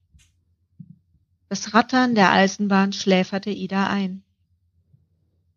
Das 1.49 1.73
Rattern 1.75 2.17
der 2.17 2.33
Eisenbahn 2.33 2.93
schläferte 2.93 3.51
Ida 3.51 3.87
ein. 3.87 4.24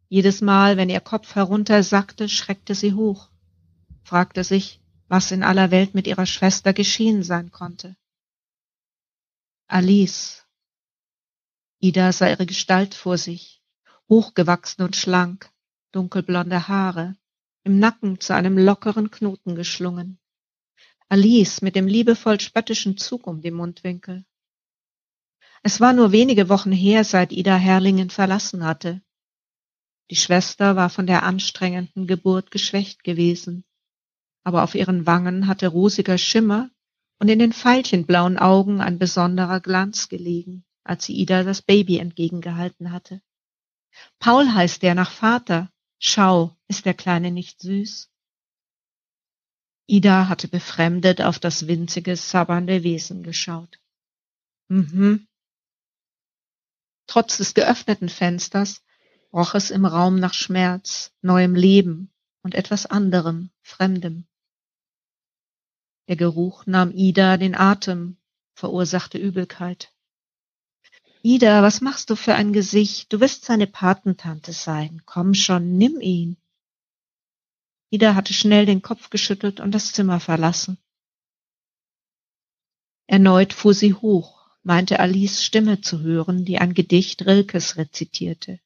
Jedes 0.09 0.41
Mal, 0.41 0.77
wenn 0.77 0.89
ihr 0.89 1.01
Kopf 1.01 1.35
heruntersackte, 1.35 2.29
schreckte 2.29 2.75
sie 2.75 2.93
hoch, 2.93 3.29
fragte 4.03 4.43
sich, 4.43 4.79
was 5.09 5.31
in 5.31 5.43
aller 5.43 5.71
Welt 5.71 5.93
mit 5.93 6.07
ihrer 6.07 6.25
Schwester 6.25 6.73
geschehen 6.73 7.23
sein 7.23 7.51
konnte. 7.51 7.95
Alice. 9.67 10.45
Ida 11.79 12.11
sah 12.13 12.29
ihre 12.29 12.45
Gestalt 12.45 12.95
vor 12.95 13.17
sich, 13.17 13.61
hochgewachsen 14.09 14.85
und 14.85 14.95
schlank, 14.95 15.51
dunkelblonde 15.91 16.67
Haare, 16.69 17.15
im 17.63 17.79
Nacken 17.79 18.21
zu 18.21 18.33
einem 18.33 18.57
lockeren 18.57 19.11
Knoten 19.11 19.55
geschlungen. 19.55 20.19
Alice 21.09 21.61
mit 21.61 21.75
dem 21.75 21.87
liebevoll 21.87 22.39
spöttischen 22.39 22.97
Zug 22.97 23.27
um 23.27 23.41
die 23.41 23.51
Mundwinkel. 23.51 24.25
Es 25.63 25.81
war 25.81 25.91
nur 25.91 26.13
wenige 26.13 26.47
Wochen 26.47 26.71
her, 26.71 27.03
seit 27.03 27.33
Ida 27.33 27.55
Herrlingen 27.57 28.09
verlassen 28.09 28.63
hatte. 28.63 29.01
Die 30.09 30.15
Schwester 30.15 30.75
war 30.75 30.89
von 30.89 31.05
der 31.07 31.23
anstrengenden 31.23 32.07
Geburt 32.07 32.51
geschwächt 32.51 33.03
gewesen, 33.03 33.65
aber 34.43 34.63
auf 34.63 34.75
ihren 34.75 35.05
Wangen 35.05 35.47
hatte 35.47 35.67
rosiger 35.67 36.17
Schimmer 36.17 36.69
und 37.19 37.29
in 37.29 37.39
den 37.39 37.51
veilchenblauen 37.51 38.37
Augen 38.37 38.79
ein 38.79 38.99
besonderer 38.99 39.59
Glanz 39.59 40.07
gelegen, 40.07 40.63
als 40.83 41.05
sie 41.05 41.13
Ida 41.17 41.43
das 41.43 41.61
Baby 41.61 41.97
entgegengehalten 41.97 42.91
hatte. 42.91 43.21
Paul 44.19 44.53
heißt 44.53 44.83
der 44.83 44.95
nach 44.95 45.11
Vater. 45.11 45.69
Schau, 45.99 46.55
ist 46.67 46.85
der 46.85 46.93
Kleine 46.93 47.31
nicht 47.31 47.59
süß? 47.59 48.09
Ida 49.87 50.29
hatte 50.29 50.47
befremdet 50.47 51.21
auf 51.21 51.39
das 51.39 51.67
winzige, 51.67 52.15
sabbernde 52.15 52.83
Wesen 52.83 53.23
geschaut. 53.23 53.79
Mhm. 54.67 55.27
Trotz 57.07 57.37
des 57.37 57.53
geöffneten 57.53 58.09
Fensters 58.09 58.83
roch 59.33 59.55
es 59.55 59.71
im 59.71 59.85
Raum 59.85 60.19
nach 60.19 60.33
Schmerz, 60.33 61.11
neuem 61.21 61.55
Leben 61.55 62.11
und 62.43 62.55
etwas 62.55 62.85
anderem, 62.85 63.49
Fremdem. 63.61 64.25
Der 66.07 66.15
Geruch 66.15 66.65
nahm 66.65 66.91
Ida 66.91 67.37
den 67.37 67.55
Atem, 67.55 68.17
verursachte 68.53 69.17
Übelkeit. 69.17 69.93
Ida, 71.21 71.61
was 71.61 71.81
machst 71.81 72.09
du 72.09 72.15
für 72.15 72.35
ein 72.35 72.53
Gesicht? 72.53 73.11
Du 73.11 73.19
wirst 73.19 73.43
seine 73.43 73.67
Patentante 73.67 74.53
sein. 74.53 75.01
Komm 75.05 75.33
schon, 75.33 75.77
nimm 75.77 75.99
ihn. 75.99 76.37
Ida 77.89 78.15
hatte 78.15 78.33
schnell 78.33 78.65
den 78.65 78.81
Kopf 78.81 79.09
geschüttelt 79.09 79.59
und 79.59 79.71
das 79.71 79.91
Zimmer 79.91 80.19
verlassen. 80.19 80.77
Erneut 83.07 83.53
fuhr 83.53 83.73
sie 83.73 83.93
hoch, 83.93 84.49
meinte 84.63 84.99
Alice 84.99 85.43
Stimme 85.43 85.81
zu 85.81 86.01
hören, 86.01 86.45
die 86.45 86.59
ein 86.59 86.73
Gedicht 86.73 87.25
Rilkes 87.25 87.77
rezitierte. 87.77 88.59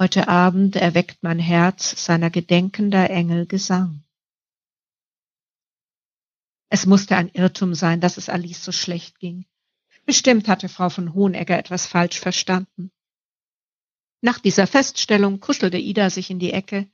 Heute 0.00 0.28
Abend 0.28 0.76
erweckt 0.76 1.24
mein 1.24 1.40
Herz 1.40 2.04
seiner 2.04 2.30
gedenkender 2.30 3.10
Engel 3.10 3.46
Gesang. 3.46 4.04
Es 6.68 6.86
musste 6.86 7.16
ein 7.16 7.30
Irrtum 7.30 7.74
sein, 7.74 8.00
dass 8.00 8.16
es 8.16 8.28
Alice 8.28 8.62
so 8.64 8.70
schlecht 8.70 9.18
ging. 9.18 9.44
Bestimmt 10.06 10.46
hatte 10.46 10.68
Frau 10.68 10.88
von 10.88 11.14
Hohenegger 11.14 11.58
etwas 11.58 11.86
falsch 11.86 12.20
verstanden. 12.20 12.92
Nach 14.20 14.38
dieser 14.38 14.68
Feststellung 14.68 15.40
kuschelte 15.40 15.78
Ida 15.78 16.10
sich 16.10 16.30
in 16.30 16.38
die 16.38 16.52
Ecke, 16.52 16.88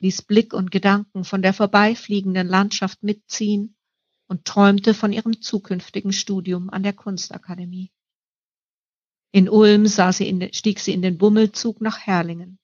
ließ 0.00 0.20
Blick 0.20 0.52
und 0.52 0.70
Gedanken 0.70 1.24
von 1.24 1.40
der 1.40 1.54
vorbeifliegenden 1.54 2.48
Landschaft 2.48 3.02
mitziehen 3.02 3.76
und 4.26 4.44
träumte 4.44 4.92
von 4.92 5.10
ihrem 5.10 5.40
zukünftigen 5.40 6.12
Studium 6.12 6.68
an 6.68 6.82
der 6.82 6.92
Kunstakademie. 6.92 7.90
In 9.32 9.48
Ulm 9.48 9.86
sie 9.86 10.28
in, 10.28 10.52
stieg 10.52 10.78
sie 10.78 10.92
in 10.92 11.02
den 11.02 11.16
Bummelzug 11.16 11.80
nach 11.80 11.98
Herlingen. 11.98 12.58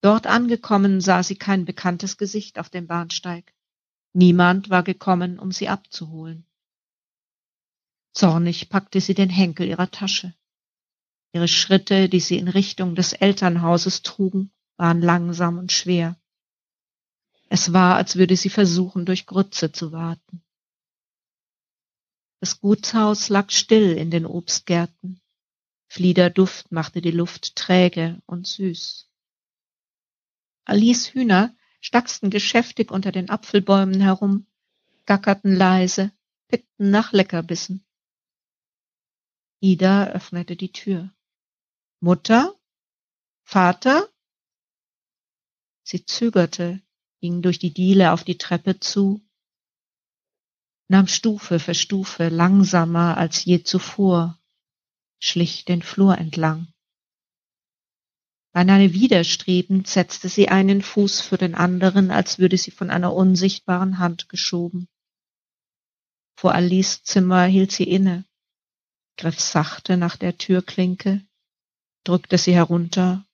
Dort 0.00 0.26
angekommen 0.26 1.00
sah 1.00 1.22
sie 1.22 1.36
kein 1.36 1.64
bekanntes 1.64 2.16
Gesicht 2.16 2.58
auf 2.58 2.70
dem 2.70 2.86
Bahnsteig. 2.86 3.52
Niemand 4.12 4.70
war 4.70 4.84
gekommen, 4.84 5.40
um 5.40 5.50
sie 5.50 5.68
abzuholen. 5.68 6.46
Zornig 8.12 8.68
packte 8.68 9.00
sie 9.00 9.14
den 9.14 9.30
Henkel 9.30 9.66
ihrer 9.66 9.90
Tasche. 9.90 10.34
Ihre 11.32 11.48
Schritte, 11.48 12.08
die 12.08 12.20
sie 12.20 12.38
in 12.38 12.46
Richtung 12.46 12.94
des 12.94 13.12
Elternhauses 13.12 14.02
trugen, 14.02 14.52
waren 14.76 15.00
langsam 15.02 15.58
und 15.58 15.72
schwer. 15.72 16.16
Es 17.48 17.72
war, 17.72 17.96
als 17.96 18.14
würde 18.14 18.36
sie 18.36 18.50
versuchen, 18.50 19.04
durch 19.04 19.26
Grütze 19.26 19.72
zu 19.72 19.90
warten. 19.90 20.44
Das 22.38 22.60
Gutshaus 22.60 23.28
lag 23.30 23.50
still 23.50 23.96
in 23.96 24.12
den 24.12 24.26
Obstgärten. 24.26 25.20
Fliederduft 25.94 26.72
machte 26.72 27.00
die 27.00 27.12
Luft 27.12 27.54
träge 27.54 28.20
und 28.26 28.48
süß. 28.48 29.08
Alice 30.64 31.14
Hühner 31.14 31.54
stachsten 31.80 32.30
geschäftig 32.30 32.90
unter 32.90 33.12
den 33.12 33.30
Apfelbäumen 33.30 34.00
herum, 34.00 34.48
gackerten 35.06 35.54
leise, 35.54 36.10
pickten 36.48 36.90
nach 36.90 37.12
Leckerbissen. 37.12 37.86
Ida 39.60 40.08
öffnete 40.08 40.56
die 40.56 40.72
Tür. 40.72 41.14
Mutter? 42.00 42.52
Vater? 43.44 44.08
Sie 45.84 46.04
zögerte, 46.04 46.82
ging 47.20 47.40
durch 47.40 47.60
die 47.60 47.72
Diele 47.72 48.10
auf 48.10 48.24
die 48.24 48.36
Treppe 48.36 48.80
zu, 48.80 49.24
nahm 50.88 51.06
Stufe 51.06 51.60
für 51.60 51.76
Stufe 51.76 52.30
langsamer 52.30 53.16
als 53.16 53.44
je 53.44 53.62
zuvor, 53.62 54.40
schlich 55.24 55.64
den 55.64 55.82
Flur 55.82 56.18
entlang. 56.18 56.68
Beinahe 58.52 58.92
widerstrebend 58.92 59.88
setzte 59.88 60.28
sie 60.28 60.48
einen 60.48 60.80
Fuß 60.80 61.20
für 61.20 61.36
den 61.36 61.54
anderen, 61.54 62.10
als 62.10 62.38
würde 62.38 62.56
sie 62.56 62.70
von 62.70 62.90
einer 62.90 63.12
unsichtbaren 63.12 63.98
Hand 63.98 64.28
geschoben. 64.28 64.88
Vor 66.36 66.54
Alice 66.54 67.02
Zimmer 67.02 67.44
hielt 67.46 67.72
sie 67.72 67.84
inne, 67.84 68.24
griff 69.16 69.40
sachte 69.40 69.96
nach 69.96 70.16
der 70.16 70.38
Türklinke, 70.38 71.26
drückte 72.04 72.38
sie 72.38 72.54
herunter 72.54 73.26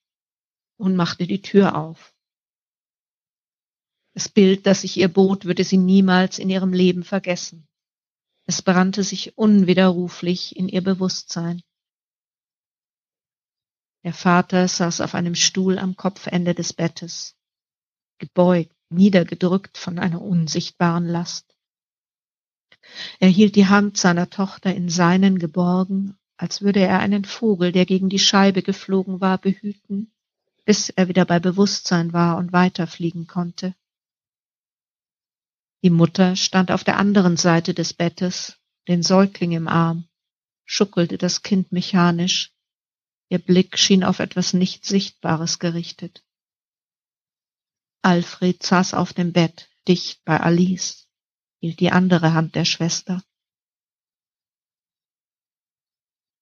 und 0.78 0.96
machte 0.96 1.26
die 1.26 1.42
Tür 1.42 1.76
auf. 1.76 2.14
Das 4.14 4.28
Bild, 4.28 4.66
das 4.66 4.82
sich 4.82 4.96
ihr 4.96 5.08
bot, 5.08 5.44
würde 5.44 5.64
sie 5.64 5.76
niemals 5.76 6.38
in 6.38 6.50
ihrem 6.50 6.72
Leben 6.72 7.04
vergessen. 7.04 7.68
Es 8.46 8.62
brannte 8.62 9.04
sich 9.04 9.36
unwiderruflich 9.36 10.56
in 10.56 10.68
ihr 10.68 10.82
Bewusstsein. 10.82 11.62
Der 14.02 14.14
Vater 14.14 14.66
saß 14.66 15.00
auf 15.02 15.14
einem 15.14 15.34
Stuhl 15.34 15.78
am 15.78 15.96
Kopfende 15.96 16.54
des 16.54 16.72
Bettes, 16.72 17.36
gebeugt, 18.18 18.74
niedergedrückt 18.88 19.76
von 19.76 19.98
einer 19.98 20.22
unsichtbaren 20.22 21.06
Last. 21.06 21.54
Er 23.18 23.28
hielt 23.28 23.56
die 23.56 23.66
Hand 23.66 23.98
seiner 23.98 24.30
Tochter 24.30 24.74
in 24.74 24.88
seinen 24.88 25.38
geborgen, 25.38 26.18
als 26.38 26.62
würde 26.62 26.80
er 26.80 27.00
einen 27.00 27.26
Vogel, 27.26 27.72
der 27.72 27.84
gegen 27.84 28.08
die 28.08 28.18
Scheibe 28.18 28.62
geflogen 28.62 29.20
war, 29.20 29.36
behüten, 29.36 30.10
bis 30.64 30.88
er 30.88 31.08
wieder 31.08 31.26
bei 31.26 31.38
Bewusstsein 31.38 32.14
war 32.14 32.38
und 32.38 32.52
weiterfliegen 32.52 33.26
konnte. 33.26 33.74
Die 35.82 35.90
Mutter 35.90 36.36
stand 36.36 36.70
auf 36.70 36.84
der 36.84 36.96
anderen 36.98 37.36
Seite 37.36 37.74
des 37.74 37.92
Bettes, 37.92 38.58
den 38.88 39.02
Säugling 39.02 39.52
im 39.52 39.68
Arm, 39.68 40.08
schuckelte 40.64 41.18
das 41.18 41.42
Kind 41.42 41.72
mechanisch, 41.72 42.52
Ihr 43.30 43.38
Blick 43.38 43.78
schien 43.78 44.02
auf 44.02 44.18
etwas 44.18 44.54
nicht 44.54 44.84
Sichtbares 44.84 45.60
gerichtet. 45.60 46.24
Alfred 48.02 48.60
saß 48.60 48.92
auf 48.94 49.12
dem 49.12 49.32
Bett, 49.32 49.70
dicht 49.86 50.24
bei 50.24 50.40
Alice, 50.40 51.08
hielt 51.60 51.78
die 51.78 51.92
andere 51.92 52.34
Hand 52.34 52.56
der 52.56 52.64
Schwester. 52.64 53.22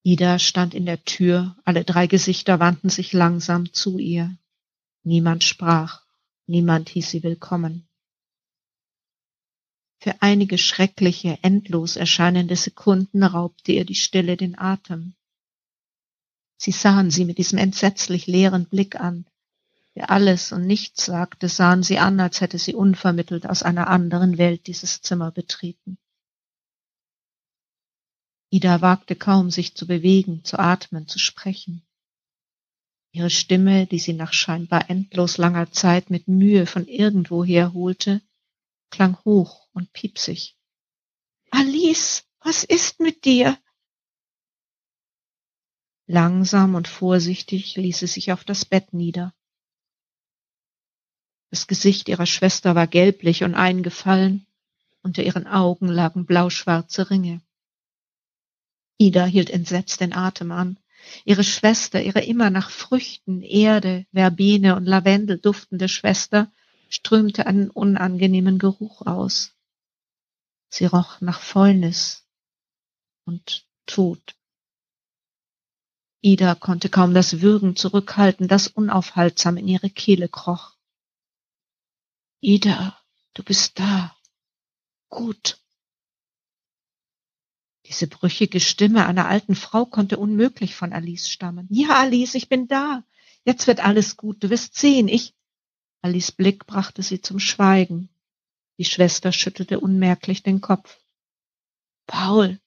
Ida 0.03 0.39
stand 0.39 0.73
in 0.73 0.87
der 0.87 1.05
Tür, 1.05 1.57
alle 1.67 1.85
drei 1.85 2.07
Gesichter 2.07 2.59
wandten 2.59 2.89
sich 2.89 3.13
langsam 3.13 3.75
zu 3.75 3.99
ihr. 3.99 4.39
Niemand 5.03 5.45
sprach, 5.45 6.07
niemand 6.47 6.89
hieß 6.89 7.11
sie 7.11 7.23
willkommen. 7.23 7.87
Für 10.01 10.23
einige 10.23 10.57
schreckliche, 10.57 11.39
endlos 11.43 11.97
erscheinende 11.97 12.57
Sekunden 12.57 13.23
raubte 13.25 13.73
ihr 13.73 13.85
die 13.85 13.95
Stille 13.95 14.39
den 14.39 14.59
Atem. 14.59 15.18
Sie 16.59 16.73
sahen 16.73 17.11
sie 17.11 17.25
mit 17.25 17.39
diesem 17.39 17.59
entsetzlich 17.59 18.27
leeren 18.27 18.67
Blick 18.67 18.97
an. 19.01 19.27
Wer 19.95 20.11
alles 20.11 20.53
und 20.53 20.67
nichts 20.67 21.07
sagte, 21.07 21.49
sahen 21.49 21.83
sie 21.83 21.99
an, 21.99 22.21
als 22.21 22.41
hätte 22.41 22.59
sie 22.59 22.75
unvermittelt 22.75 23.49
aus 23.49 23.63
einer 23.63 23.87
anderen 23.87 24.39
Welt 24.39 24.67
dieses 24.67 25.01
Zimmer 25.01 25.31
betreten. 25.31 25.99
Ida 28.51 28.81
wagte 28.81 29.15
kaum, 29.15 29.51
sich 29.51 29.75
zu 29.75 29.87
bewegen, 29.87 30.43
zu 30.45 30.59
atmen, 30.59 31.07
zu 31.07 31.19
sprechen. 31.19 31.87
Ihre 33.13 33.31
Stimme, 33.31 33.87
die 33.87 33.99
sie 33.99 34.13
nach 34.13 34.33
scheinbar 34.33 34.91
endlos 34.91 35.39
langer 35.39 35.71
Zeit 35.71 36.11
mit 36.11 36.29
Mühe 36.29 36.67
von 36.67 36.87
irgendwoher 36.87 37.73
holte, 37.73 38.21
klang 38.91 39.17
hoch 39.25 39.69
und 39.73 39.93
piepsig. 39.93 40.57
Alice, 41.51 42.25
was 42.41 42.65
ist 42.65 43.01
mit 43.01 43.25
dir? 43.25 43.59
Langsam 46.11 46.75
und 46.75 46.89
vorsichtig 46.89 47.77
ließ 47.77 47.99
sie 47.99 48.07
sich 48.07 48.33
auf 48.33 48.43
das 48.43 48.65
Bett 48.65 48.95
nieder. 48.95 49.35
Das 51.51 51.67
Gesicht 51.67 52.09
ihrer 52.09 52.25
Schwester 52.25 52.75
war 52.75 52.87
gelblich 52.87 53.45
und 53.45 53.55
eingefallen, 53.55 54.47
unter 55.03 55.23
ihren 55.23 55.47
Augen 55.47 55.87
lagen 55.87 56.25
blauschwarze 56.25 57.11
Ringe. 57.11 57.43
Ida 58.97 59.27
hielt 59.27 59.51
entsetzt 59.51 60.01
den 60.01 60.15
Atem 60.15 60.51
an. 60.51 60.79
Ihre 61.27 61.45
Schwester, 61.45 62.03
ihre 62.03 62.25
immer 62.25 62.49
nach 62.49 62.71
Früchten, 62.71 63.43
Erde, 63.43 64.07
Verbene 64.11 64.77
und 64.77 64.87
Lavendel 64.87 65.39
duftende 65.39 65.91
Schwester, 65.91 66.51
strömte 66.89 67.47
einen 67.47 67.69
unangenehmen 67.69 68.59
Geruch 68.59 69.03
aus. 69.03 69.55
Sie 70.71 70.87
roch 70.87 71.21
nach 71.21 71.43
Fäulnis 71.43 72.27
und 73.27 73.67
Tod. 73.85 74.38
Ida 76.21 76.55
konnte 76.55 76.89
kaum 76.89 77.15
das 77.15 77.41
Würgen 77.41 77.77
zurückhalten, 77.77 78.49
das 78.49 78.67
unaufhaltsam 78.67 79.57
in 79.57 79.69
ihre 79.69 79.91
Kehle 79.91 80.29
kroch. 80.29 80.75
Ida, 82.41 82.99
du 83.35 83.43
bist 83.43 83.79
da. 83.79 84.17
Gut. 85.09 85.61
Diese 87.87 88.07
brüchige 88.07 88.61
Stimme 88.61 89.07
einer 89.07 89.29
alten 89.29 89.55
Frau 89.55 89.87
konnte 89.87 90.19
unmöglich 90.19 90.75
von 90.75 90.93
Alice 90.93 91.31
stammen. 91.31 91.67
Ja, 91.71 92.01
Alice, 92.01 92.35
ich 92.35 92.49
bin 92.49 92.69
da. 92.69 93.03
Jetzt 93.45 93.67
wird 93.67 93.81
alles 93.81 94.17
gut. 94.17 94.43
Du 94.43 94.51
wirst 94.51 94.77
sehen. 94.77 95.09
Ich. 95.09 95.35
Alice 96.03 96.33
Blick 96.33 96.67
brachte 96.67 97.03
sie 97.03 97.23
zum 97.23 97.41
Schweigen. 97.41 98.11
Die 98.77 98.85
Schwester 98.85 99.33
schüttelte 99.33 99.81
unmerklich 99.81 100.43
den 100.43 100.61
Kopf. 100.61 101.01
Paul. 102.07 102.61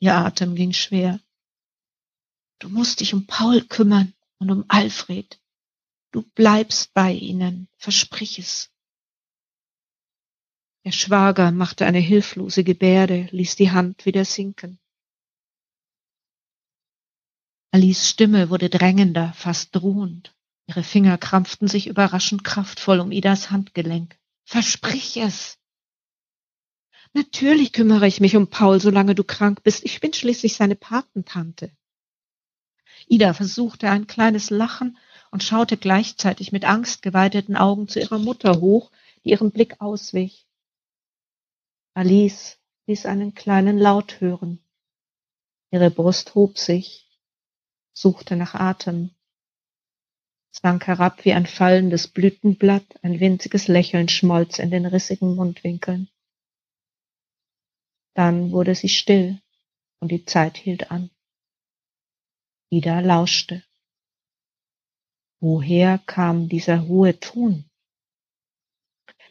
Ihr 0.00 0.14
Atem 0.14 0.54
ging 0.54 0.72
schwer. 0.72 1.20
Du 2.60 2.68
musst 2.68 3.00
dich 3.00 3.14
um 3.14 3.26
Paul 3.26 3.62
kümmern 3.62 4.14
und 4.38 4.50
um 4.50 4.64
Alfred. 4.68 5.40
Du 6.10 6.22
bleibst 6.22 6.92
bei 6.94 7.12
ihnen, 7.12 7.68
versprich 7.76 8.38
es. 8.38 8.72
Der 10.84 10.92
Schwager 10.92 11.52
machte 11.52 11.86
eine 11.86 11.98
hilflose 11.98 12.64
Gebärde, 12.64 13.28
ließ 13.30 13.56
die 13.56 13.70
Hand 13.70 14.06
wieder 14.06 14.24
sinken. 14.24 14.80
Alice 17.70 18.08
Stimme 18.08 18.48
wurde 18.48 18.70
drängender, 18.70 19.32
fast 19.34 19.76
drohend. 19.76 20.34
Ihre 20.66 20.82
Finger 20.82 21.18
krampften 21.18 21.68
sich 21.68 21.86
überraschend 21.86 22.42
kraftvoll 22.42 23.00
um 23.00 23.12
Idas 23.12 23.50
Handgelenk. 23.50 24.18
Versprich 24.44 25.18
es! 25.18 25.58
Natürlich 27.12 27.72
kümmere 27.72 28.06
ich 28.06 28.20
mich 28.20 28.36
um 28.36 28.48
Paul, 28.48 28.80
solange 28.80 29.14
du 29.14 29.24
krank 29.24 29.62
bist. 29.62 29.84
Ich 29.84 30.00
bin 30.00 30.12
schließlich 30.12 30.54
seine 30.54 30.76
Patentante. 30.76 31.76
Ida 33.08 33.32
versuchte 33.32 33.90
ein 33.90 34.06
kleines 34.06 34.50
Lachen 34.50 34.98
und 35.30 35.42
schaute 35.42 35.76
gleichzeitig 35.76 36.52
mit 36.52 36.64
angstgeweiteten 36.64 37.56
Augen 37.56 37.88
zu 37.88 38.00
ihrer 38.00 38.18
Mutter 38.18 38.60
hoch, 38.60 38.90
die 39.24 39.30
ihrem 39.30 39.50
Blick 39.50 39.80
auswich. 39.80 40.46
Alice 41.94 42.58
ließ 42.86 43.06
einen 43.06 43.34
kleinen 43.34 43.78
Laut 43.78 44.20
hören. 44.20 44.60
Ihre 45.70 45.90
Brust 45.90 46.34
hob 46.34 46.58
sich, 46.58 47.06
suchte 47.92 48.36
nach 48.36 48.54
Atem, 48.54 49.10
sank 50.50 50.86
herab 50.86 51.24
wie 51.24 51.32
ein 51.32 51.46
fallendes 51.46 52.08
Blütenblatt, 52.08 52.84
ein 53.02 53.20
winziges 53.20 53.68
Lächeln 53.68 54.08
schmolz 54.08 54.58
in 54.58 54.70
den 54.70 54.86
rissigen 54.86 55.34
Mundwinkeln. 55.34 56.08
Dann 58.14 58.50
wurde 58.50 58.74
sie 58.74 58.88
still 58.88 59.40
und 60.00 60.10
die 60.10 60.24
Zeit 60.24 60.56
hielt 60.56 60.90
an. 60.90 61.10
Ida 62.70 63.00
lauschte. 63.00 63.64
Woher 65.40 65.98
kam 65.98 66.48
dieser 66.48 66.86
hohe 66.86 67.18
Ton? 67.18 67.70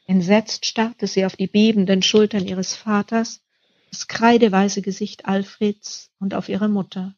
Entsetzt 0.05 0.65
starrte 0.65 1.05
sie 1.05 1.25
auf 1.25 1.35
die 1.35 1.47
bebenden 1.47 2.01
Schultern 2.01 2.47
ihres 2.47 2.75
Vaters, 2.75 3.43
das 3.91 4.07
kreideweiße 4.07 4.81
Gesicht 4.81 5.25
Alfreds 5.25 6.11
und 6.19 6.33
auf 6.33 6.49
ihre 6.49 6.69
Mutter. 6.69 7.15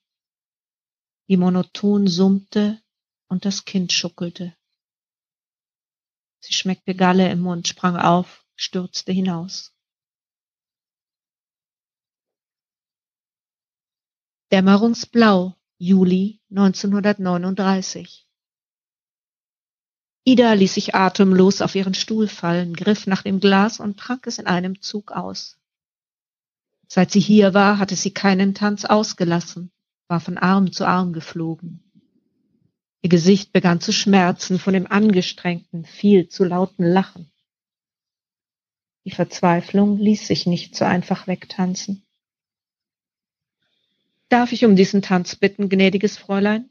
Die 1.27 1.37
monoton 1.37 2.07
summte 2.07 2.81
und 3.27 3.45
das 3.45 3.63
Kind 3.65 3.91
schuckelte. 3.91 4.55
Sie 6.39 6.53
schmeckte 6.53 6.95
Galle 6.95 7.29
im 7.31 7.41
Mund, 7.41 7.67
sprang 7.67 7.95
auf, 7.95 8.43
stürzte 8.55 9.11
hinaus. 9.11 9.71
Dämmerungsblau, 14.51 15.58
Juli 15.81 16.41
1939 16.49 18.27
Ida 20.25 20.51
ließ 20.51 20.73
sich 20.73 20.93
atemlos 20.93 21.61
auf 21.61 21.73
ihren 21.73 21.93
Stuhl 21.93 22.27
fallen, 22.27 22.73
griff 22.73 23.07
nach 23.07 23.21
dem 23.21 23.39
Glas 23.39 23.79
und 23.79 23.97
trank 23.97 24.27
es 24.27 24.39
in 24.39 24.45
einem 24.45 24.81
Zug 24.81 25.13
aus. 25.13 25.57
Seit 26.89 27.11
sie 27.11 27.21
hier 27.21 27.53
war, 27.53 27.79
hatte 27.79 27.95
sie 27.95 28.11
keinen 28.11 28.53
Tanz 28.53 28.83
ausgelassen, 28.83 29.71
war 30.09 30.19
von 30.19 30.37
Arm 30.37 30.73
zu 30.73 30.85
Arm 30.85 31.13
geflogen. 31.13 31.81
Ihr 33.01 33.09
Gesicht 33.09 33.53
begann 33.53 33.79
zu 33.79 33.93
schmerzen 33.93 34.59
von 34.59 34.73
dem 34.73 34.85
angestrengten, 34.85 35.85
viel 35.85 36.27
zu 36.27 36.43
lauten 36.43 36.83
Lachen. 36.83 37.31
Die 39.05 39.11
Verzweiflung 39.11 39.97
ließ 39.97 40.27
sich 40.27 40.45
nicht 40.45 40.75
so 40.75 40.83
einfach 40.83 41.25
wegtanzen. 41.27 42.03
Darf 44.29 44.51
ich 44.51 44.63
um 44.63 44.75
diesen 44.75 45.01
Tanz 45.01 45.35
bitten, 45.35 45.69
gnädiges 45.69 46.17
Fräulein? 46.17 46.69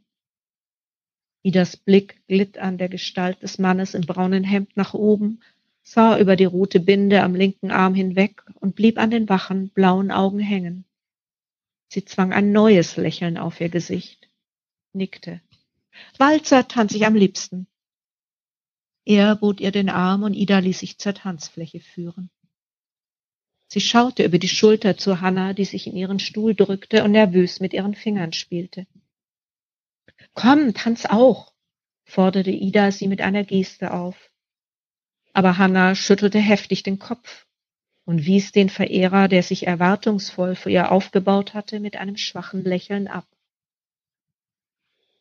Idas 1.42 1.76
Blick 1.76 2.24
glitt 2.28 2.56
an 2.56 2.78
der 2.78 2.88
Gestalt 2.88 3.42
des 3.42 3.58
Mannes 3.58 3.94
im 3.94 4.02
braunen 4.02 4.44
Hemd 4.44 4.76
nach 4.76 4.94
oben, 4.94 5.40
sah 5.82 6.18
über 6.18 6.36
die 6.36 6.44
rote 6.44 6.78
Binde 6.78 7.22
am 7.22 7.34
linken 7.34 7.72
Arm 7.72 7.94
hinweg 7.94 8.44
und 8.54 8.76
blieb 8.76 8.96
an 8.96 9.10
den 9.10 9.28
wachen, 9.28 9.70
blauen 9.70 10.12
Augen 10.12 10.38
hängen. 10.38 10.84
Sie 11.88 12.04
zwang 12.04 12.32
ein 12.32 12.52
neues 12.52 12.96
Lächeln 12.96 13.38
auf 13.38 13.60
ihr 13.60 13.70
Gesicht, 13.70 14.28
nickte. 14.92 15.40
Walzer 16.16 16.68
tanze 16.68 16.96
ich 16.96 17.06
am 17.06 17.16
liebsten. 17.16 17.66
Er 19.04 19.34
bot 19.34 19.60
ihr 19.60 19.72
den 19.72 19.88
Arm 19.88 20.22
und 20.22 20.34
Ida 20.34 20.58
ließ 20.58 20.78
sich 20.78 20.98
zur 20.98 21.14
Tanzfläche 21.14 21.80
führen. 21.80 22.30
Sie 23.68 23.82
schaute 23.82 24.24
über 24.24 24.38
die 24.38 24.48
Schulter 24.48 24.96
zu 24.96 25.20
Hanna, 25.20 25.52
die 25.52 25.66
sich 25.66 25.86
in 25.86 25.94
ihren 25.94 26.18
Stuhl 26.18 26.54
drückte 26.54 27.04
und 27.04 27.12
nervös 27.12 27.60
mit 27.60 27.74
ihren 27.74 27.94
Fingern 27.94 28.32
spielte. 28.32 28.86
Komm, 30.32 30.72
tanz 30.72 31.04
auch, 31.04 31.52
forderte 32.04 32.50
Ida 32.50 32.90
sie 32.90 33.08
mit 33.08 33.20
einer 33.20 33.44
Geste 33.44 33.92
auf. 33.92 34.30
Aber 35.34 35.58
Hanna 35.58 35.94
schüttelte 35.94 36.38
heftig 36.38 36.82
den 36.82 36.98
Kopf 36.98 37.46
und 38.06 38.24
wies 38.24 38.52
den 38.52 38.70
Verehrer, 38.70 39.28
der 39.28 39.42
sich 39.42 39.66
erwartungsvoll 39.66 40.54
vor 40.54 40.72
ihr 40.72 40.90
aufgebaut 40.90 41.52
hatte, 41.52 41.78
mit 41.78 41.96
einem 41.96 42.16
schwachen 42.16 42.64
Lächeln 42.64 43.06
ab. 43.06 43.26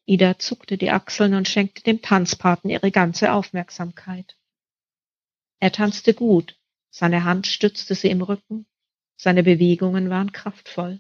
Ida 0.05 0.39
zuckte 0.39 0.77
die 0.77 0.89
Achseln 0.89 1.33
und 1.33 1.49
schenkte 1.49 1.83
dem 1.83 2.01
Tanzpaten 2.01 2.69
ihre 2.69 2.91
ganze 2.91 3.33
Aufmerksamkeit. 3.33 4.37
Er 5.59 5.73
tanzte 5.73 6.13
gut, 6.13 6.56
seine 6.97 7.25
Hand 7.25 7.45
stützte 7.45 7.93
sie 7.93 8.09
im 8.09 8.23
Rücken, 8.23 8.65
seine 9.17 9.43
Bewegungen 9.43 10.09
waren 10.09 10.31
kraftvoll. 10.31 10.99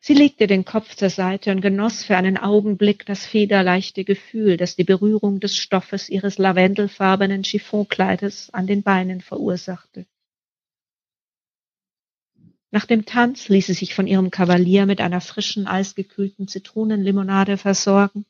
Sie 0.00 0.14
legte 0.14 0.46
den 0.46 0.64
Kopf 0.64 0.94
zur 0.94 1.10
Seite 1.10 1.50
und 1.50 1.60
genoss 1.60 2.02
für 2.02 2.16
einen 2.16 2.38
Augenblick 2.38 3.04
das 3.04 3.26
federleichte 3.26 4.04
Gefühl, 4.04 4.56
das 4.56 4.74
die 4.74 4.84
Berührung 4.84 5.38
des 5.38 5.56
Stoffes 5.56 6.08
ihres 6.08 6.38
lavendelfarbenen 6.38 7.42
Chiffonkleides 7.42 8.48
an 8.54 8.66
den 8.66 8.82
Beinen 8.82 9.20
verursachte. 9.20 10.06
Nach 12.70 12.86
dem 12.86 13.04
Tanz 13.04 13.50
ließ 13.50 13.66
sie 13.66 13.74
sich 13.74 13.94
von 13.94 14.06
ihrem 14.06 14.30
Kavalier 14.30 14.86
mit 14.86 15.02
einer 15.02 15.20
frischen, 15.20 15.66
eisgekühlten 15.66 16.48
Zitronenlimonade 16.48 17.58
versorgen, 17.58 18.24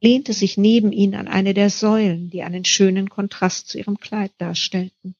lehnte 0.00 0.32
sich 0.32 0.56
neben 0.56 0.92
ihn 0.92 1.14
an 1.14 1.28
eine 1.28 1.54
der 1.54 1.70
Säulen, 1.70 2.30
die 2.30 2.42
einen 2.42 2.64
schönen 2.64 3.08
Kontrast 3.08 3.68
zu 3.68 3.78
ihrem 3.78 3.98
Kleid 3.98 4.32
darstellten. 4.38 5.14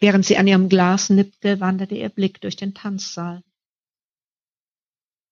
Während 0.00 0.24
sie 0.24 0.36
an 0.36 0.46
ihrem 0.46 0.68
Glas 0.68 1.10
nippte, 1.10 1.60
wanderte 1.60 1.96
ihr 1.96 2.08
Blick 2.08 2.40
durch 2.40 2.56
den 2.56 2.74
Tanzsaal. 2.74 3.42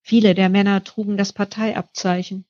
Viele 0.01 0.35
der 0.35 0.49
Männer 0.49 0.83
trugen 0.83 1.17
das 1.17 1.33
Parteiabzeichen. 1.33 2.45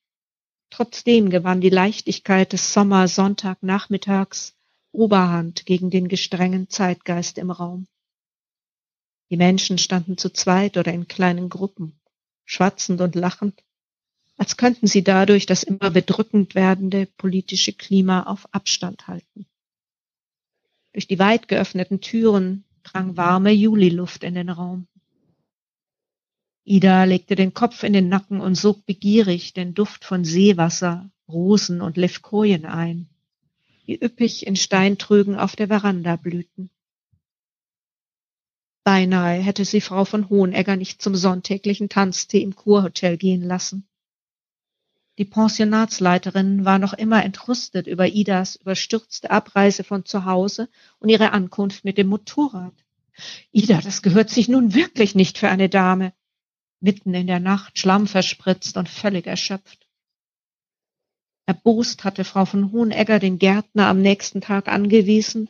Trotzdem 0.69 1.29
gewann 1.29 1.61
die 1.61 1.69
Leichtigkeit 1.69 2.53
des 2.53 2.73
Sommer-Sonntagnachmittags 2.73 4.55
Oberhand 4.91 5.65
gegen 5.65 5.89
den 5.89 6.07
gestrengen 6.07 6.69
Zeitgeist 6.69 7.37
im 7.37 7.51
Raum. 7.51 7.87
Die 9.29 9.37
Menschen 9.37 9.77
standen 9.77 10.17
zu 10.17 10.29
zweit 10.31 10.77
oder 10.77 10.93
in 10.93 11.07
kleinen 11.07 11.49
Gruppen, 11.49 11.99
schwatzend 12.45 13.01
und 13.01 13.15
lachend, 13.15 13.63
als 14.37 14.55
könnten 14.55 14.87
sie 14.87 15.03
dadurch 15.03 15.45
das 15.45 15.63
immer 15.63 15.89
bedrückend 15.89 16.55
werdende 16.55 17.07
politische 17.17 17.73
Klima 17.73 18.23
auf 18.23 18.53
Abstand 18.53 19.07
halten. 19.07 19.47
Durch 20.93 21.07
die 21.07 21.19
weit 21.19 21.47
geöffneten 21.47 22.01
Türen 22.01 22.63
drang 22.83 23.17
warme 23.17 23.51
Juliluft 23.51 24.23
in 24.23 24.35
den 24.35 24.49
Raum. 24.49 24.87
Ida 26.63 27.05
legte 27.05 27.35
den 27.35 27.53
Kopf 27.53 27.83
in 27.83 27.93
den 27.93 28.09
Nacken 28.09 28.41
und 28.41 28.55
sog 28.55 28.85
begierig 28.85 29.53
den 29.53 29.73
Duft 29.73 30.05
von 30.05 30.25
Seewasser, 30.25 31.09
Rosen 31.27 31.81
und 31.81 31.97
Levkojen 31.97 32.65
ein, 32.65 33.09
die 33.85 34.03
üppig 34.03 34.45
in 34.45 34.55
Steintrögen 34.55 35.35
auf 35.35 35.55
der 35.55 35.67
Veranda 35.67 36.15
blühten. 36.15 36.69
Beinahe 38.83 39.39
hätte 39.41 39.65
sie 39.65 39.81
Frau 39.81 40.05
von 40.05 40.29
Hohenegger 40.29 40.75
nicht 40.77 41.01
zum 41.01 41.15
sonntäglichen 41.15 41.89
Tanztee 41.89 42.41
im 42.41 42.55
Kurhotel 42.55 43.17
gehen 43.17 43.43
lassen. 43.43 43.87
Die 45.17 45.25
Pensionatsleiterin 45.25 46.63
war 46.63 46.77
noch 46.77 46.93
immer 46.93 47.23
entrüstet 47.23 47.87
über 47.87 48.07
Idas 48.07 48.55
überstürzte 48.55 49.31
Abreise 49.31 49.83
von 49.83 50.05
zu 50.05 50.25
Hause 50.25 50.69
und 50.99 51.09
ihre 51.09 51.31
Ankunft 51.31 51.83
mit 51.85 51.97
dem 51.97 52.07
Motorrad. 52.07 52.73
Ida, 53.51 53.81
das 53.81 54.03
gehört 54.03 54.29
sich 54.29 54.47
nun 54.47 54.75
wirklich 54.75 55.15
nicht 55.15 55.39
für 55.39 55.49
eine 55.49 55.69
Dame. 55.69 56.13
Mitten 56.79 57.15
in 57.15 57.25
der 57.25 57.39
Nacht, 57.39 57.79
Schlamm 57.79 58.05
verspritzt 58.05 58.77
und 58.77 58.87
völlig 58.87 59.25
erschöpft. 59.25 59.87
Erbost 61.47 62.03
hatte 62.03 62.23
Frau 62.23 62.45
von 62.45 62.71
Hohenegger 62.71 63.17
den 63.17 63.39
Gärtner 63.39 63.87
am 63.87 64.01
nächsten 64.01 64.41
Tag 64.41 64.67
angewiesen, 64.67 65.49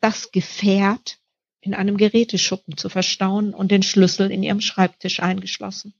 das 0.00 0.32
Gefährt 0.32 1.20
in 1.60 1.74
einem 1.74 1.96
Geräteschuppen 1.96 2.76
zu 2.76 2.88
verstauen 2.88 3.54
und 3.54 3.70
den 3.70 3.82
Schlüssel 3.82 4.32
in 4.32 4.42
ihrem 4.42 4.60
Schreibtisch 4.60 5.20
eingeschlossen. 5.20 5.94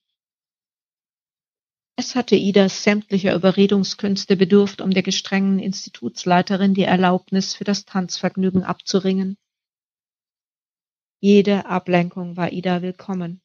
Es 1.99 2.15
hatte 2.15 2.37
Idas 2.37 2.83
sämtlicher 2.83 3.35
Überredungskünste 3.35 4.37
bedurft, 4.37 4.83
um 4.83 4.91
der 4.91 5.03
gestrengen 5.03 5.59
Institutsleiterin 5.59 6.75
die 6.75 6.83
Erlaubnis 6.83 7.55
für 7.55 7.65
das 7.65 7.87
Tanzvergnügen 7.87 8.65
abzuringen. 8.65 9.39
Jede 11.21 11.65
Ablenkung 11.65 12.37
war 12.37 12.53
Ida 12.53 12.83
willkommen. 12.83 13.41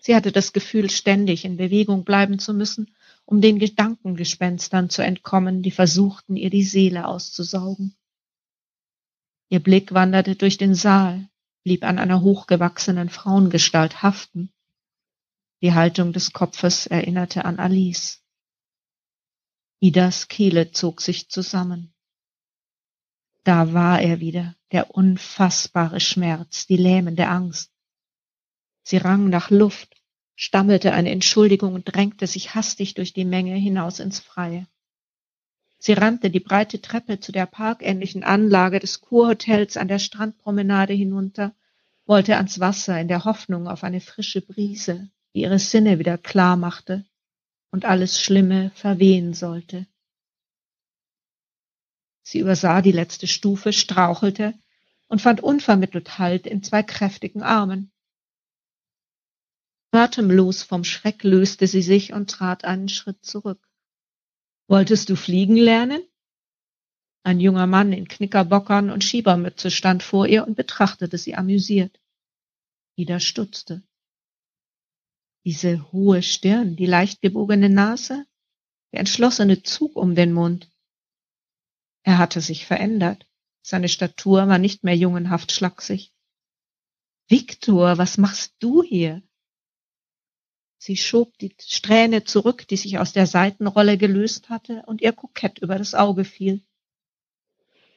Sie 0.00 0.16
hatte 0.16 0.32
das 0.32 0.54
Gefühl, 0.54 0.88
ständig 0.88 1.44
in 1.44 1.58
Bewegung 1.58 2.04
bleiben 2.04 2.38
zu 2.38 2.54
müssen, 2.54 2.96
um 3.26 3.42
den 3.42 3.58
Gedankengespenstern 3.58 4.88
zu 4.88 5.02
entkommen, 5.02 5.62
die 5.62 5.70
versuchten, 5.70 6.36
ihr 6.36 6.48
die 6.48 6.64
Seele 6.64 7.06
auszusaugen. 7.06 7.94
Ihr 9.50 9.60
Blick 9.60 9.92
wanderte 9.92 10.36
durch 10.36 10.56
den 10.56 10.74
Saal, 10.74 11.28
blieb 11.64 11.84
an 11.84 11.98
einer 11.98 12.22
hochgewachsenen 12.22 13.10
Frauengestalt 13.10 14.02
haften. 14.02 14.50
Die 15.62 15.74
Haltung 15.74 16.12
des 16.12 16.32
Kopfes 16.32 16.88
erinnerte 16.88 17.44
an 17.44 17.60
Alice. 17.60 18.20
Idas 19.78 20.26
Kehle 20.26 20.72
zog 20.72 21.00
sich 21.00 21.28
zusammen. 21.28 21.94
Da 23.44 23.72
war 23.72 24.02
er 24.02 24.18
wieder, 24.18 24.56
der 24.72 24.90
unfassbare 24.90 26.00
Schmerz, 26.00 26.66
die 26.66 26.76
lähmende 26.76 27.28
Angst. 27.28 27.70
Sie 28.82 28.96
rang 28.96 29.28
nach 29.28 29.50
Luft, 29.50 30.02
stammelte 30.34 30.94
eine 30.94 31.10
Entschuldigung 31.10 31.74
und 31.74 31.84
drängte 31.84 32.26
sich 32.26 32.56
hastig 32.56 32.94
durch 32.94 33.12
die 33.12 33.24
Menge 33.24 33.54
hinaus 33.54 34.00
ins 34.00 34.18
Freie. 34.18 34.66
Sie 35.78 35.92
rannte 35.92 36.30
die 36.30 36.40
breite 36.40 36.80
Treppe 36.80 37.20
zu 37.20 37.30
der 37.30 37.46
parkähnlichen 37.46 38.24
Anlage 38.24 38.80
des 38.80 39.00
Kurhotels 39.00 39.76
an 39.76 39.86
der 39.86 40.00
Strandpromenade 40.00 40.92
hinunter, 40.92 41.54
wollte 42.04 42.36
ans 42.36 42.58
Wasser 42.58 43.00
in 43.00 43.06
der 43.06 43.24
Hoffnung 43.24 43.68
auf 43.68 43.84
eine 43.84 44.00
frische 44.00 44.42
Brise, 44.42 45.08
die 45.34 45.42
ihre 45.42 45.58
Sinne 45.58 45.98
wieder 45.98 46.18
klar 46.18 46.56
machte 46.56 47.04
und 47.70 47.84
alles 47.84 48.20
Schlimme 48.20 48.70
verwehen 48.74 49.34
sollte. 49.34 49.86
Sie 52.22 52.38
übersah 52.38 52.82
die 52.82 52.92
letzte 52.92 53.26
Stufe, 53.26 53.72
strauchelte 53.72 54.54
und 55.08 55.20
fand 55.20 55.42
unvermittelt 55.42 56.18
Halt 56.18 56.46
in 56.46 56.62
zwei 56.62 56.82
kräftigen 56.82 57.42
Armen. 57.42 57.90
Atemlos 59.90 60.62
vom 60.62 60.84
Schreck 60.84 61.22
löste 61.22 61.66
sie 61.66 61.82
sich 61.82 62.12
und 62.12 62.30
trat 62.30 62.64
einen 62.64 62.88
Schritt 62.88 63.24
zurück. 63.24 63.68
Wolltest 64.68 65.10
du 65.10 65.16
fliegen 65.16 65.56
lernen? 65.56 66.02
Ein 67.24 67.40
junger 67.40 67.66
Mann 67.66 67.92
in 67.92 68.08
Knickerbockern 68.08 68.90
und 68.90 69.04
Schiebermütze 69.04 69.70
stand 69.70 70.02
vor 70.02 70.26
ihr 70.26 70.46
und 70.46 70.56
betrachtete 70.56 71.18
sie 71.18 71.34
amüsiert. 71.34 72.00
Ida 72.96 73.20
stutzte. 73.20 73.82
Diese 75.44 75.90
hohe 75.92 76.22
Stirn, 76.22 76.76
die 76.76 76.86
leicht 76.86 77.20
gebogene 77.20 77.68
Nase, 77.68 78.26
der 78.92 79.00
entschlossene 79.00 79.62
Zug 79.62 79.96
um 79.96 80.14
den 80.14 80.32
Mund. 80.32 80.70
Er 82.04 82.18
hatte 82.18 82.40
sich 82.40 82.66
verändert. 82.66 83.26
Seine 83.62 83.88
Statur 83.88 84.48
war 84.48 84.58
nicht 84.58 84.84
mehr 84.84 84.96
jungenhaft 84.96 85.52
schlaksig. 85.52 86.12
Viktor, 87.28 87.98
was 87.98 88.18
machst 88.18 88.54
du 88.58 88.82
hier? 88.82 89.22
Sie 90.78 90.96
schob 90.96 91.38
die 91.38 91.54
Strähne 91.60 92.24
zurück, 92.24 92.66
die 92.66 92.76
sich 92.76 92.98
aus 92.98 93.12
der 93.12 93.26
Seitenrolle 93.26 93.96
gelöst 93.96 94.48
hatte 94.48 94.82
und 94.86 95.00
ihr 95.00 95.12
kokett 95.12 95.60
über 95.60 95.78
das 95.78 95.94
Auge 95.94 96.24
fiel. 96.24 96.64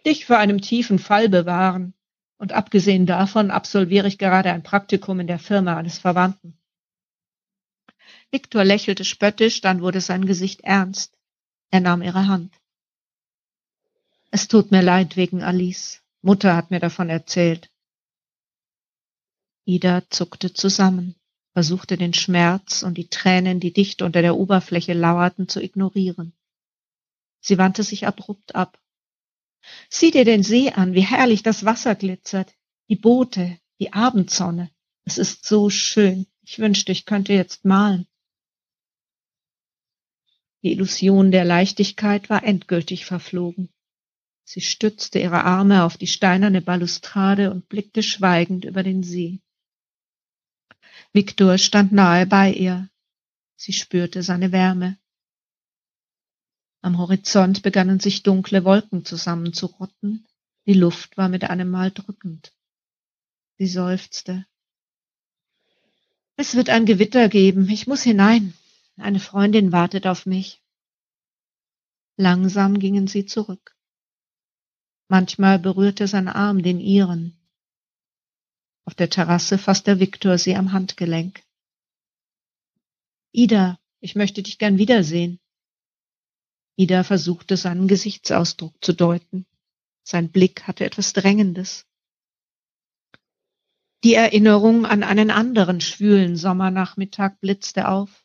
Dich 0.06 0.26
vor 0.26 0.38
einem 0.38 0.62
tiefen 0.62 1.00
Fall 1.00 1.30
bewahren. 1.30 1.94
Und 2.38 2.52
abgesehen 2.52 3.06
davon 3.06 3.50
absolviere 3.50 4.08
ich 4.08 4.18
gerade 4.18 4.52
ein 4.52 4.62
Praktikum 4.62 5.20
in 5.20 5.28
der 5.28 5.40
Firma 5.40 5.78
eines 5.78 5.98
Verwandten. 5.98 6.60
Viktor 8.36 8.66
lächelte 8.66 9.06
spöttisch, 9.06 9.62
dann 9.62 9.82
wurde 9.82 10.02
sein 10.02 10.26
Gesicht 10.26 10.62
ernst. 10.62 11.18
Er 11.72 11.80
nahm 11.80 12.02
ihre 12.02 12.28
Hand. 12.28 12.54
Es 14.30 14.50
tut 14.50 14.72
mir 14.72 14.82
leid 14.82 15.16
wegen 15.16 15.42
Alice. 15.42 16.02
Mutter 16.22 16.54
hat 16.54 16.70
mir 16.70 16.82
davon 16.82 17.10
erzählt. 17.10 17.72
Ida 19.64 20.04
zuckte 20.10 20.54
zusammen 20.54 21.16
versuchte 21.56 21.96
den 21.96 22.14
Schmerz 22.14 22.84
und 22.84 22.98
die 22.98 23.08
Tränen, 23.08 23.62
die 23.62 23.72
dicht 23.72 24.02
unter 24.02 24.22
der 24.22 24.36
Oberfläche 24.36 24.92
lauerten, 24.92 25.48
zu 25.48 25.64
ignorieren. 25.64 26.34
Sie 27.40 27.58
wandte 27.58 27.82
sich 27.82 28.06
abrupt 28.06 28.56
ab. 28.56 28.78
Sieh 29.90 30.12
dir 30.12 30.26
den 30.26 30.44
See 30.44 30.72
an, 30.72 30.94
wie 30.96 31.06
herrlich 31.06 31.44
das 31.44 31.64
Wasser 31.64 31.96
glitzert, 31.96 32.54
die 32.90 32.98
Boote, 32.98 33.58
die 33.80 33.94
Abendsonne. 33.94 34.70
Es 35.06 35.18
ist 35.18 35.46
so 35.46 35.70
schön. 35.70 36.28
Ich 36.44 36.60
wünschte, 36.60 36.92
ich 36.92 37.06
könnte 37.06 37.32
jetzt 37.32 37.64
malen. 37.64 38.06
Die 40.66 40.72
Illusion 40.72 41.30
der 41.30 41.46
Leichtigkeit 41.46 42.28
war 42.32 42.44
endgültig 42.44 43.06
verflogen. 43.06 43.70
Sie 44.46 44.62
stützte 44.62 45.20
ihre 45.20 45.44
Arme 45.44 45.84
auf 45.84 45.96
die 45.96 46.08
steinerne 46.08 46.60
Balustrade 46.60 47.52
und 47.52 47.70
blickte 47.70 48.02
schweigend 48.02 48.66
über 48.66 48.82
den 48.82 49.04
See. 49.04 49.42
Viktor 51.14 51.60
stand 51.60 51.92
nahe 51.92 52.26
bei 52.26 52.52
ihr. 52.52 52.90
Sie 53.56 53.74
spürte 53.74 54.24
seine 54.24 54.52
Wärme. 54.52 54.98
Am 56.82 56.98
Horizont 56.98 57.62
begannen 57.62 58.00
sich 58.00 58.24
dunkle 58.24 58.64
Wolken 58.64 59.06
zusammenzurotten. 59.06 60.26
Die 60.66 60.74
Luft 60.74 61.16
war 61.16 61.30
mit 61.30 61.44
einem 61.44 61.70
Mal 61.70 61.92
drückend. 61.92 62.54
Sie 63.60 63.68
seufzte. 63.68 64.48
Es 66.38 66.56
wird 66.56 66.72
ein 66.72 66.88
Gewitter 66.88 67.30
geben. 67.30 67.70
Ich 67.70 67.86
muss 67.86 68.02
hinein. 68.02 68.56
Eine 68.98 69.20
Freundin 69.20 69.72
wartet 69.72 70.08
auf 70.08 70.26
mich. 70.26 70.62
Langsam 72.18 72.80
gingen 72.80 73.08
sie 73.08 73.26
zurück. 73.26 73.76
Manchmal 75.10 75.60
berührte 75.60 76.08
sein 76.08 76.28
Arm 76.28 76.64
den 76.64 76.80
ihren. 76.80 77.38
Auf 78.86 78.96
der 78.96 79.10
Terrasse 79.10 79.58
fasste 79.58 80.00
Viktor 80.00 80.38
sie 80.38 80.56
am 80.56 80.72
Handgelenk. 80.72 81.44
Ida, 83.32 83.80
ich 84.00 84.16
möchte 84.16 84.42
dich 84.44 84.58
gern 84.58 84.78
wiedersehen. 84.78 85.40
Ida 86.78 87.04
versuchte 87.04 87.58
seinen 87.58 87.88
Gesichtsausdruck 87.88 88.74
zu 88.84 88.94
deuten. 88.94 89.46
Sein 90.04 90.32
Blick 90.32 90.68
hatte 90.68 90.86
etwas 90.86 91.14
Drängendes. 91.14 91.86
Die 94.04 94.14
Erinnerung 94.14 94.86
an 94.86 95.04
einen 95.04 95.32
anderen 95.32 95.82
schwülen 95.82 96.38
Sommernachmittag 96.38 97.40
blitzte 97.40 97.88
auf. 97.88 98.25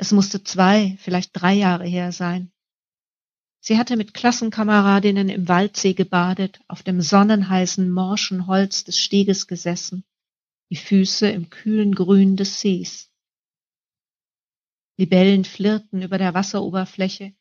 Es 0.00 0.12
musste 0.12 0.42
zwei, 0.42 0.96
vielleicht 0.98 1.32
drei 1.34 1.52
Jahre 1.52 1.84
her 1.84 2.10
sein. 2.10 2.50
Sie 3.60 3.76
hatte 3.76 3.98
mit 3.98 4.14
Klassenkameradinnen 4.14 5.28
im 5.28 5.46
Waldsee 5.46 5.92
gebadet, 5.92 6.58
auf 6.68 6.82
dem 6.82 7.02
sonnenheißen, 7.02 7.90
morschen 7.90 8.46
Holz 8.46 8.84
des 8.84 8.98
Steges 8.98 9.46
gesessen, 9.46 10.04
die 10.70 10.76
Füße 10.76 11.28
im 11.28 11.50
kühlen 11.50 11.94
Grün 11.94 12.38
des 12.38 12.62
Sees. 12.62 13.10
Libellen 14.96 15.44
flirrten 15.44 16.00
über 16.00 16.16
der 16.16 16.32
Wasseroberfläche, 16.32 17.34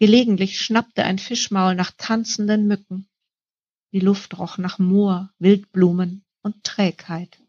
gelegentlich 0.00 0.60
schnappte 0.60 1.04
ein 1.04 1.20
Fischmaul 1.20 1.76
nach 1.76 1.92
tanzenden 1.92 2.66
Mücken. 2.66 3.08
Die 3.92 4.00
Luft 4.00 4.36
roch 4.36 4.58
nach 4.58 4.80
Moor, 4.80 5.32
Wildblumen 5.38 6.24
und 6.42 6.64
Trägheit. 6.64 7.39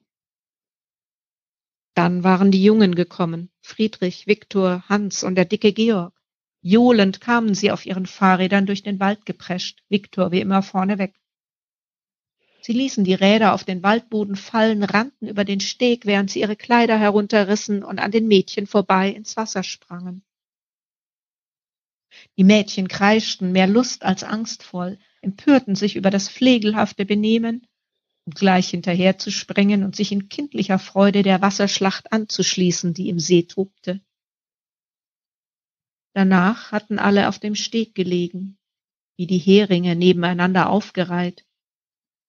Dann 2.01 2.23
waren 2.23 2.49
die 2.49 2.63
Jungen 2.63 2.95
gekommen, 2.95 3.51
Friedrich, 3.59 4.25
Viktor, 4.25 4.83
Hans 4.89 5.23
und 5.23 5.35
der 5.35 5.45
dicke 5.45 5.71
Georg. 5.71 6.19
Johlend 6.63 7.21
kamen 7.21 7.53
sie 7.53 7.69
auf 7.69 7.85
ihren 7.85 8.07
Fahrrädern 8.07 8.65
durch 8.65 8.81
den 8.81 8.99
Wald 8.99 9.23
geprescht, 9.27 9.83
Viktor 9.87 10.31
wie 10.31 10.39
immer 10.39 10.63
vorneweg. 10.63 11.13
Sie 12.63 12.73
ließen 12.73 13.03
die 13.03 13.13
Räder 13.13 13.53
auf 13.53 13.65
den 13.65 13.83
Waldboden 13.83 14.35
fallen, 14.35 14.81
rannten 14.81 15.27
über 15.27 15.45
den 15.45 15.59
Steg, 15.59 16.07
während 16.07 16.31
sie 16.31 16.39
ihre 16.39 16.55
Kleider 16.55 16.97
herunterrissen 16.97 17.83
und 17.83 17.99
an 17.99 18.09
den 18.09 18.27
Mädchen 18.27 18.65
vorbei 18.65 19.11
ins 19.11 19.37
Wasser 19.37 19.61
sprangen. 19.61 20.23
Die 22.35 22.43
Mädchen 22.43 22.87
kreischten 22.87 23.51
mehr 23.51 23.67
Lust 23.67 24.01
als 24.01 24.23
angstvoll, 24.23 24.97
empörten 25.21 25.75
sich 25.75 25.95
über 25.95 26.09
das 26.09 26.29
pflegelhafte 26.29 27.05
Benehmen 27.05 27.67
um 28.25 28.33
gleich 28.33 28.69
hinterher 28.69 29.17
zu 29.17 29.31
springen 29.31 29.83
und 29.83 29.95
sich 29.95 30.11
in 30.11 30.29
kindlicher 30.29 30.79
Freude 30.79 31.23
der 31.23 31.41
Wasserschlacht 31.41 32.11
anzuschließen, 32.11 32.93
die 32.93 33.09
im 33.09 33.19
See 33.19 33.43
tobte. 33.43 34.01
Danach 36.13 36.71
hatten 36.71 36.99
alle 36.99 37.29
auf 37.29 37.39
dem 37.39 37.55
Steg 37.55 37.95
gelegen, 37.95 38.57
wie 39.17 39.27
die 39.27 39.37
Heringe 39.37 39.95
nebeneinander 39.95 40.69
aufgereiht, 40.69 41.45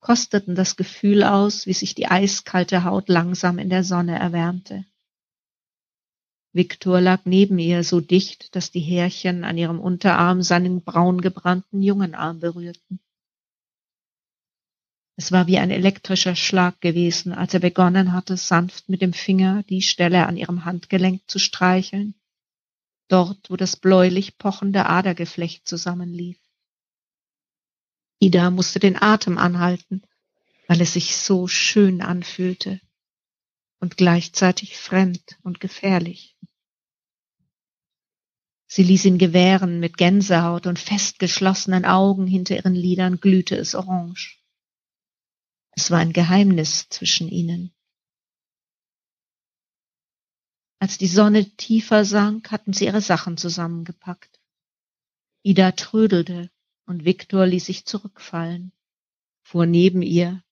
kosteten 0.01 0.55
das 0.55 0.76
Gefühl 0.76 1.22
aus, 1.22 1.66
wie 1.66 1.72
sich 1.72 1.95
die 1.95 2.07
eiskalte 2.07 2.84
Haut 2.84 3.09
langsam 3.09 3.59
in 3.59 3.70
der 3.70 3.84
Sonne 3.84 4.18
erwärmte. 4.18 4.84
Viktor 6.53 7.01
lag 7.01 7.22
neben 7.24 7.59
ihr 7.59 7.82
so 7.82 8.01
dicht, 8.01 8.55
dass 8.55 8.70
die 8.70 8.80
Härchen 8.80 9.43
an 9.43 9.57
ihrem 9.57 9.80
Unterarm 9.80 10.43
seinen 10.43 10.82
braun 10.82 11.20
gebrannten 11.22 11.80
Jungenarm 11.82 12.40
berührten. 12.40 13.01
Es 15.17 15.31
war 15.31 15.47
wie 15.47 15.59
ein 15.59 15.71
elektrischer 15.71 16.35
Schlag 16.35 16.81
gewesen, 16.81 17.33
als 17.33 17.53
er 17.55 17.61
begonnen 17.61 18.13
hatte, 18.13 18.37
sanft 18.37 18.89
mit 18.89 19.03
dem 19.03 19.13
Finger 19.13 19.63
die 19.65 19.83
Stelle 19.83 20.27
an 20.27 20.37
ihrem 20.37 20.65
Handgelenk 20.65 21.23
zu 21.29 21.39
streicheln, 21.39 22.15
dort, 23.09 23.51
wo 23.51 23.57
das 23.57 23.77
bläulich 23.77 24.39
pochende 24.39 24.87
Adergeflecht 24.87 25.69
zusammenlief. 25.69 26.39
Ida 28.21 28.51
musste 28.51 28.79
den 28.79 29.01
Atem 29.01 29.37
anhalten, 29.37 30.03
weil 30.67 30.81
es 30.81 30.95
sich 30.95 31.17
so 31.17 31.49
schön 31.49 32.01
anfühlte 32.01 32.81
und 33.81 33.97
gleichzeitig 33.97 34.79
fremd 34.79 35.39
und 35.43 35.61
gefährlich. 35.61 36.37
Sie 38.67 38.85
ließ 38.85 39.05
ihn 39.05 39.19
gewähren 39.19 39.81
mit 39.81 39.99
Gänsehaut 39.99 40.67
und 40.67 40.79
fest 40.79 41.19
geschlossenen 41.19 41.85
Augen 41.85 42.27
hinter 42.27 42.57
ihren 42.57 42.75
Lidern 42.75 43.21
glühte 43.21 43.57
es 43.57 43.75
orange. 43.75 44.41
Es 45.73 45.91
war 45.91 45.99
ein 45.99 46.12
Geheimnis 46.12 46.89
zwischen 46.89 47.29
ihnen. 47.29 47.75
Als 50.79 50.99
die 50.99 51.07
Sonne 51.07 51.49
tiefer 51.57 52.05
sank, 52.05 52.51
hatten 52.51 52.73
sie 52.73 52.87
ihre 52.87 53.01
Sachen 53.01 53.37
zusammengepackt. 53.37 54.41
Ida 55.43 55.73
trödelte 55.73 56.51
und 56.87 57.05
Viktor 57.05 57.47
ließ 57.47 57.66
sich 57.66 57.87
zurückfallen, 57.87 58.73
fuhr 59.43 59.66
neben 59.66 60.03
ihr, 60.03 60.43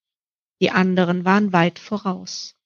die 0.60 0.70
anderen 0.70 1.24
waren 1.24 1.52
weit 1.52 1.78
voraus. 1.78 2.56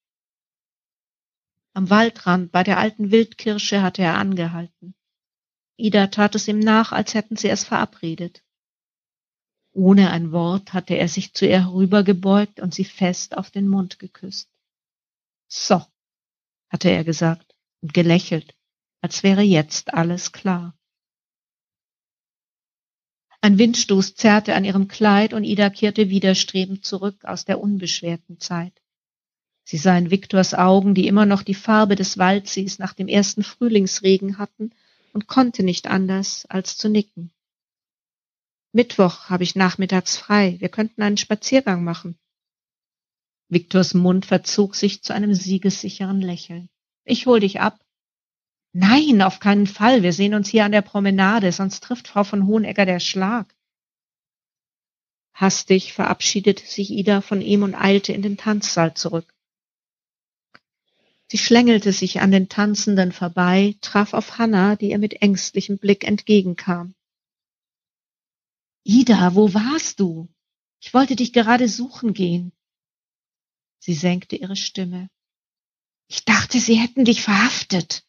Am 1.72 1.90
Waldrand 1.90 2.52
bei 2.52 2.62
der 2.62 2.78
alten 2.78 3.10
Wildkirsche 3.10 3.82
hatte 3.82 4.02
er 4.02 4.16
angehalten. 4.16 4.94
Ida 5.76 6.06
tat 6.06 6.34
es 6.34 6.46
ihm 6.46 6.60
nach, 6.60 6.92
als 6.92 7.14
hätten 7.14 7.36
sie 7.36 7.48
es 7.48 7.64
verabredet. 7.64 8.44
Ohne 9.74 10.10
ein 10.12 10.30
Wort 10.30 10.72
hatte 10.72 10.94
er 10.94 11.08
sich 11.08 11.34
zu 11.34 11.46
ihr 11.46 11.64
herübergebeugt 11.64 12.60
und 12.60 12.72
sie 12.72 12.84
fest 12.84 13.36
auf 13.36 13.50
den 13.50 13.68
Mund 13.68 13.98
geküsst. 13.98 14.48
So, 15.48 15.84
hatte 16.68 16.90
er 16.90 17.02
gesagt 17.02 17.54
und 17.82 17.92
gelächelt, 17.92 18.54
als 19.00 19.24
wäre 19.24 19.42
jetzt 19.42 19.92
alles 19.92 20.30
klar. 20.30 20.78
Ein 23.40 23.58
Windstoß 23.58 24.14
zerrte 24.14 24.54
an 24.54 24.64
ihrem 24.64 24.86
Kleid 24.88 25.34
und 25.34 25.44
Ida 25.44 25.68
kehrte 25.70 26.08
widerstrebend 26.08 26.84
zurück 26.84 27.24
aus 27.24 27.44
der 27.44 27.60
unbeschwerten 27.60 28.38
Zeit. 28.38 28.80
Sie 29.64 29.76
sah 29.76 29.98
in 29.98 30.10
Viktors 30.10 30.54
Augen, 30.54 30.94
die 30.94 31.08
immer 31.08 31.26
noch 31.26 31.42
die 31.42 31.54
Farbe 31.54 31.96
des 31.96 32.16
Waldsees 32.16 32.78
nach 32.78 32.94
dem 32.94 33.08
ersten 33.08 33.42
Frühlingsregen 33.42 34.38
hatten, 34.38 34.70
und 35.12 35.26
konnte 35.26 35.62
nicht 35.62 35.86
anders, 35.86 36.46
als 36.46 36.76
zu 36.76 36.88
nicken. 36.88 37.32
Mittwoch 38.74 39.30
habe 39.30 39.44
ich 39.44 39.54
nachmittags 39.54 40.16
frei. 40.16 40.56
Wir 40.58 40.68
könnten 40.68 41.00
einen 41.00 41.16
Spaziergang 41.16 41.84
machen. 41.84 42.18
Viktors 43.48 43.94
Mund 43.94 44.26
verzog 44.26 44.74
sich 44.74 45.02
zu 45.02 45.14
einem 45.14 45.32
siegessicheren 45.32 46.20
Lächeln. 46.20 46.68
Ich 47.04 47.26
hol 47.26 47.38
dich 47.38 47.60
ab. 47.60 47.78
Nein, 48.72 49.22
auf 49.22 49.38
keinen 49.38 49.68
Fall. 49.68 50.02
Wir 50.02 50.12
sehen 50.12 50.34
uns 50.34 50.48
hier 50.48 50.64
an 50.64 50.72
der 50.72 50.82
Promenade, 50.82 51.52
sonst 51.52 51.84
trifft 51.84 52.08
Frau 52.08 52.24
von 52.24 52.48
Hohenegger 52.48 52.84
der 52.84 52.98
Schlag. 52.98 53.54
Hastig 55.34 55.92
verabschiedete 55.92 56.66
sich 56.66 56.90
Ida 56.90 57.20
von 57.20 57.40
ihm 57.40 57.62
und 57.62 57.76
eilte 57.76 58.12
in 58.12 58.22
den 58.22 58.36
Tanzsaal 58.36 58.94
zurück. 58.94 59.32
Sie 61.28 61.38
schlängelte 61.38 61.92
sich 61.92 62.20
an 62.20 62.32
den 62.32 62.48
Tanzenden 62.48 63.12
vorbei, 63.12 63.76
traf 63.80 64.14
auf 64.14 64.38
Hanna, 64.38 64.74
die 64.74 64.90
ihr 64.90 64.98
mit 64.98 65.22
ängstlichem 65.22 65.78
Blick 65.78 66.02
entgegenkam. 66.02 66.93
Ida, 68.84 69.34
wo 69.34 69.54
warst 69.54 69.98
du? 70.00 70.28
Ich 70.80 70.92
wollte 70.92 71.16
dich 71.16 71.32
gerade 71.32 71.68
suchen 71.68 72.12
gehen. 72.12 72.52
Sie 73.78 73.94
senkte 73.94 74.36
ihre 74.36 74.56
Stimme. 74.56 75.08
Ich 76.08 76.24
dachte, 76.24 76.60
sie 76.60 76.74
hätten 76.74 77.04
dich 77.04 77.22
verhaftet. 77.22 78.04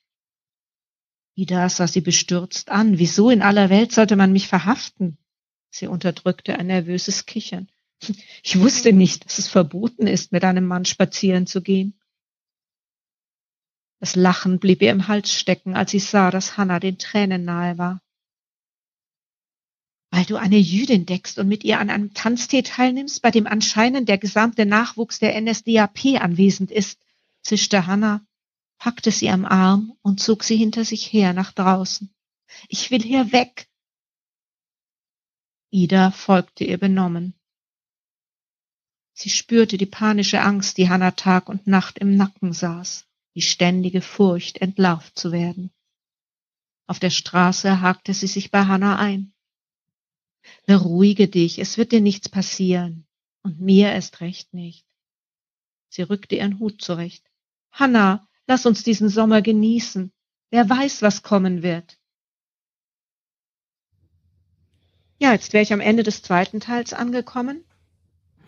Ida 1.36 1.69
sah 1.69 1.88
sie 1.88 2.01
bestürzt 2.01 2.69
an. 2.69 2.99
Wieso 2.99 3.30
in 3.30 3.41
aller 3.41 3.69
Welt 3.69 3.93
sollte 3.93 4.17
man 4.17 4.34
mich 4.34 4.47
verhaften? 4.47 5.17
Sie 5.69 5.88
unterdrückte 5.88 6.57
ein 6.57 6.67
nervöses 6.67 7.26
Kichern. 7.26 7.69
Ich 8.43 8.59
wusste 8.59 8.93
nicht, 8.93 9.26
dass 9.26 9.39
es 9.39 9.47
verboten 9.47 10.07
ist, 10.07 10.32
mit 10.34 10.43
einem 10.43 10.65
Mann 10.65 10.86
spazieren 10.86 11.47
zu 11.47 11.61
gehen. 11.61 11.99
Das 13.99 14.15
Lachen 14.15 14.59
blieb 14.59 14.82
ihr 14.82 14.91
im 14.91 15.07
Hals 15.07 15.34
stecken, 15.34 15.76
als 15.76 15.91
sie 15.91 15.99
sah, 15.99 16.32
dass 16.32 16.57
Hanna 16.57 16.80
den 16.80 16.97
Tränen 16.97 17.45
nahe 17.45 17.78
war. 17.78 18.01
Weil 20.16 20.24
du 20.24 20.38
eine 20.38 20.57
Jüdin 20.57 21.05
deckst 21.05 21.39
und 21.39 21.49
mit 21.49 21.66
ihr 21.66 21.78
an 21.78 21.89
einem 21.89 22.13
Tanztee 22.13 22.61
teilnimmst, 22.61 23.22
bei 23.22 23.32
dem 23.32 23.47
anscheinend 23.47 24.07
der 24.07 24.18
gesamte 24.18 24.66
Nachwuchs 24.66 25.20
der 25.20 25.39
NSDAP 25.41 26.22
anwesend 26.22 26.72
ist, 26.72 27.01
zischte 27.41 27.86
Hanna 27.86 28.26
packte 28.78 29.11
sie 29.11 29.30
am 29.30 29.43
Arm 29.43 29.97
und 30.03 30.22
zog 30.22 30.45
sie 30.45 30.55
hinter 30.55 30.86
sich 30.86 31.11
her 31.11 31.34
nach 31.34 31.51
draußen. 31.51 32.16
Ich 32.70 32.91
will 32.91 33.01
hier 33.01 33.34
weg. 33.34 33.68
Ida 35.70 36.11
folgte 36.11 36.63
ihr 36.63 36.78
benommen. 36.78 37.34
Sie 39.11 39.30
spürte 39.30 39.78
die 39.78 39.86
panische 39.86 40.39
Angst, 40.39 40.78
die 40.78 40.88
Hanna 40.88 41.11
Tag 41.11 41.49
und 41.49 41.68
Nacht 41.68 41.99
im 41.99 42.16
Nacken 42.16 42.53
saß, 42.53 43.05
die 43.34 43.41
ständige 43.41 44.01
Furcht, 44.01 44.59
entlarvt 44.59 45.20
zu 45.20 45.34
werden. 45.34 45.72
Auf 46.88 46.99
der 46.99 47.09
Straße 47.09 47.82
hakte 47.82 48.13
sie 48.13 48.28
sich 48.28 48.49
bei 48.49 48.63
Hanna 48.63 48.95
ein. 48.97 49.34
Beruhige 50.66 51.28
dich, 51.28 51.60
es 51.60 51.78
wird 51.78 51.91
dir 51.91 52.02
nichts 52.02 52.30
passieren. 52.30 53.06
Und 53.43 53.62
mir 53.62 53.91
erst 53.91 54.22
recht 54.22 54.54
nicht. 54.54 54.86
Sie 55.89 56.02
rückte 56.02 56.36
ihren 56.36 56.60
Hut 56.60 56.82
zurecht. 56.82 57.30
Hanna, 57.72 58.28
Lass 58.48 58.66
uns 58.66 58.84
diesen 58.84 59.10
Sommer 59.10 59.41
genießen. 59.41 60.12
Wer 60.52 60.70
weiß, 60.70 61.02
was 61.02 61.24
kommen 61.24 61.64
wird. 61.64 61.98
Ja, 65.20 65.32
jetzt 65.32 65.54
wäre 65.54 65.64
ich 65.64 65.74
am 65.74 65.80
Ende 65.80 66.04
des 66.04 66.22
zweiten 66.22 66.60
Teils 66.60 66.93
angekommen. 66.93 67.64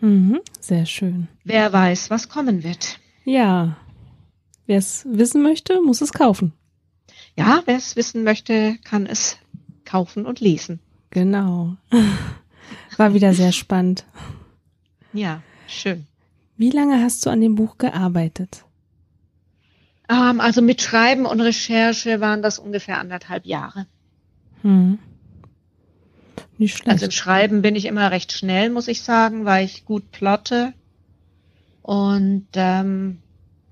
Mhm, 0.00 0.40
sehr 0.60 0.86
schön. 0.86 1.26
Wer 1.42 1.72
weiß, 1.72 2.10
was 2.10 2.28
kommen 2.28 2.62
wird. 2.62 3.00
Ja, 3.24 3.76
wer 4.66 4.78
es 4.78 5.04
wissen 5.08 5.42
möchte, 5.42 5.80
muss 5.80 6.00
es 6.00 6.12
kaufen. 6.12 6.52
Ja, 7.36 7.62
wer 7.64 7.76
es 7.76 7.96
wissen 7.96 8.22
möchte, 8.22 8.78
kann 8.84 9.06
es 9.06 9.38
kaufen 9.84 10.26
und 10.26 10.40
lesen. 10.40 10.80
Genau. 11.10 11.76
War 12.96 13.14
wieder 13.14 13.32
sehr 13.34 13.52
spannend. 13.52 14.04
Ja, 15.12 15.42
schön. 15.66 16.06
Wie 16.56 16.70
lange 16.70 17.02
hast 17.02 17.24
du 17.24 17.30
an 17.30 17.40
dem 17.40 17.54
Buch 17.54 17.78
gearbeitet? 17.78 18.64
Ähm, 20.08 20.40
also 20.40 20.62
mit 20.62 20.82
Schreiben 20.82 21.26
und 21.26 21.40
Recherche 21.40 22.20
waren 22.20 22.42
das 22.42 22.58
ungefähr 22.58 22.98
anderthalb 22.98 23.46
Jahre. 23.46 23.86
Hm. 24.62 24.98
Nicht 26.58 26.78
schlecht. 26.78 26.88
Also 26.88 27.04
im 27.06 27.10
Schreiben 27.12 27.62
bin 27.62 27.76
ich 27.76 27.84
immer 27.84 28.10
recht 28.10 28.32
schnell, 28.32 28.70
muss 28.70 28.88
ich 28.88 29.02
sagen, 29.02 29.44
weil 29.44 29.64
ich 29.64 29.84
gut 29.84 30.10
plotte. 30.10 30.72
Und 31.82 32.48
ähm, 32.54 33.18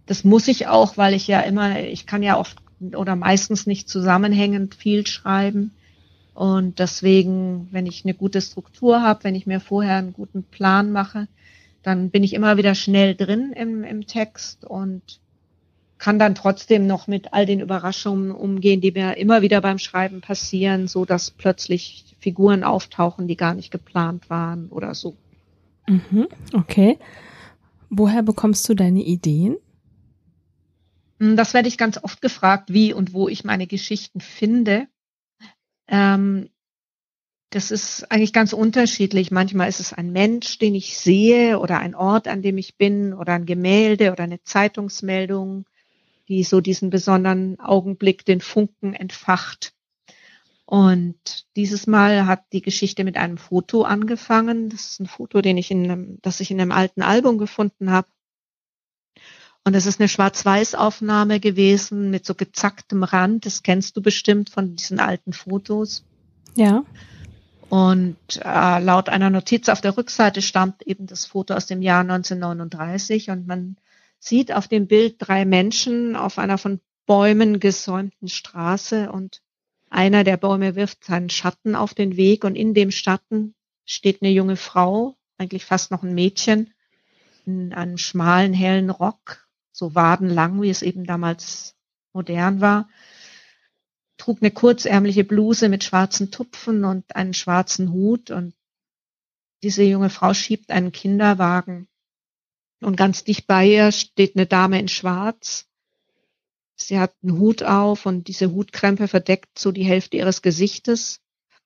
das 0.07 0.24
muss 0.24 0.47
ich 0.49 0.68
auch, 0.68 0.97
weil 0.97 1.14
ich 1.14 1.26
ja 1.26 1.41
immer, 1.41 1.80
ich 1.80 2.07
kann 2.07 2.22
ja 2.22 2.39
oft 2.39 2.57
oder 2.80 3.16
meistens 3.16 3.66
nicht 3.66 3.89
zusammenhängend 3.89 4.74
viel 4.74 5.07
schreiben. 5.07 5.72
Und 6.37 6.80
deswegen, 6.80 7.66
wenn 7.70 7.87
ich 7.87 8.05
eine 8.05 8.12
gute 8.12 8.43
Struktur 8.43 9.01
habe, 9.01 9.24
wenn 9.24 9.34
ich 9.34 9.47
mir 9.47 9.59
vorher 9.59 9.97
einen 9.97 10.12
guten 10.12 10.43
Plan 10.43 10.93
mache, 10.93 11.28
dann 11.82 12.11
bin 12.11 12.22
ich 12.22 12.34
immer 12.34 12.59
wieder 12.59 12.74
schnell 12.74 13.14
drin 13.14 13.55
im, 13.57 13.82
im 13.84 14.07
Text 14.07 14.62
und 14.66 15.01
kann 15.97 16.18
dann 16.18 16.34
trotzdem 16.34 16.87
noch 16.87 17.07
mit 17.07 17.32
all 17.32 17.47
den 17.47 17.61
Überraschungen 17.61 18.32
umgehen, 18.32 18.82
die 18.82 18.93
mir 18.93 19.16
immer 19.16 19.41
wieder 19.41 19.62
beim 19.62 19.78
Schreiben 19.78 20.20
passieren, 20.20 20.89
so 20.89 21.07
dass 21.07 21.30
plötzlich 21.30 22.05
Figuren 22.20 22.64
auftauchen, 22.64 23.28
die 23.28 23.37
gar 23.39 23.55
nicht 23.55 23.70
geplant 23.70 24.28
waren 24.28 24.68
oder 24.68 24.95
so. 24.95 25.16
Mhm, 25.87 26.28
okay. 26.53 26.99
Woher 27.89 28.22
bekommst 28.22 28.68
du 28.68 28.74
deine 28.74 29.03
Ideen? 29.03 29.57
Hm, 31.18 31.34
das 31.34 31.55
werde 31.55 31.68
ich 31.68 31.78
ganz 31.78 31.97
oft 31.97 32.20
gefragt, 32.20 32.74
wie 32.74 32.93
und 32.93 33.14
wo 33.14 33.26
ich 33.26 33.43
meine 33.43 33.66
Geschichten 33.66 34.20
finde. 34.20 34.87
Ähm, 35.89 36.49
Das 37.51 37.70
ist 37.70 38.11
eigentlich 38.11 38.32
ganz 38.32 38.53
unterschiedlich. 38.53 39.30
Manchmal 39.30 39.68
ist 39.68 39.80
es 39.80 39.93
ein 39.93 40.12
Mensch, 40.12 40.59
den 40.59 40.74
ich 40.74 40.99
sehe 40.99 41.59
oder 41.61 41.78
ein 41.78 41.95
Ort, 41.95 42.28
an 42.28 42.43
dem 42.43 42.59
ich 42.59 42.76
bin 42.76 43.14
oder 43.14 43.34
ein 43.34 43.47
Gemälde 43.47 44.12
oder 44.12 44.24
eine 44.24 44.43
Zeitungsmeldung, 44.43 45.64
die 46.28 46.45
so 46.45 46.61
diesen 46.61 46.91
besonderen 46.91 47.59
Augenblick, 47.61 48.24
den 48.24 48.41
Funken 48.41 48.95
entfacht. 48.95 49.74
Und 50.64 51.47
dieses 51.55 51.87
Mal 51.87 52.26
hat 52.26 52.45
die 52.53 52.62
Geschichte 52.62 53.05
mit 53.05 53.16
einem 53.16 53.39
Foto 53.39 53.82
angefangen. 53.82 54.68
Das 54.68 54.91
ist 54.91 55.01
ein 55.01 55.07
Foto, 55.07 55.41
den 55.41 55.57
ich 55.57 55.70
in 55.70 55.84
einem, 55.84 56.18
das 56.22 56.41
ich 56.41 56.51
in 56.51 56.61
einem 56.61 56.72
alten 56.72 57.03
Album 57.03 57.39
gefunden 57.39 57.91
habe. 57.93 58.09
Und 59.67 59.75
es 59.75 59.85
ist 59.85 59.99
eine 59.99 60.09
Schwarz-Weiß-Aufnahme 60.09 61.41
gewesen 61.41 62.09
mit 62.12 62.25
so 62.25 62.37
gezacktem 62.37 63.03
Rand. 63.03 63.47
Das 63.47 63.64
kennst 63.64 63.97
du 63.97 64.01
bestimmt 64.01 64.49
von 64.49 64.77
diesen 64.77 65.01
alten 65.01 65.33
Fotos. 65.33 66.05
Ja. 66.55 66.85
Und 67.69 68.17
äh, 68.45 68.79
laut 68.79 69.09
einer 69.09 69.29
Notiz 69.29 69.69
auf 69.69 69.81
der 69.81 69.97
Rückseite 69.97 70.41
stammt 70.41 70.83
eben 70.87 71.09
das 71.09 71.27
Foto 71.27 71.55
aus 71.55 71.67
dem 71.67 71.83
Jahr 71.83 72.03
1939 72.03 73.31
und 73.31 73.49
man 73.49 73.77
sieht 74.21 74.53
auf 74.53 74.69
dem 74.69 74.87
Bild 74.87 75.17
drei 75.19 75.45
Menschen 75.45 76.14
auf 76.14 76.39
einer 76.39 76.59
von 76.59 76.79
Bäumen 77.05 77.59
gesäumten 77.59 78.29
Straße 78.29 79.11
und 79.11 79.43
einer 79.91 80.23
der 80.23 80.37
Bäume 80.37 80.77
wirft 80.77 81.05
seinen 81.05 81.29
Schatten 81.29 81.75
auf 81.75 81.93
den 81.93 82.17
Weg 82.17 82.45
und 82.45 82.55
in 82.55 82.73
dem 82.73 82.93
Schatten 82.93 83.57
steht 83.85 84.23
eine 84.23 84.31
junge 84.31 84.55
Frau, 84.55 85.17
eigentlich 85.39 85.64
fast 85.64 85.91
noch 85.91 86.05
ein 86.05 86.14
Mädchen, 86.14 86.73
in 87.47 87.75
einem 87.75 87.99
schmalen, 87.99 88.53
hellen 88.53 88.91
Rock, 88.91 89.45
so 89.77 89.95
wadenlang, 89.95 90.62
wie 90.62 90.70
es 90.70 90.81
eben 90.81 91.05
damals 91.05 91.77
modern 92.14 92.62
war, 92.62 92.89
trug 94.16 94.39
eine 94.41 94.51
kurzärmliche 94.51 95.22
Bluse 95.22 95.68
mit 95.68 95.85
schwarzen 95.85 96.31
Tupfen 96.31 96.85
und 96.87 97.14
einen 97.14 97.35
schwarzen 97.35 97.93
Hut 97.93 98.31
und 98.31 98.55
diese 99.62 99.83
junge 99.83 100.09
Frau 100.09 100.33
schiebt 100.33 100.70
einen 100.70 100.93
Kinderwagen. 100.93 101.89
Und 102.81 102.97
ganz 102.97 103.24
dicht 103.24 103.47
bei 103.47 103.66
ihr 103.66 103.93
steht 103.93 104.35
eine 104.35 104.47
Dame 104.47 104.79
in 104.79 104.89
Schwarz. 104.89 105.66
Sie 106.74 106.99
hat 106.99 107.14
einen 107.22 107.39
Hut 107.39 107.62
auf 107.62 108.07
und 108.07 108.29
diese 108.29 108.53
Hutkrempe 108.53 109.09
verdeckt 109.09 109.59
so 109.59 109.72
die 109.72 109.85
Hälfte 109.85 110.16
ihres 110.16 110.41
Gesichtes. 110.41 111.20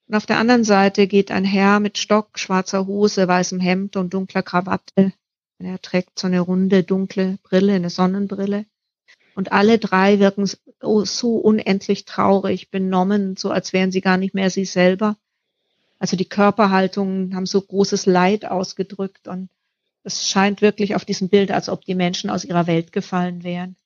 Und 0.09 0.17
auf 0.17 0.27
der 0.27 0.39
anderen 0.39 0.65
Seite 0.65 1.07
geht 1.07 1.31
ein 1.31 1.45
Herr 1.45 1.79
mit 1.79 1.99
Stock, 1.99 2.39
schwarzer 2.41 2.87
Hose, 2.87 3.29
weißem 3.29 3.61
Hemd 3.61 3.97
und 3.97 4.15
dunkler 4.15 4.43
Krawatte. 4.43 5.13
Er 5.63 5.81
trägt 5.81 6.19
so 6.19 6.27
eine 6.27 6.41
runde, 6.41 6.83
dunkle 6.83 7.39
Brille, 7.43 7.75
eine 7.75 7.91
Sonnenbrille. 7.91 8.65
Und 9.35 9.53
alle 9.53 9.79
drei 9.79 10.19
wirken 10.19 10.49
so 10.81 11.37
unendlich 11.37 12.05
traurig, 12.07 12.71
benommen, 12.71 13.37
so 13.37 13.51
als 13.51 13.73
wären 13.73 13.93
sie 13.93 14.01
gar 14.01 14.17
nicht 14.17 14.35
mehr 14.35 14.51
sie 14.51 14.65
selber. 14.65 15.17
Also 15.99 16.17
die 16.17 16.29
Körperhaltungen 16.29 17.35
haben 17.35 17.47
so 17.47 17.61
großes 17.61 18.07
Leid 18.07 18.47
ausgedrückt 18.47 19.29
und 19.29 19.51
es 20.03 20.27
scheint 20.27 20.63
wirklich 20.63 20.95
auf 20.95 21.05
diesem 21.05 21.29
Bild, 21.29 21.51
als 21.51 21.69
ob 21.69 21.85
die 21.85 21.95
Menschen 21.95 22.31
aus 22.31 22.45
ihrer 22.45 22.67
Welt 22.67 22.91
gefallen 22.91 23.45
wären. 23.45 23.77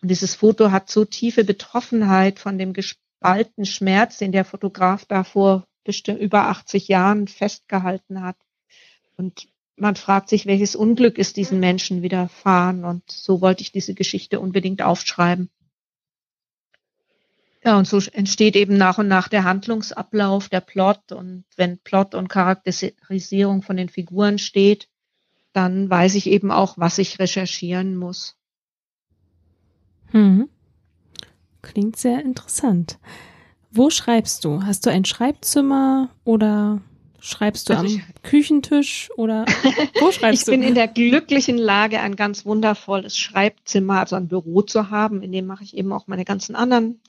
Und 0.00 0.10
dieses 0.10 0.36
Foto 0.36 0.70
hat 0.70 0.88
so 0.88 1.04
tiefe 1.04 1.44
Betroffenheit 1.44 2.38
von 2.38 2.56
dem 2.56 2.72
gespaltenen 2.72 3.66
Schmerz, 3.66 4.18
den 4.18 4.30
der 4.30 4.44
Fotograf 4.44 5.04
da 5.06 5.24
vor 5.24 5.66
bestimmt 5.82 6.20
über 6.20 6.46
80 6.46 6.86
Jahren 6.86 7.26
festgehalten 7.26 8.22
hat. 8.22 8.36
Und 9.16 9.48
man 9.80 9.96
fragt 9.96 10.28
sich, 10.28 10.46
welches 10.46 10.76
Unglück 10.76 11.18
ist 11.18 11.36
diesen 11.36 11.60
Menschen 11.60 12.02
widerfahren. 12.02 12.84
Und 12.84 13.10
so 13.10 13.40
wollte 13.40 13.62
ich 13.62 13.72
diese 13.72 13.94
Geschichte 13.94 14.40
unbedingt 14.40 14.82
aufschreiben. 14.82 15.50
Ja, 17.64 17.76
und 17.76 17.86
so 17.86 17.98
entsteht 18.12 18.56
eben 18.56 18.76
nach 18.78 18.98
und 18.98 19.08
nach 19.08 19.28
der 19.28 19.44
Handlungsablauf, 19.44 20.48
der 20.48 20.60
Plot. 20.60 21.12
Und 21.12 21.44
wenn 21.56 21.78
Plot 21.78 22.14
und 22.14 22.28
Charakterisierung 22.28 23.62
von 23.62 23.76
den 23.76 23.88
Figuren 23.88 24.38
steht, 24.38 24.88
dann 25.52 25.90
weiß 25.90 26.14
ich 26.14 26.26
eben 26.26 26.50
auch, 26.50 26.78
was 26.78 26.98
ich 26.98 27.18
recherchieren 27.18 27.96
muss. 27.96 28.36
Hm. 30.12 30.48
Klingt 31.62 31.96
sehr 31.96 32.22
interessant. 32.22 32.98
Wo 33.70 33.90
schreibst 33.90 34.44
du? 34.44 34.62
Hast 34.62 34.86
du 34.86 34.90
ein 34.90 35.04
Schreibzimmer 35.04 36.10
oder 36.24 36.80
Schreibst 37.20 37.68
du 37.68 37.76
also 37.76 37.96
am 37.96 38.02
Küchentisch 38.22 39.10
oder 39.16 39.44
wo 40.00 40.10
schreibst 40.10 40.42
ich 40.42 40.46
du? 40.46 40.52
Ich 40.52 40.58
bin 40.58 40.62
in 40.62 40.74
der 40.74 40.88
glücklichen 40.88 41.58
Lage, 41.58 42.00
ein 42.00 42.16
ganz 42.16 42.46
wundervolles 42.46 43.18
Schreibzimmer, 43.18 44.00
also 44.00 44.16
ein 44.16 44.28
Büro 44.28 44.62
zu 44.62 44.90
haben. 44.90 45.22
In 45.22 45.32
dem 45.32 45.46
mache 45.46 45.64
ich 45.64 45.76
eben 45.76 45.92
auch 45.92 46.06
meine 46.06 46.24
ganzen 46.24 46.56
anderen 46.56 47.00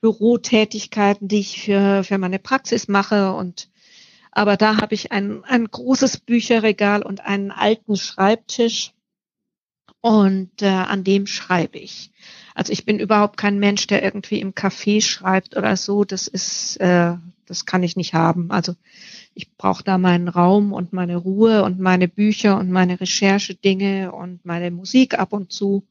Bürotätigkeiten, 0.00 1.28
die 1.28 1.40
ich 1.40 1.62
für, 1.62 2.04
für 2.04 2.18
meine 2.18 2.38
Praxis 2.38 2.88
mache. 2.88 3.32
Und 3.32 3.68
aber 4.32 4.56
da 4.56 4.78
habe 4.78 4.94
ich 4.94 5.12
ein, 5.12 5.44
ein 5.44 5.66
großes 5.66 6.18
Bücherregal 6.18 7.02
und 7.02 7.24
einen 7.24 7.50
alten 7.50 7.96
Schreibtisch. 7.96 8.92
Und 10.00 10.60
äh, 10.60 10.66
an 10.66 11.04
dem 11.04 11.26
schreibe 11.26 11.78
ich. 11.78 12.10
Also 12.54 12.72
ich 12.72 12.84
bin 12.84 12.98
überhaupt 12.98 13.38
kein 13.38 13.58
Mensch, 13.58 13.86
der 13.86 14.02
irgendwie 14.02 14.40
im 14.40 14.52
Café 14.52 15.00
schreibt 15.00 15.56
oder 15.56 15.76
so. 15.76 16.04
Das 16.04 16.28
ist, 16.28 16.76
äh, 16.76 17.14
das 17.46 17.64
kann 17.64 17.82
ich 17.82 17.96
nicht 17.96 18.12
haben. 18.12 18.50
Also 18.50 18.74
ich 19.34 19.56
brauche 19.56 19.82
da 19.82 19.98
meinen 19.98 20.28
Raum 20.28 20.72
und 20.72 20.92
meine 20.92 21.16
Ruhe 21.16 21.64
und 21.64 21.80
meine 21.80 22.08
Bücher 22.08 22.58
und 22.58 22.70
meine 22.70 23.00
Recherchedinge 23.00 24.12
und 24.12 24.44
meine 24.44 24.70
Musik 24.70 25.18
ab 25.18 25.32
und 25.32 25.52
zu. 25.52 25.84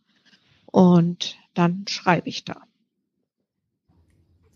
Und 0.66 1.38
dann 1.54 1.86
schreibe 1.88 2.30
ich 2.30 2.46
da. 2.46 2.62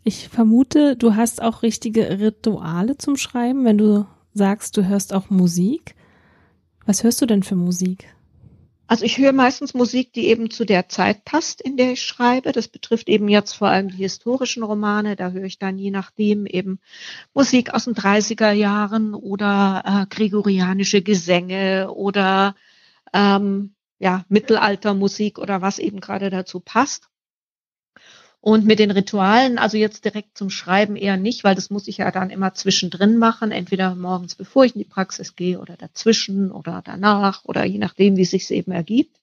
Ich 0.04 0.30
vermute, 0.30 0.96
du 0.96 1.16
hast 1.16 1.42
auch 1.42 1.64
richtige 1.64 2.20
Rituale 2.20 2.98
zum 2.98 3.18
Schreiben, 3.18 3.66
wenn 3.66 3.78
du 3.78 4.06
sagst, 4.34 4.78
du 4.78 4.88
hörst 4.88 5.14
auch 5.14 5.30
Musik. 5.30 5.96
Was 6.86 7.04
hörst 7.04 7.22
du 7.22 7.26
denn 7.26 7.44
für 7.44 7.58
Musik? 7.58 8.08
Also 8.88 9.04
ich 9.04 9.18
höre 9.18 9.34
meistens 9.34 9.74
Musik, 9.74 10.14
die 10.14 10.28
eben 10.28 10.50
zu 10.50 10.64
der 10.64 10.88
Zeit 10.88 11.26
passt, 11.26 11.62
in 11.62 11.76
der 11.76 11.92
ich 11.92 12.04
schreibe. 12.04 12.54
Das 12.54 12.70
betrifft 12.70 13.10
eben 13.10 13.28
jetzt 13.28 13.54
vor 13.54 13.68
allem 13.68 13.90
die 13.90 13.98
historischen 13.98 14.64
Romane. 14.64 15.18
Da 15.18 15.32
höre 15.32 15.44
ich 15.44 15.60
dann 15.60 15.78
je 15.78 15.92
nachdem 15.92 16.46
eben 16.46 16.80
Musik 17.34 17.74
aus 17.74 17.84
den 17.86 17.96
30er 17.96 18.52
Jahren 18.52 19.14
oder 19.14 19.84
äh, 19.86 20.16
gregorianische 20.16 21.02
Gesänge 21.02 21.92
oder 21.92 22.56
ähm, 23.14 23.76
ja, 24.00 24.24
Mittelaltermusik 24.30 25.38
oder 25.38 25.62
was 25.62 25.80
eben 25.80 26.00
gerade 26.00 26.30
dazu 26.30 26.62
passt. 26.62 27.09
Und 28.47 28.65
mit 28.65 28.79
den 28.79 28.91
Ritualen, 28.91 29.57
also 29.57 29.75
jetzt 29.75 30.05
direkt 30.05 30.37
zum 30.37 30.49
Schreiben 30.49 30.95
eher 30.95 31.17
nicht, 31.17 31.43
weil 31.43 31.53
das 31.53 31.69
muss 31.69 31.89
ich 31.89 31.97
ja 31.97 32.11
dann 32.11 32.29
immer 32.29 32.53
zwischendrin 32.53 33.17
machen, 33.17 33.51
entweder 33.51 33.93
morgens 33.93 34.36
bevor 34.36 34.63
ich 34.63 34.74
in 34.74 34.79
die 34.79 34.86
Praxis 34.86 35.36
gehe 35.36 35.59
oder 35.59 35.75
dazwischen 35.75 36.53
oder 36.53 36.82
danach 36.82 37.43
oder 37.43 37.65
je 37.65 37.78
nachdem, 37.78 38.15
wie 38.15 38.21
es 38.21 38.29
sich 38.29 38.49
eben 38.51 38.71
ergibt. 38.71 39.19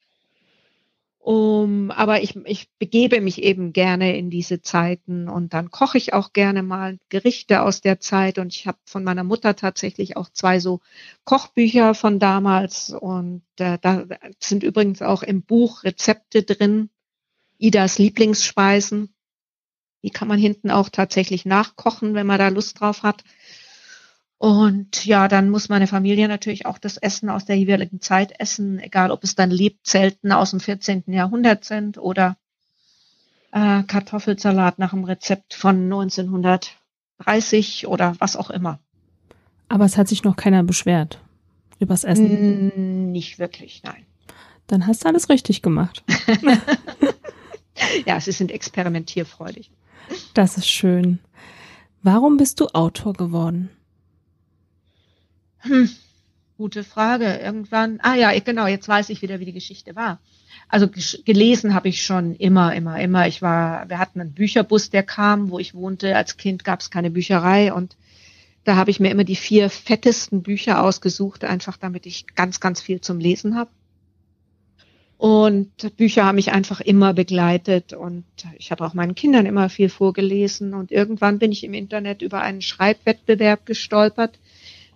Um, 1.21 1.91
aber 1.91 2.23
ich, 2.23 2.37
ich 2.45 2.69
begebe 2.79 3.23
mich 3.23 3.43
eben 3.43 3.73
gerne 3.73 4.15
in 4.15 4.29
diese 4.29 4.61
Zeiten 4.61 5.31
und 5.31 5.55
dann 5.55 5.71
koche 5.71 5.97
ich 5.97 6.13
auch 6.13 6.35
gerne 6.35 6.63
mal 6.63 6.99
Gerichte 7.09 7.63
aus 7.63 7.81
der 7.81 8.01
Zeit 8.01 8.39
und 8.39 8.55
ich 8.55 8.67
habe 8.67 8.77
von 8.85 9.05
meiner 9.05 9.25
Mutter 9.25 9.57
tatsächlich 9.57 10.19
auch 10.19 10.29
zwei 10.29 10.61
so 10.61 10.81
Kochbücher 11.25 11.95
von 11.95 12.19
damals 12.19 12.91
und 12.91 13.41
äh, 13.59 13.79
da 13.81 14.05
sind 14.39 14.65
übrigens 14.65 15.01
auch 15.01 15.23
im 15.23 15.41
Buch 15.41 15.83
Rezepte 15.83 16.43
drin, 16.43 16.91
Idas 17.57 17.97
Lieblingsspeisen. 17.97 19.14
Die 20.05 20.11
kann 20.11 20.29
man 20.29 20.39
hinten 20.39 20.71
auch 20.71 20.91
tatsächlich 20.91 21.47
nachkochen, 21.47 22.13
wenn 22.13 22.27
man 22.27 22.39
da 22.39 22.49
Lust 22.49 22.79
drauf 22.79 23.03
hat. 23.03 23.25
Und 24.37 25.07
ja, 25.07 25.29
dann 25.29 25.49
muss 25.49 25.71
meine 25.71 25.87
Familie 25.87 26.29
natürlich 26.29 26.67
auch 26.67 26.77
das 26.77 26.99
Essen 26.99 27.31
aus 27.31 27.47
der 27.47 27.57
jeweiligen 27.57 28.03
Zeit 28.03 28.39
essen, 28.39 28.79
egal 28.79 29.11
ob 29.11 29.25
es 29.25 29.35
dann 29.35 29.51
Lebzelten 29.51 30.31
aus 30.31 30.51
dem 30.51 30.61
14. 30.61 31.05
Jahrhundert 31.07 31.65
sind 31.65 31.97
oder 31.97 32.37
äh, 33.53 33.83
Kartoffelsalat 33.85 34.79
nach 34.79 34.91
dem 34.91 35.05
Rezept 35.05 35.55
von 35.55 35.85
1930 35.85 37.87
oder 37.87 38.15
was 38.19 38.37
auch 38.37 38.51
immer. 38.51 38.81
Aber 39.69 39.87
es 39.87 39.97
hat 39.97 40.09
sich 40.09 40.23
noch 40.23 40.37
keiner 40.37 40.63
beschwert 40.63 41.19
übers 41.79 42.05
Essen. 42.05 43.11
Nicht 43.11 43.39
wirklich, 43.39 43.83
nein. 43.85 44.05
Dann 44.67 44.87
hast 44.87 45.05
du 45.05 45.09
alles 45.09 45.31
richtig 45.31 45.63
gemacht. 45.63 46.05
ja, 48.07 48.21
sie 48.21 48.33
sind 48.33 48.51
experimentierfreudig. 48.51 49.71
Das 50.35 50.57
ist 50.57 50.69
schön. 50.69 51.19
Warum 52.03 52.37
bist 52.37 52.61
du 52.61 52.67
Autor 52.69 53.15
geworden? 53.15 53.71
Hm, 55.61 55.89
gute 56.59 56.85
Frage. 56.85 57.37
Irgendwann, 57.37 57.99
ah 58.03 58.15
ja, 58.15 58.39
genau, 58.41 58.67
jetzt 58.67 58.89
weiß 58.89 59.09
ich 59.11 59.23
wieder, 59.23 59.41
wie 59.41 59.47
die 59.47 59.53
Geschichte 59.53 59.97
war. 59.97 60.21
Also 60.69 60.89
gelesen 61.25 61.75
habe 61.75 61.89
ich 61.89 62.05
schon 62.05 62.35
immer, 62.35 62.75
immer, 62.75 63.01
immer. 63.01 63.27
Ich 63.27 63.43
war, 63.43 63.89
wir 63.89 63.99
hatten 63.99 64.21
einen 64.21 64.33
Bücherbus, 64.33 64.91
der 64.91 65.03
kam, 65.03 65.51
wo 65.51 65.59
ich 65.59 65.75
wohnte. 65.75 66.17
Als 66.17 66.37
Kind 66.37 66.65
gab 66.65 66.81
es 66.81 66.91
keine 66.91 67.11
Bücherei 67.11 67.73
und 67.73 67.97
da 68.65 68.77
habe 68.77 68.91
ich 68.91 68.99
mir 68.99 69.11
immer 69.11 69.25
die 69.25 69.37
vier 69.37 69.69
fettesten 69.69 70.43
Bücher 70.43 70.83
ausgesucht, 70.83 71.45
einfach 71.45 71.77
damit 71.77 72.07
ich 72.07 72.27
ganz, 72.35 72.61
ganz 72.61 72.81
viel 72.81 73.01
zum 73.01 73.19
Lesen 73.21 73.57
habe. 73.57 73.71
Und 75.17 75.97
Bücher 75.97 76.25
haben 76.25 76.35
mich 76.35 76.53
einfach 76.53 76.81
immer 76.81 77.15
begleitet 77.15 77.93
und 77.93 78.25
ich 78.59 78.71
habe 78.71 78.85
auch 78.85 78.95
meinen 78.95 79.15
Kindern 79.15 79.47
immer 79.47 79.69
viel 79.69 79.89
vorgelesen 79.89 80.75
und 80.75 80.91
irgendwann 80.91 81.39
bin 81.39 81.53
ich 81.53 81.65
im 81.65 81.73
Internet 81.73 82.21
über 82.21 82.41
einen 82.41 82.63
Schreibwettbewerb 82.63 83.65
gestolpert. 83.65 84.39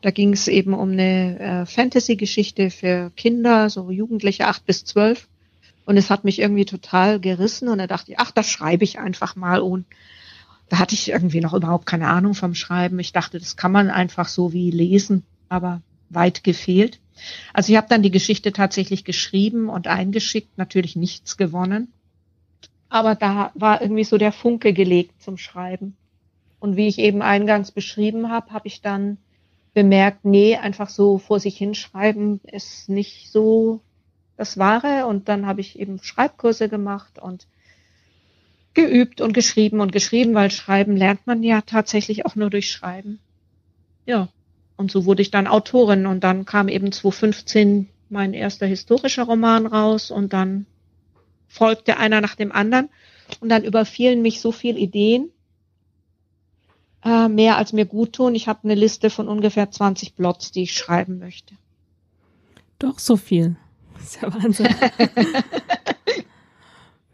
Da 0.01 0.11
ging 0.11 0.33
es 0.33 0.49
eben 0.49 0.75
um 0.75 0.91
eine 0.93 1.39
äh, 1.39 1.67
Fantasy-Geschichte 1.67 2.71
für 2.71 3.11
Kinder, 3.17 3.71
so 3.71 3.91
Jugendliche 3.91 4.47
acht 4.47 4.67
bis 4.67 4.85
zwölf. 4.85 5.29
Und 5.87 5.97
es 5.97 6.11
hat 6.11 6.25
mich 6.25 6.39
irgendwie 6.39 6.67
total 6.67 7.19
gerissen 7.19 7.69
und 7.69 7.79
da 7.79 7.87
dachte 7.87 8.13
ich, 8.13 8.19
ach, 8.19 8.31
das 8.31 8.51
schreibe 8.51 8.85
ich 8.85 8.99
einfach 8.99 9.37
mal. 9.37 9.61
Und 9.61 9.87
da 10.69 10.79
hatte 10.79 10.95
ich 10.95 11.09
irgendwie 11.09 11.41
noch 11.41 11.55
überhaupt 11.55 11.87
keine 11.87 12.09
Ahnung 12.09 12.35
vom 12.35 12.55
Schreiben. 12.55 12.99
Ich 12.99 13.13
dachte, 13.13 13.39
das 13.39 13.57
kann 13.57 13.73
man 13.73 13.89
einfach 13.89 14.29
so 14.29 14.53
wie 14.53 14.71
lesen, 14.71 15.25
aber 15.49 15.81
weit 16.11 16.45
gefehlt. 16.45 17.01
Also 17.53 17.73
ich 17.73 17.77
habe 17.77 17.89
dann 17.89 18.03
die 18.03 18.11
Geschichte 18.11 18.53
tatsächlich 18.53 19.05
geschrieben 19.05 19.69
und 19.69 19.87
eingeschickt, 19.87 20.57
natürlich 20.59 20.97
nichts 20.97 21.37
gewonnen. 21.37 21.93
Aber 22.89 23.15
da 23.15 23.53
war 23.55 23.83
irgendwie 23.83 24.05
so 24.05 24.19
der 24.19 24.33
Funke 24.33 24.73
gelegt 24.73 25.23
zum 25.23 25.37
Schreiben. 25.37 25.97
Und 26.61 26.77
wie 26.77 26.89
ich 26.89 26.99
eben 26.99 27.23
eingangs 27.23 27.71
beschrieben 27.71 28.31
habe, 28.31 28.53
habe 28.53 28.67
ich 28.67 28.81
dann 28.81 29.19
bemerkt, 29.75 30.25
nee, 30.25 30.57
einfach 30.57 30.89
so 30.89 31.19
vor 31.19 31.39
sich 31.39 31.57
hinschreiben 31.57 32.41
ist 32.45 32.89
nicht 32.89 33.31
so 33.31 33.81
das 34.37 34.59
Wahre. 34.59 35.07
Und 35.07 35.29
dann 35.29 35.47
habe 35.47 35.61
ich 35.61 35.79
eben 35.79 36.03
Schreibkurse 36.03 36.69
gemacht 36.69 37.19
und 37.19 37.47
geübt 38.75 39.21
und 39.21 39.33
geschrieben 39.33 39.81
und 39.81 39.93
geschrieben, 39.93 40.35
weil 40.35 40.51
Schreiben 40.51 40.97
lernt 40.97 41.27
man 41.27 41.43
ja 41.43 41.61
tatsächlich 41.63 42.27
auch 42.27 42.37
nur 42.37 42.51
durch 42.51 42.71
Schreiben. 42.71 43.19
Ja. 44.07 44.29
Und 44.79 44.93
so 44.93 45.05
wurde 45.05 45.23
ich 45.23 45.33
dann 45.33 45.49
Autorin 45.49 46.07
und 46.07 46.23
dann 46.23 46.47
kam 46.47 46.69
eben 46.69 46.93
2015 46.93 47.89
mein 48.09 48.33
erster 48.33 48.65
historischer 48.65 49.25
Roman 49.25 49.67
raus 49.67 50.11
und 50.11 50.33
dann 50.33 50.67
folgte 51.49 51.97
einer 51.97 52.21
nach 52.21 52.37
dem 52.37 52.53
anderen 52.53 52.89
und 53.41 53.49
dann 53.49 53.65
überfielen 53.65 54.23
mich 54.23 54.41
so 54.41 54.53
viele 54.53 54.79
Ideen, 54.79 55.31
äh, 57.05 57.29
mehr 57.29 57.57
als 57.57 57.73
mir 57.73 57.87
gut 57.87 58.15
tun. 58.15 58.37
Ich 58.37 58.47
habe 58.47 58.61
eine 58.63 58.77
Liste 58.77 59.11
von 59.11 59.29
ungefähr 59.29 59.71
20 59.71 60.15
Plots, 60.15 60.53
die 60.53 60.63
ich 60.63 60.77
schreiben 60.77 61.19
möchte. 61.19 61.55
Doch 62.79 63.01
so 63.01 63.17
viel. 63.17 63.57
Das 63.95 64.05
ist 64.05 64.23
ja 64.23 64.33
Wahnsinn. 64.33 64.69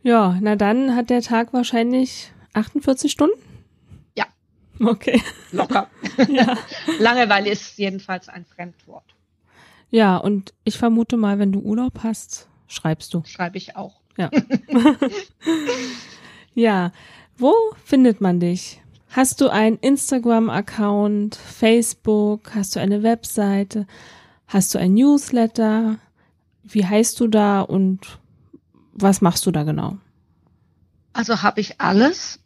ja, 0.03 0.39
na 0.43 0.55
dann 0.55 0.95
hat 0.95 1.09
der 1.09 1.23
Tag 1.23 1.55
wahrscheinlich 1.55 2.31
48 2.53 3.11
Stunden. 3.11 3.41
Okay. 4.81 5.23
Locker. 5.53 5.89
ja. 6.29 6.57
Langeweile 6.99 7.51
ist 7.51 7.79
jedenfalls 7.79 8.29
ein 8.29 8.45
Fremdwort. 8.45 9.15
Ja, 9.91 10.17
und 10.17 10.53
ich 10.65 10.79
vermute 10.79 11.17
mal, 11.17 11.39
wenn 11.39 11.53
du 11.53 11.61
Urlaub 11.61 12.01
hast, 12.03 12.49
schreibst 12.67 13.15
du. 13.15 13.23
Schreibe 13.25 13.59
ich 13.59 13.77
auch. 13.77 14.01
Ja. 14.17 14.31
ja. 16.55 16.93
Wo 17.37 17.55
findet 17.85 18.21
man 18.21 18.41
dich? 18.41 18.81
Hast 19.11 19.41
du 19.41 19.49
einen 19.49 19.79
Instagram-Account, 19.79 21.37
Facebook? 21.37 22.55
Hast 22.55 22.75
du 22.75 22.81
eine 22.81 23.03
Webseite? 23.05 23.87
Hast 24.49 24.75
du 24.75 24.79
ein 24.79 24.95
Newsletter? 24.95 25.99
Wie 26.65 26.85
heißt 26.85 27.21
du 27.21 27.29
da 27.29 27.61
und 27.61 28.19
was 28.93 29.21
machst 29.21 29.47
du 29.47 29.51
da 29.51 29.63
genau? 29.63 29.99
Also 31.13 31.43
habe 31.43 31.61
ich 31.61 31.81
alles. 31.81 32.41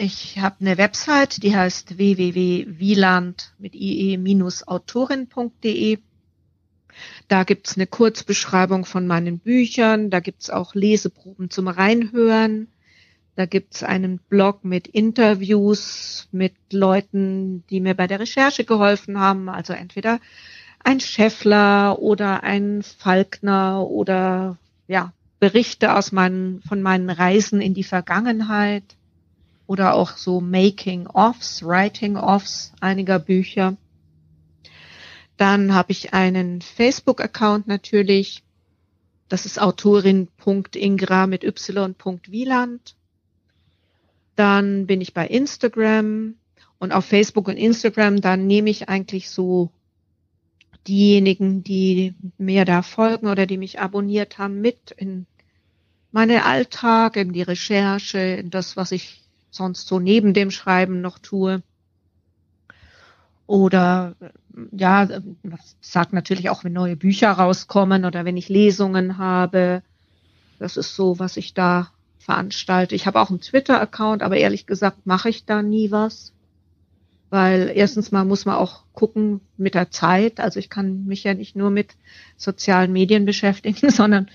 Ich 0.00 0.38
habe 0.38 0.58
eine 0.60 0.78
Website, 0.78 1.42
die 1.42 1.56
heißt 1.56 1.98
www.wieland 1.98 3.52
mit 3.58 3.74
ie-autorin.de. 3.74 5.98
Da 7.26 7.42
gibt's 7.42 7.74
eine 7.74 7.88
Kurzbeschreibung 7.88 8.84
von 8.84 9.08
meinen 9.08 9.40
Büchern, 9.40 10.10
da 10.10 10.20
gibt's 10.20 10.50
auch 10.50 10.76
Leseproben 10.76 11.50
zum 11.50 11.66
Reinhören, 11.66 12.68
da 13.34 13.46
gibt's 13.46 13.82
einen 13.82 14.20
Blog 14.28 14.64
mit 14.64 14.86
Interviews 14.86 16.28
mit 16.30 16.54
Leuten, 16.70 17.64
die 17.68 17.80
mir 17.80 17.94
bei 17.94 18.06
der 18.06 18.20
Recherche 18.20 18.64
geholfen 18.64 19.18
haben, 19.18 19.48
also 19.48 19.72
entweder 19.72 20.20
ein 20.78 21.00
Scheffler 21.00 21.98
oder 21.98 22.44
ein 22.44 22.84
Falkner 22.84 23.84
oder 23.84 24.58
ja, 24.86 25.12
Berichte 25.40 25.96
aus 25.96 26.12
meinen, 26.12 26.62
von 26.62 26.82
meinen 26.82 27.10
Reisen 27.10 27.60
in 27.60 27.74
die 27.74 27.82
Vergangenheit 27.82 28.94
oder 29.68 29.94
auch 29.94 30.16
so 30.16 30.40
Making-ofs, 30.40 31.62
Writing-offs 31.62 32.72
einiger 32.80 33.18
Bücher. 33.18 33.76
Dann 35.36 35.74
habe 35.74 35.92
ich 35.92 36.14
einen 36.14 36.62
Facebook-Account 36.62 37.68
natürlich. 37.68 38.42
Das 39.28 39.44
ist 39.44 39.60
Autorin.ingra 39.60 41.26
mit 41.26 41.44
y.wieland. 41.44 42.96
Dann 44.36 44.86
bin 44.86 45.02
ich 45.02 45.12
bei 45.12 45.26
Instagram 45.26 46.34
und 46.78 46.92
auf 46.92 47.04
Facebook 47.04 47.46
und 47.46 47.58
Instagram, 47.58 48.22
dann 48.22 48.46
nehme 48.46 48.70
ich 48.70 48.88
eigentlich 48.88 49.28
so 49.28 49.70
diejenigen, 50.86 51.62
die 51.62 52.14
mir 52.38 52.64
da 52.64 52.80
folgen 52.80 53.26
oder 53.26 53.44
die 53.44 53.58
mich 53.58 53.80
abonniert 53.80 54.38
haben, 54.38 54.62
mit 54.62 54.92
in 54.92 55.26
meine 56.10 56.46
Alltag, 56.46 57.16
in 57.16 57.34
die 57.34 57.42
Recherche, 57.42 58.18
in 58.18 58.48
das, 58.48 58.78
was 58.78 58.92
ich 58.92 59.27
sonst 59.50 59.86
so 59.86 59.98
neben 59.98 60.34
dem 60.34 60.50
Schreiben 60.50 61.00
noch 61.00 61.18
tue. 61.18 61.62
Oder 63.46 64.14
ja, 64.72 65.08
sagt 65.80 66.12
natürlich 66.12 66.50
auch, 66.50 66.64
wenn 66.64 66.74
neue 66.74 66.96
Bücher 66.96 67.30
rauskommen 67.30 68.04
oder 68.04 68.24
wenn 68.24 68.36
ich 68.36 68.48
Lesungen 68.48 69.16
habe. 69.16 69.82
Das 70.58 70.76
ist 70.76 70.94
so, 70.94 71.18
was 71.18 71.36
ich 71.36 71.54
da 71.54 71.90
veranstalte. 72.18 72.94
Ich 72.94 73.06
habe 73.06 73.20
auch 73.20 73.30
einen 73.30 73.40
Twitter-Account, 73.40 74.22
aber 74.22 74.36
ehrlich 74.36 74.66
gesagt 74.66 75.06
mache 75.06 75.30
ich 75.30 75.46
da 75.46 75.62
nie 75.62 75.90
was. 75.90 76.34
Weil 77.30 77.72
erstens 77.74 78.10
mal 78.10 78.24
muss 78.24 78.44
man 78.44 78.56
auch 78.56 78.82
gucken 78.92 79.40
mit 79.56 79.74
der 79.74 79.90
Zeit. 79.90 80.40
Also 80.40 80.58
ich 80.58 80.68
kann 80.68 81.06
mich 81.06 81.24
ja 81.24 81.34
nicht 81.34 81.56
nur 81.56 81.70
mit 81.70 81.96
sozialen 82.36 82.92
Medien 82.92 83.24
beschäftigen, 83.24 83.90
sondern 83.90 84.28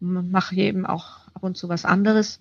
mache 0.00 0.56
eben 0.56 0.84
auch 0.84 1.28
ab 1.32 1.42
und 1.42 1.56
zu 1.56 1.68
was 1.70 1.84
anderes. 1.86 2.40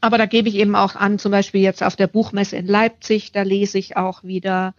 Aber 0.00 0.18
da 0.18 0.26
gebe 0.26 0.48
ich 0.48 0.56
eben 0.56 0.74
auch 0.74 0.96
an, 0.96 1.18
zum 1.18 1.32
Beispiel 1.32 1.60
jetzt 1.60 1.82
auf 1.82 1.96
der 1.96 2.06
Buchmesse 2.06 2.56
in 2.56 2.66
Leipzig, 2.66 3.32
da 3.32 3.42
lese 3.42 3.78
ich 3.78 3.96
auch 3.96 4.24
wieder, 4.24 4.74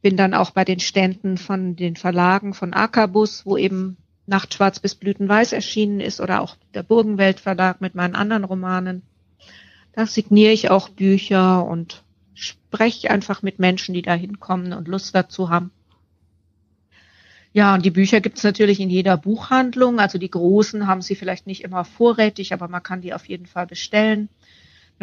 bin 0.00 0.16
dann 0.16 0.34
auch 0.34 0.50
bei 0.50 0.64
den 0.64 0.80
Ständen 0.80 1.38
von 1.38 1.76
den 1.76 1.96
Verlagen 1.96 2.54
von 2.54 2.72
Akabus, 2.72 3.44
wo 3.44 3.56
eben 3.56 3.96
Nachtschwarz 4.26 4.78
bis 4.78 4.94
Blütenweiß 4.94 5.52
erschienen 5.52 6.00
ist 6.00 6.20
oder 6.20 6.40
auch 6.40 6.56
der 6.72 6.82
Burgenwelt 6.82 7.40
Verlag 7.40 7.80
mit 7.80 7.94
meinen 7.94 8.14
anderen 8.14 8.44
Romanen. 8.44 9.02
Da 9.92 10.06
signiere 10.06 10.52
ich 10.52 10.70
auch 10.70 10.88
Bücher 10.88 11.66
und 11.66 12.02
spreche 12.34 13.10
einfach 13.10 13.42
mit 13.42 13.58
Menschen, 13.58 13.94
die 13.94 14.02
da 14.02 14.14
hinkommen 14.14 14.72
und 14.72 14.88
Lust 14.88 15.14
dazu 15.14 15.50
haben. 15.50 15.70
Ja, 17.52 17.74
und 17.74 17.84
die 17.84 17.92
Bücher 17.92 18.20
gibt 18.20 18.38
es 18.38 18.42
natürlich 18.42 18.80
in 18.80 18.90
jeder 18.90 19.16
Buchhandlung. 19.16 20.00
Also 20.00 20.18
die 20.18 20.30
großen 20.30 20.88
haben 20.88 21.02
sie 21.02 21.14
vielleicht 21.14 21.46
nicht 21.46 21.62
immer 21.62 21.84
vorrätig, 21.84 22.52
aber 22.52 22.66
man 22.66 22.82
kann 22.82 23.00
die 23.00 23.14
auf 23.14 23.26
jeden 23.26 23.46
Fall 23.46 23.68
bestellen. 23.68 24.28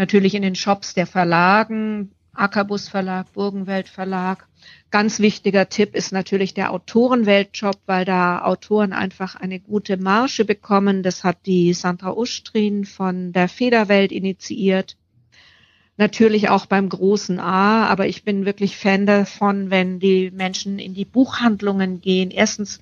Natürlich 0.01 0.33
in 0.33 0.41
den 0.41 0.55
Shops 0.55 0.95
der 0.95 1.05
Verlagen, 1.05 2.09
Ackerbus 2.33 2.89
Verlag, 2.89 3.31
Burgenwelt 3.33 3.87
Verlag. 3.87 4.47
Ganz 4.89 5.19
wichtiger 5.19 5.69
Tipp 5.69 5.93
ist 5.93 6.11
natürlich 6.11 6.55
der 6.55 6.71
Autorenwelt-Shop, 6.71 7.77
weil 7.85 8.03
da 8.03 8.41
Autoren 8.41 8.93
einfach 8.93 9.35
eine 9.35 9.59
gute 9.59 9.97
Marge 9.97 10.43
bekommen. 10.43 11.03
Das 11.03 11.23
hat 11.23 11.45
die 11.45 11.71
Sandra 11.73 12.13
Ustrin 12.17 12.85
von 12.85 13.31
der 13.31 13.47
Federwelt 13.47 14.11
initiiert 14.11 14.97
natürlich 15.97 16.49
auch 16.49 16.65
beim 16.65 16.89
großen 16.89 17.39
A, 17.39 17.85
aber 17.85 18.07
ich 18.07 18.23
bin 18.23 18.43
wirklich 18.43 18.77
Fan 18.77 19.05
davon, 19.05 19.69
wenn 19.69 19.99
die 19.99 20.31
Menschen 20.31 20.79
in 20.79 20.95
die 20.95 21.05
Buchhandlungen 21.05 22.01
gehen. 22.01 22.31
Erstens 22.31 22.81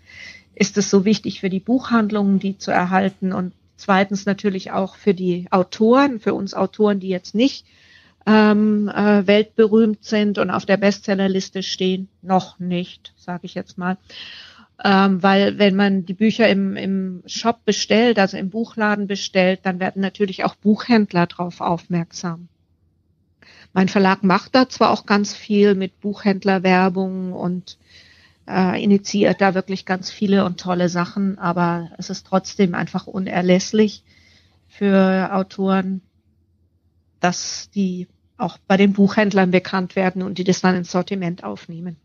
ist 0.56 0.78
es 0.78 0.90
so 0.90 1.04
wichtig 1.04 1.42
für 1.42 1.50
die 1.50 1.60
Buchhandlungen, 1.60 2.40
die 2.40 2.58
zu 2.58 2.72
erhalten 2.72 3.34
und 3.34 3.52
zweitens 3.80 4.26
natürlich 4.26 4.72
auch 4.72 4.96
für 4.96 5.14
die 5.14 5.48
Autoren, 5.52 6.20
für 6.20 6.34
uns 6.34 6.54
Autoren, 6.54 7.00
die 7.00 7.10
jetzt 7.10 7.36
nicht 7.36 7.66
ähm, 8.26 8.90
äh, 8.90 9.26
weltberühmt 9.26 10.04
sind 10.04 10.38
und 10.38 10.52
auf 10.52 10.66
der 10.66 10.78
Bestsellerliste 10.78 11.64
stehen, 11.64 12.10
noch 12.22 12.60
nicht, 12.60 13.14
sage 13.18 13.42
ich 13.44 13.56
jetzt 13.56 13.78
mal. 13.78 13.98
Ähm, 14.84 15.22
weil 15.22 15.58
wenn 15.58 15.76
man 15.76 16.06
die 16.06 16.14
Bücher 16.14 16.48
im, 16.48 16.76
im 16.78 17.24
Shop 17.26 17.66
bestellt, 17.66 18.18
also 18.18 18.38
im 18.38 18.50
Buchladen 18.50 19.08
bestellt, 19.08 19.62
dann 19.64 19.80
werden 19.80 20.02
natürlich 20.02 20.46
auch 20.46 20.56
Buchhändler 20.56 21.28
darauf 21.28 21.60
aufmerksam. 21.60 22.48
Mein 23.74 23.90
Verlag 23.90 24.24
macht 24.24 24.56
da 24.56 24.70
zwar 24.70 24.92
auch 24.92 25.06
ganz 25.06 25.36
viel 25.36 25.76
mit 25.76 26.00
Buchhändlerwerbung 26.00 27.34
und 27.34 27.78
äh, 28.50 28.84
initiiert 28.84 29.42
da 29.42 29.54
wirklich 29.54 29.86
ganz 29.86 30.10
viele 30.10 30.44
und 30.44 30.60
tolle 30.60 30.90
Sachen, 30.90 31.38
aber 31.38 31.92
es 31.98 32.10
ist 32.10 32.26
trotzdem 32.26 32.74
einfach 32.74 33.06
unerlässlich 33.08 34.04
für 34.68 35.30
Autoren, 35.34 36.02
dass 37.20 37.70
die 37.72 38.08
auch 38.38 38.58
bei 38.68 38.78
den 38.78 38.94
Buchhändlern 38.94 39.52
bekannt 39.52 39.96
werden 39.96 40.22
und 40.24 40.38
die 40.38 40.44
das 40.44 40.62
dann 40.62 40.76
ins 40.76 40.92
Sortiment 40.92 41.44
aufnehmen. 41.44 41.98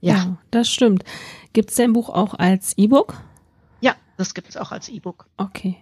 Ja, 0.00 0.14
ja 0.14 0.36
das 0.50 0.68
stimmt. 0.68 1.04
Gibt 1.52 1.70
es 1.70 1.76
dein 1.76 1.92
Buch 1.92 2.08
auch 2.08 2.34
als 2.34 2.76
E-Book? 2.76 3.14
Ja, 3.80 3.94
Das 4.18 4.34
gibt 4.34 4.48
es 4.50 4.56
auch 4.56 4.72
als 4.72 4.88
E-Book. 4.88 5.26
Okay. 5.36 5.76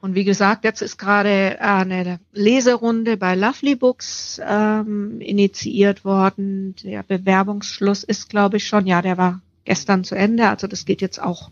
Und 0.00 0.14
wie 0.14 0.24
gesagt, 0.24 0.64
jetzt 0.64 0.80
ist 0.80 0.96
gerade 0.98 1.60
eine 1.60 2.20
Leserunde 2.32 3.16
bei 3.18 3.34
Lovely 3.34 3.74
Books 3.74 4.40
ähm, 4.42 5.20
initiiert 5.20 6.04
worden. 6.04 6.74
Der 6.82 7.02
Bewerbungsschluss 7.02 8.02
ist, 8.02 8.30
glaube 8.30 8.56
ich, 8.56 8.66
schon, 8.66 8.86
ja, 8.86 9.02
der 9.02 9.18
war 9.18 9.40
gestern 9.64 10.04
zu 10.04 10.14
Ende. 10.14 10.48
Also 10.48 10.66
das 10.66 10.86
geht 10.86 11.02
jetzt 11.02 11.20
auch 11.20 11.50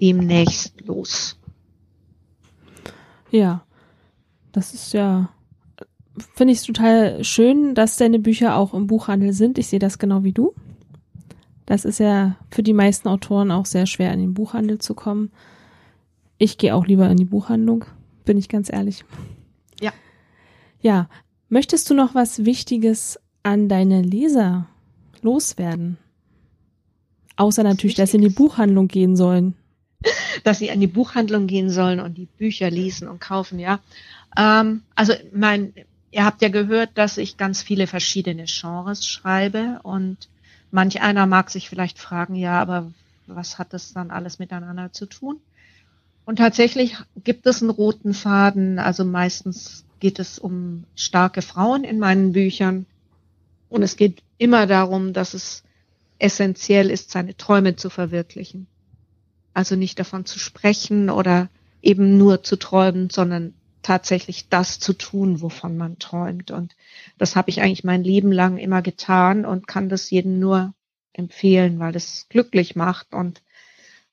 demnächst 0.00 0.80
los. 0.86 1.36
Ja, 3.30 3.64
das 4.52 4.74
ist 4.74 4.92
ja, 4.92 5.30
finde 6.34 6.52
ich 6.52 6.62
total 6.62 7.24
schön, 7.24 7.74
dass 7.74 7.96
deine 7.96 8.20
Bücher 8.20 8.56
auch 8.56 8.74
im 8.74 8.86
Buchhandel 8.86 9.32
sind. 9.32 9.58
Ich 9.58 9.66
sehe 9.66 9.78
das 9.80 9.98
genau 9.98 10.22
wie 10.22 10.32
du. 10.32 10.54
Das 11.66 11.84
ist 11.84 11.98
ja 11.98 12.36
für 12.50 12.62
die 12.62 12.74
meisten 12.74 13.08
Autoren 13.08 13.50
auch 13.50 13.66
sehr 13.66 13.86
schwer, 13.86 14.12
in 14.12 14.20
den 14.20 14.34
Buchhandel 14.34 14.78
zu 14.78 14.94
kommen. 14.94 15.32
Ich 16.42 16.58
gehe 16.58 16.74
auch 16.74 16.88
lieber 16.88 17.08
in 17.08 17.16
die 17.16 17.24
Buchhandlung, 17.24 17.84
bin 18.24 18.36
ich 18.36 18.48
ganz 18.48 18.68
ehrlich. 18.68 19.04
Ja. 19.80 19.92
Ja, 20.80 21.08
möchtest 21.48 21.88
du 21.88 21.94
noch 21.94 22.16
was 22.16 22.44
Wichtiges 22.44 23.20
an 23.44 23.68
deine 23.68 24.02
Leser 24.02 24.66
loswerden? 25.20 25.98
Außer 27.36 27.62
natürlich, 27.62 27.94
dass 27.94 28.10
sie 28.10 28.16
in 28.16 28.24
die 28.24 28.28
Buchhandlung 28.28 28.88
gehen 28.88 29.14
sollen. 29.14 29.54
Dass 30.42 30.58
sie 30.58 30.66
in 30.66 30.80
die 30.80 30.88
Buchhandlung 30.88 31.46
gehen 31.46 31.70
sollen 31.70 32.00
und 32.00 32.18
die 32.18 32.26
Bücher 32.26 32.68
lesen 32.72 33.06
und 33.06 33.20
kaufen, 33.20 33.60
ja. 33.60 33.78
Ähm, 34.36 34.82
also 34.96 35.12
mein, 35.32 35.72
ihr 36.10 36.24
habt 36.24 36.42
ja 36.42 36.48
gehört, 36.48 36.90
dass 36.94 37.18
ich 37.18 37.36
ganz 37.36 37.62
viele 37.62 37.86
verschiedene 37.86 38.46
Genres 38.46 39.06
schreibe 39.06 39.78
und 39.84 40.28
manch 40.72 41.00
einer 41.02 41.26
mag 41.26 41.50
sich 41.50 41.68
vielleicht 41.68 42.00
fragen, 42.00 42.34
ja, 42.34 42.60
aber 42.60 42.90
was 43.28 43.60
hat 43.60 43.72
das 43.72 43.92
dann 43.92 44.10
alles 44.10 44.40
miteinander 44.40 44.92
zu 44.92 45.06
tun? 45.06 45.38
Und 46.24 46.36
tatsächlich 46.36 46.96
gibt 47.22 47.46
es 47.46 47.62
einen 47.62 47.70
roten 47.70 48.14
Faden. 48.14 48.78
Also 48.78 49.04
meistens 49.04 49.84
geht 50.00 50.18
es 50.18 50.38
um 50.38 50.84
starke 50.94 51.42
Frauen 51.42 51.84
in 51.84 51.98
meinen 51.98 52.32
Büchern. 52.32 52.86
Und 53.68 53.82
es 53.82 53.96
geht 53.96 54.22
immer 54.38 54.66
darum, 54.66 55.12
dass 55.12 55.34
es 55.34 55.64
essentiell 56.18 56.90
ist, 56.90 57.10
seine 57.10 57.36
Träume 57.36 57.76
zu 57.76 57.90
verwirklichen. 57.90 58.66
Also 59.54 59.76
nicht 59.76 59.98
davon 59.98 60.24
zu 60.24 60.38
sprechen 60.38 61.10
oder 61.10 61.48
eben 61.82 62.16
nur 62.16 62.42
zu 62.42 62.56
träumen, 62.56 63.10
sondern 63.10 63.54
tatsächlich 63.82 64.48
das 64.48 64.78
zu 64.78 64.92
tun, 64.92 65.42
wovon 65.42 65.76
man 65.76 65.98
träumt. 65.98 66.52
Und 66.52 66.76
das 67.18 67.34
habe 67.34 67.50
ich 67.50 67.60
eigentlich 67.60 67.84
mein 67.84 68.04
Leben 68.04 68.30
lang 68.30 68.56
immer 68.56 68.82
getan 68.82 69.44
und 69.44 69.66
kann 69.66 69.88
das 69.88 70.10
jedem 70.10 70.38
nur 70.38 70.74
empfehlen, 71.12 71.78
weil 71.78 71.94
es 71.96 72.26
glücklich 72.28 72.76
macht 72.76 73.12
und 73.12 73.42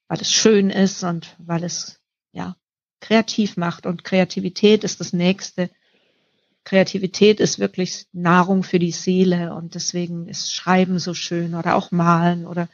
weil 0.07 0.19
es 0.19 0.31
schön 0.31 0.71
ist 0.71 1.03
und 1.03 1.35
weil 1.37 1.63
es 1.63 1.98
ja 2.39 2.55
kreativ 3.01 3.57
macht. 3.57 3.85
Und 3.85 4.03
Kreativität 4.03 4.83
ist 4.83 4.99
das 4.99 5.13
nächste. 5.13 5.69
Kreativität 6.63 7.39
ist 7.39 7.59
wirklich 7.59 8.07
Nahrung 8.13 8.63
für 8.63 8.79
die 8.79 8.91
Seele 8.91 9.53
und 9.53 9.75
deswegen 9.75 10.27
ist 10.27 10.53
Schreiben 10.53 10.99
so 10.99 11.13
schön 11.13 11.55
oder 11.55 11.75
auch 11.75 11.91
Malen 11.91 12.45
oder 12.45 12.67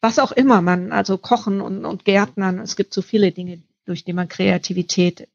was 0.00 0.18
auch 0.18 0.32
immer 0.32 0.60
man, 0.60 0.92
also 0.92 1.16
Kochen 1.16 1.60
und, 1.60 1.84
und 1.84 2.04
Gärtnern. 2.04 2.58
Es 2.58 2.76
gibt 2.76 2.92
so 2.92 3.00
viele 3.02 3.32
Dinge, 3.32 3.62
durch 3.86 4.04
die 4.04 4.12
man 4.12 4.28
Kreativität 4.28 5.28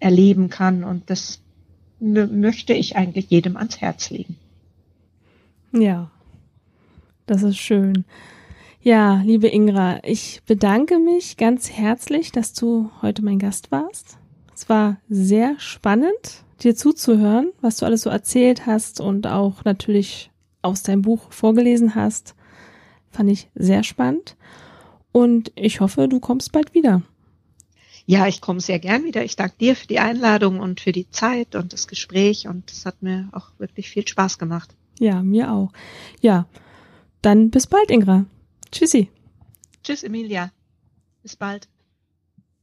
erleben 0.00 0.50
kann 0.50 0.84
und 0.84 1.08
das 1.08 1.40
möchte 2.00 2.74
ich 2.74 2.96
eigentlich 2.96 3.30
jedem 3.30 3.56
ans 3.56 3.80
Herz 3.80 4.10
legen. 4.10 4.36
Ja, 5.72 6.10
das 7.26 7.42
ist 7.42 7.58
schön. 7.58 8.04
Ja, 8.84 9.22
liebe 9.24 9.48
Ingra, 9.48 10.00
ich 10.04 10.42
bedanke 10.44 10.98
mich 10.98 11.38
ganz 11.38 11.70
herzlich, 11.70 12.32
dass 12.32 12.52
du 12.52 12.90
heute 13.00 13.24
mein 13.24 13.38
Gast 13.38 13.72
warst. 13.72 14.18
Es 14.54 14.68
war 14.68 14.98
sehr 15.08 15.58
spannend, 15.58 16.44
dir 16.62 16.76
zuzuhören, 16.76 17.50
was 17.62 17.78
du 17.78 17.86
alles 17.86 18.02
so 18.02 18.10
erzählt 18.10 18.66
hast 18.66 19.00
und 19.00 19.26
auch 19.26 19.64
natürlich 19.64 20.30
aus 20.60 20.82
deinem 20.82 21.00
Buch 21.00 21.32
vorgelesen 21.32 21.94
hast. 21.94 22.34
Fand 23.10 23.30
ich 23.30 23.48
sehr 23.54 23.84
spannend. 23.84 24.36
Und 25.12 25.50
ich 25.54 25.80
hoffe, 25.80 26.06
du 26.06 26.20
kommst 26.20 26.52
bald 26.52 26.74
wieder. 26.74 27.00
Ja, 28.04 28.26
ich 28.26 28.42
komme 28.42 28.60
sehr 28.60 28.80
gern 28.80 29.04
wieder. 29.04 29.24
Ich 29.24 29.36
danke 29.36 29.56
dir 29.58 29.76
für 29.76 29.86
die 29.86 29.98
Einladung 29.98 30.60
und 30.60 30.82
für 30.82 30.92
die 30.92 31.08
Zeit 31.08 31.54
und 31.54 31.72
das 31.72 31.88
Gespräch 31.88 32.48
und 32.48 32.70
es 32.70 32.84
hat 32.84 33.02
mir 33.02 33.30
auch 33.32 33.48
wirklich 33.56 33.88
viel 33.88 34.06
Spaß 34.06 34.38
gemacht. 34.38 34.74
Ja, 34.98 35.22
mir 35.22 35.52
auch. 35.52 35.72
Ja, 36.20 36.44
dann 37.22 37.48
bis 37.48 37.66
bald, 37.66 37.90
Ingra. 37.90 38.26
Tschüssi. 38.74 39.08
Tschüss, 39.84 40.02
Emilia. 40.02 40.50
Bis 41.22 41.36
bald. 41.36 41.68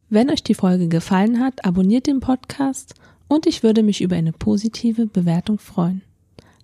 Wenn 0.10 0.30
euch 0.30 0.44
die 0.44 0.56
Folge 0.56 0.90
gefallen 0.90 1.40
hat, 1.40 1.64
abonniert 1.64 2.06
den 2.06 2.20
Podcast 2.20 2.96
und 3.30 3.46
ich 3.48 3.64
würde 3.64 3.82
mich 3.82 4.02
über 4.02 4.18
eine 4.18 4.34
positive 4.34 5.06
Bewertung 5.06 5.58
freuen. 5.58 6.02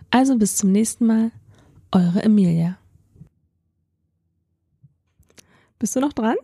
Also 0.09 0.37
bis 0.37 0.57
zum 0.57 0.73
nächsten 0.73 1.05
Mal, 1.05 1.31
eure 1.93 2.23
Emilia. 2.23 2.77
Bist 5.79 5.95
du 5.95 6.01
noch 6.01 6.11
dran? 6.11 6.37